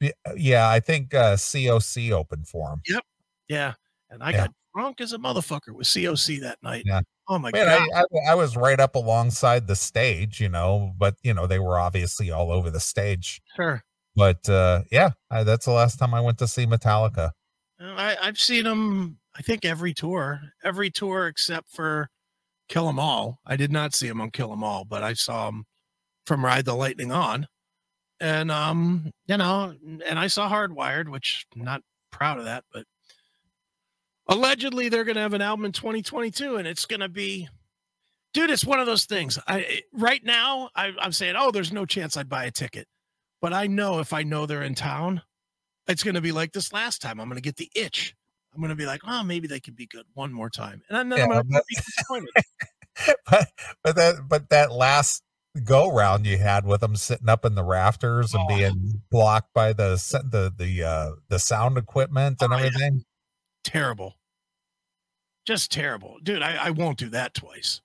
Yeah, 0.00 0.10
Yeah, 0.36 0.68
I 0.68 0.80
think 0.80 1.14
uh 1.14 1.36
COC 1.36 2.10
opened 2.12 2.48
for 2.48 2.70
him. 2.72 2.82
Yep. 2.88 3.04
Yeah 3.48 3.74
and 4.10 4.22
i 4.22 4.30
Yeah. 4.30 4.36
got 4.38 4.50
drunk 4.74 5.00
as 5.00 5.12
a 5.12 5.18
motherfucker 5.18 5.72
with 5.74 5.86
coc 5.86 6.40
that 6.40 6.58
night 6.62 6.82
Yeah. 6.86 7.00
oh 7.28 7.38
my 7.38 7.50
Man, 7.52 7.66
god 7.66 7.88
I, 7.94 8.00
I 8.00 8.32
I 8.32 8.34
was 8.34 8.56
right 8.56 8.80
up 8.80 8.94
alongside 8.96 9.66
the 9.66 9.76
stage, 9.76 10.40
you 10.40 10.48
know, 10.48 10.92
but 10.98 11.14
you 11.22 11.32
know 11.34 11.46
they 11.46 11.58
were 11.58 11.78
obviously 11.78 12.30
all 12.30 12.50
over 12.52 12.70
the 12.70 12.80
stage. 12.80 13.40
sure 13.56 13.82
But 14.16 14.48
uh 14.48 14.82
yeah, 14.90 15.10
I, 15.30 15.44
that's 15.44 15.64
the 15.66 15.72
last 15.72 15.98
time 15.98 16.12
I 16.14 16.20
went 16.20 16.38
to 16.38 16.48
see 16.48 16.66
Metallica. 16.66 17.30
I, 17.80 18.16
I've 18.22 18.38
seen 18.38 18.64
them. 18.64 19.18
I 19.34 19.42
think 19.42 19.64
every 19.64 19.94
tour, 19.94 20.40
every 20.62 20.90
tour 20.90 21.26
except 21.26 21.70
for 21.70 22.08
Kill 22.68 22.88
'Em 22.88 22.98
All. 22.98 23.40
I 23.46 23.56
did 23.56 23.72
not 23.72 23.94
see 23.94 24.08
them 24.08 24.20
on 24.20 24.30
Kill 24.30 24.52
'Em 24.52 24.64
All, 24.64 24.84
but 24.84 25.02
I 25.02 25.14
saw 25.14 25.46
them 25.46 25.64
from 26.26 26.44
Ride 26.44 26.64
the 26.64 26.74
Lightning 26.74 27.12
on, 27.12 27.48
and 28.20 28.50
um, 28.50 29.10
you 29.26 29.36
know, 29.36 29.74
and 30.06 30.18
I 30.18 30.28
saw 30.28 30.48
Hardwired, 30.48 31.08
which 31.08 31.46
I'm 31.54 31.64
not 31.64 31.82
proud 32.10 32.38
of 32.38 32.44
that, 32.44 32.64
but 32.72 32.86
allegedly 34.28 34.88
they're 34.88 35.04
going 35.04 35.16
to 35.16 35.22
have 35.22 35.34
an 35.34 35.42
album 35.42 35.64
in 35.64 35.72
2022, 35.72 36.56
and 36.56 36.68
it's 36.68 36.86
going 36.86 37.00
to 37.00 37.08
be, 37.08 37.48
dude, 38.32 38.50
it's 38.50 38.64
one 38.64 38.80
of 38.80 38.86
those 38.86 39.06
things. 39.06 39.38
I 39.48 39.82
right 39.92 40.22
now 40.24 40.70
I, 40.74 40.92
I'm 40.98 41.12
saying, 41.12 41.34
oh, 41.36 41.50
there's 41.50 41.72
no 41.72 41.84
chance 41.84 42.16
I'd 42.16 42.28
buy 42.28 42.44
a 42.44 42.50
ticket, 42.50 42.86
but 43.40 43.52
I 43.52 43.66
know 43.66 43.98
if 43.98 44.12
I 44.12 44.22
know 44.22 44.46
they're 44.46 44.62
in 44.62 44.74
town, 44.74 45.22
it's 45.88 46.04
going 46.04 46.14
to 46.14 46.20
be 46.20 46.32
like 46.32 46.52
this 46.52 46.72
last 46.72 47.02
time. 47.02 47.20
I'm 47.20 47.28
going 47.28 47.36
to 47.36 47.42
get 47.42 47.56
the 47.56 47.70
itch. 47.74 48.14
I'm 48.54 48.60
going 48.60 48.70
to 48.70 48.76
be 48.76 48.86
like, 48.86 49.00
oh, 49.06 49.22
maybe 49.22 49.48
they 49.48 49.60
could 49.60 49.76
be 49.76 49.86
good 49.86 50.04
one 50.14 50.32
more 50.32 50.50
time, 50.50 50.82
and 50.88 51.10
then 51.10 51.12
I'm 51.12 51.18
Yeah, 51.18 51.26
going 51.26 51.42
to 51.44 51.48
but- 51.52 51.66
be 51.68 51.74
disappointed. 51.76 52.30
but 53.30 53.48
but 53.82 53.96
that 53.96 54.14
but 54.28 54.50
that 54.50 54.70
last 54.70 55.22
go 55.64 55.90
round 55.90 56.26
you 56.26 56.36
had 56.38 56.66
with 56.66 56.80
them 56.82 56.94
sitting 56.96 57.28
up 57.28 57.44
in 57.46 57.54
the 57.54 57.64
rafters 57.64 58.34
and 58.34 58.44
Oh. 58.44 58.48
being 58.56 59.02
blocked 59.10 59.52
by 59.54 59.72
the 59.72 59.94
the 60.30 60.52
the 60.56 60.82
uh 60.84 61.12
the 61.28 61.38
sound 61.38 61.78
equipment 61.78 62.42
and 62.42 62.52
Oh, 62.52 62.56
yeah. 62.58 62.64
everything. 62.66 63.04
terrible. 63.64 64.16
Just 65.46 65.72
terrible. 65.72 66.18
Dude, 66.22 66.42
I, 66.42 66.66
I 66.66 66.70
won't 66.70 66.98
do 66.98 67.08
that 67.10 67.34
twice. 67.34 67.80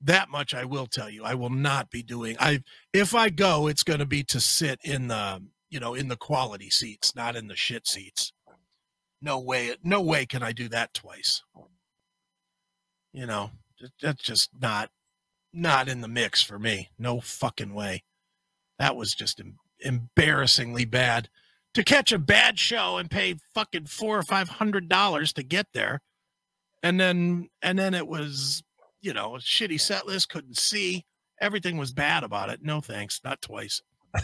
That 0.00 0.30
much 0.30 0.54
I 0.54 0.64
will 0.64 0.86
tell 0.86 1.10
you. 1.10 1.22
I 1.24 1.34
will 1.34 1.50
not 1.50 1.90
be 1.90 2.02
doing 2.02 2.36
I 2.40 2.62
if 2.92 3.14
I 3.14 3.28
go, 3.28 3.66
it's 3.66 3.82
gonna 3.82 4.06
be 4.06 4.22
to 4.24 4.40
sit 4.40 4.78
in 4.84 5.08
the 5.08 5.42
you 5.68 5.80
know 5.80 5.94
in 5.94 6.06
the 6.08 6.16
quality 6.16 6.70
seats, 6.70 7.14
not 7.16 7.34
in 7.36 7.48
the 7.48 7.56
shit 7.56 7.86
seats. 7.88 8.32
No 9.22 9.38
way 9.38 9.74
no 9.82 10.02
way 10.02 10.26
can 10.26 10.42
I 10.42 10.52
do 10.52 10.68
that 10.68 10.92
twice. 10.92 11.42
You 13.12 13.26
know, 13.26 13.50
that's 14.00 14.22
just 14.22 14.50
not 14.60 14.90
not 15.52 15.88
in 15.88 16.00
the 16.00 16.08
mix 16.08 16.42
for 16.42 16.58
me. 16.58 16.90
No 16.98 17.20
fucking 17.20 17.72
way. 17.72 18.02
That 18.78 18.96
was 18.96 19.14
just 19.14 19.40
em- 19.40 19.58
embarrassingly 19.80 20.84
bad 20.84 21.28
to 21.74 21.84
catch 21.84 22.12
a 22.12 22.18
bad 22.18 22.58
show 22.58 22.98
and 22.98 23.10
pay 23.10 23.36
fucking 23.54 23.86
four 23.86 24.18
or 24.18 24.22
five 24.22 24.48
hundred 24.48 24.88
dollars 24.88 25.32
to 25.34 25.42
get 25.42 25.66
there 25.72 26.00
and 26.82 26.98
then 26.98 27.48
and 27.62 27.78
then 27.78 27.94
it 27.94 28.06
was 28.06 28.62
you 29.00 29.12
know 29.12 29.36
a 29.36 29.38
shitty 29.38 29.80
set 29.80 30.06
list 30.06 30.28
couldn't 30.28 30.56
see 30.56 31.04
everything 31.40 31.76
was 31.76 31.92
bad 31.92 32.24
about 32.24 32.50
it 32.50 32.60
no 32.62 32.80
thanks 32.80 33.20
not 33.24 33.40
twice 33.40 33.80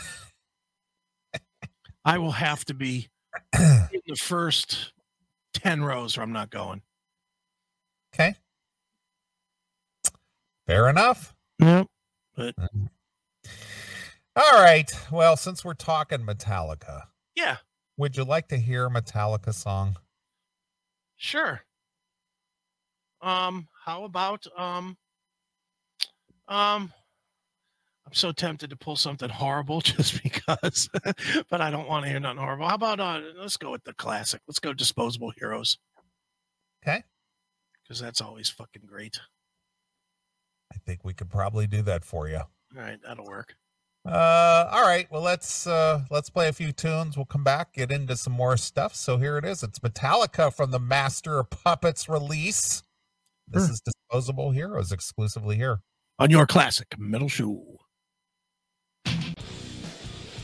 i 2.05 2.19
will 2.19 2.33
have 2.33 2.65
to 2.65 2.75
be 2.75 3.09
in 3.59 4.01
the 4.07 4.17
first 4.17 4.93
10 5.55 5.83
rows 5.83 6.17
or 6.19 6.23
i'm 6.23 6.33
not 6.33 6.51
going 6.51 6.83
Okay. 8.15 8.35
Fair 10.67 10.89
enough. 10.89 11.35
Yep. 11.59 11.87
But... 12.35 12.55
All 14.35 14.63
right. 14.63 14.91
Well, 15.13 15.37
since 15.37 15.65
we're 15.65 15.75
talking 15.75 16.21
Metallica, 16.21 17.05
yeah 17.35 17.59
would 17.97 18.17
you 18.17 18.25
like 18.25 18.49
to 18.49 18.57
hear 18.57 18.87
a 18.87 18.91
Metallica 18.91 19.53
song? 19.53 19.97
sure 21.21 21.61
um 23.23 23.67
how 23.85 24.05
about 24.05 24.47
um 24.57 24.97
um 26.47 26.93
i'm 28.09 28.15
so 28.15 28.33
tempted 28.33 28.71
to 28.71 28.77
pull 28.77 28.97
something 28.97 29.29
horrible 29.29 29.81
just 29.83 30.23
because 30.23 30.89
but 31.51 31.61
i 31.61 31.71
don't 31.71 31.89
want 31.89 32.05
to 32.05 32.11
hear 32.11 32.19
nothing 32.19 32.39
horrible 32.39 32.67
how 32.67 32.75
about 32.75 32.99
uh 33.01 33.21
let's 33.39 33.57
go 33.59 33.71
with 33.71 33.85
the 33.85 33.93
classic 33.95 34.41
let's 34.49 34.59
go 34.59 34.73
disposable 34.73 35.31
heroes 35.37 35.79
Okay. 36.87 37.03
because 37.83 38.01
that's 38.01 38.21
always 38.21 38.49
fucking 38.49 38.83
great 38.87 39.19
I 40.73 40.77
think 40.87 41.01
we 41.05 41.15
could 41.15 41.31
probably 41.31 41.67
do 41.67 41.81
that 41.83 42.05
for 42.05 42.29
you. 42.29 42.37
all 42.39 42.47
right 42.83 42.99
that'll 43.07 43.25
work 43.27 43.55
Uh, 44.07 44.69
all 44.71 44.83
right. 44.83 45.07
Well, 45.11 45.23
let's 45.23 45.67
uh 45.67 46.03
let's 46.11 46.31
play 46.31 46.49
a 46.49 46.53
few 46.53 46.73
tunes. 46.73 47.17
We'll 47.17 47.27
come 47.27 47.43
back, 47.45 47.75
get 47.75 47.91
into 47.91 48.17
some 48.17 48.33
more 48.33 48.57
stuff. 48.57 48.95
So 48.95 49.19
here 49.19 49.37
it 49.39 49.45
is. 49.45 49.63
It's 49.63 49.81
Metallica 49.81 50.55
from 50.55 50.71
the 50.71 50.79
Master 50.79 51.39
of 51.41 51.51
Puppets 51.51 52.09
release. 52.09 52.83
This 53.49 53.65
Sure. 53.65 53.73
is 53.73 53.81
Disposable 53.83 54.51
Heroes 54.53 54.93
exclusively 54.93 55.57
here. 55.57 55.81
on 56.19 56.31
your 56.31 56.47
classic 56.47 56.95
metal 56.99 57.29
show 57.29 57.79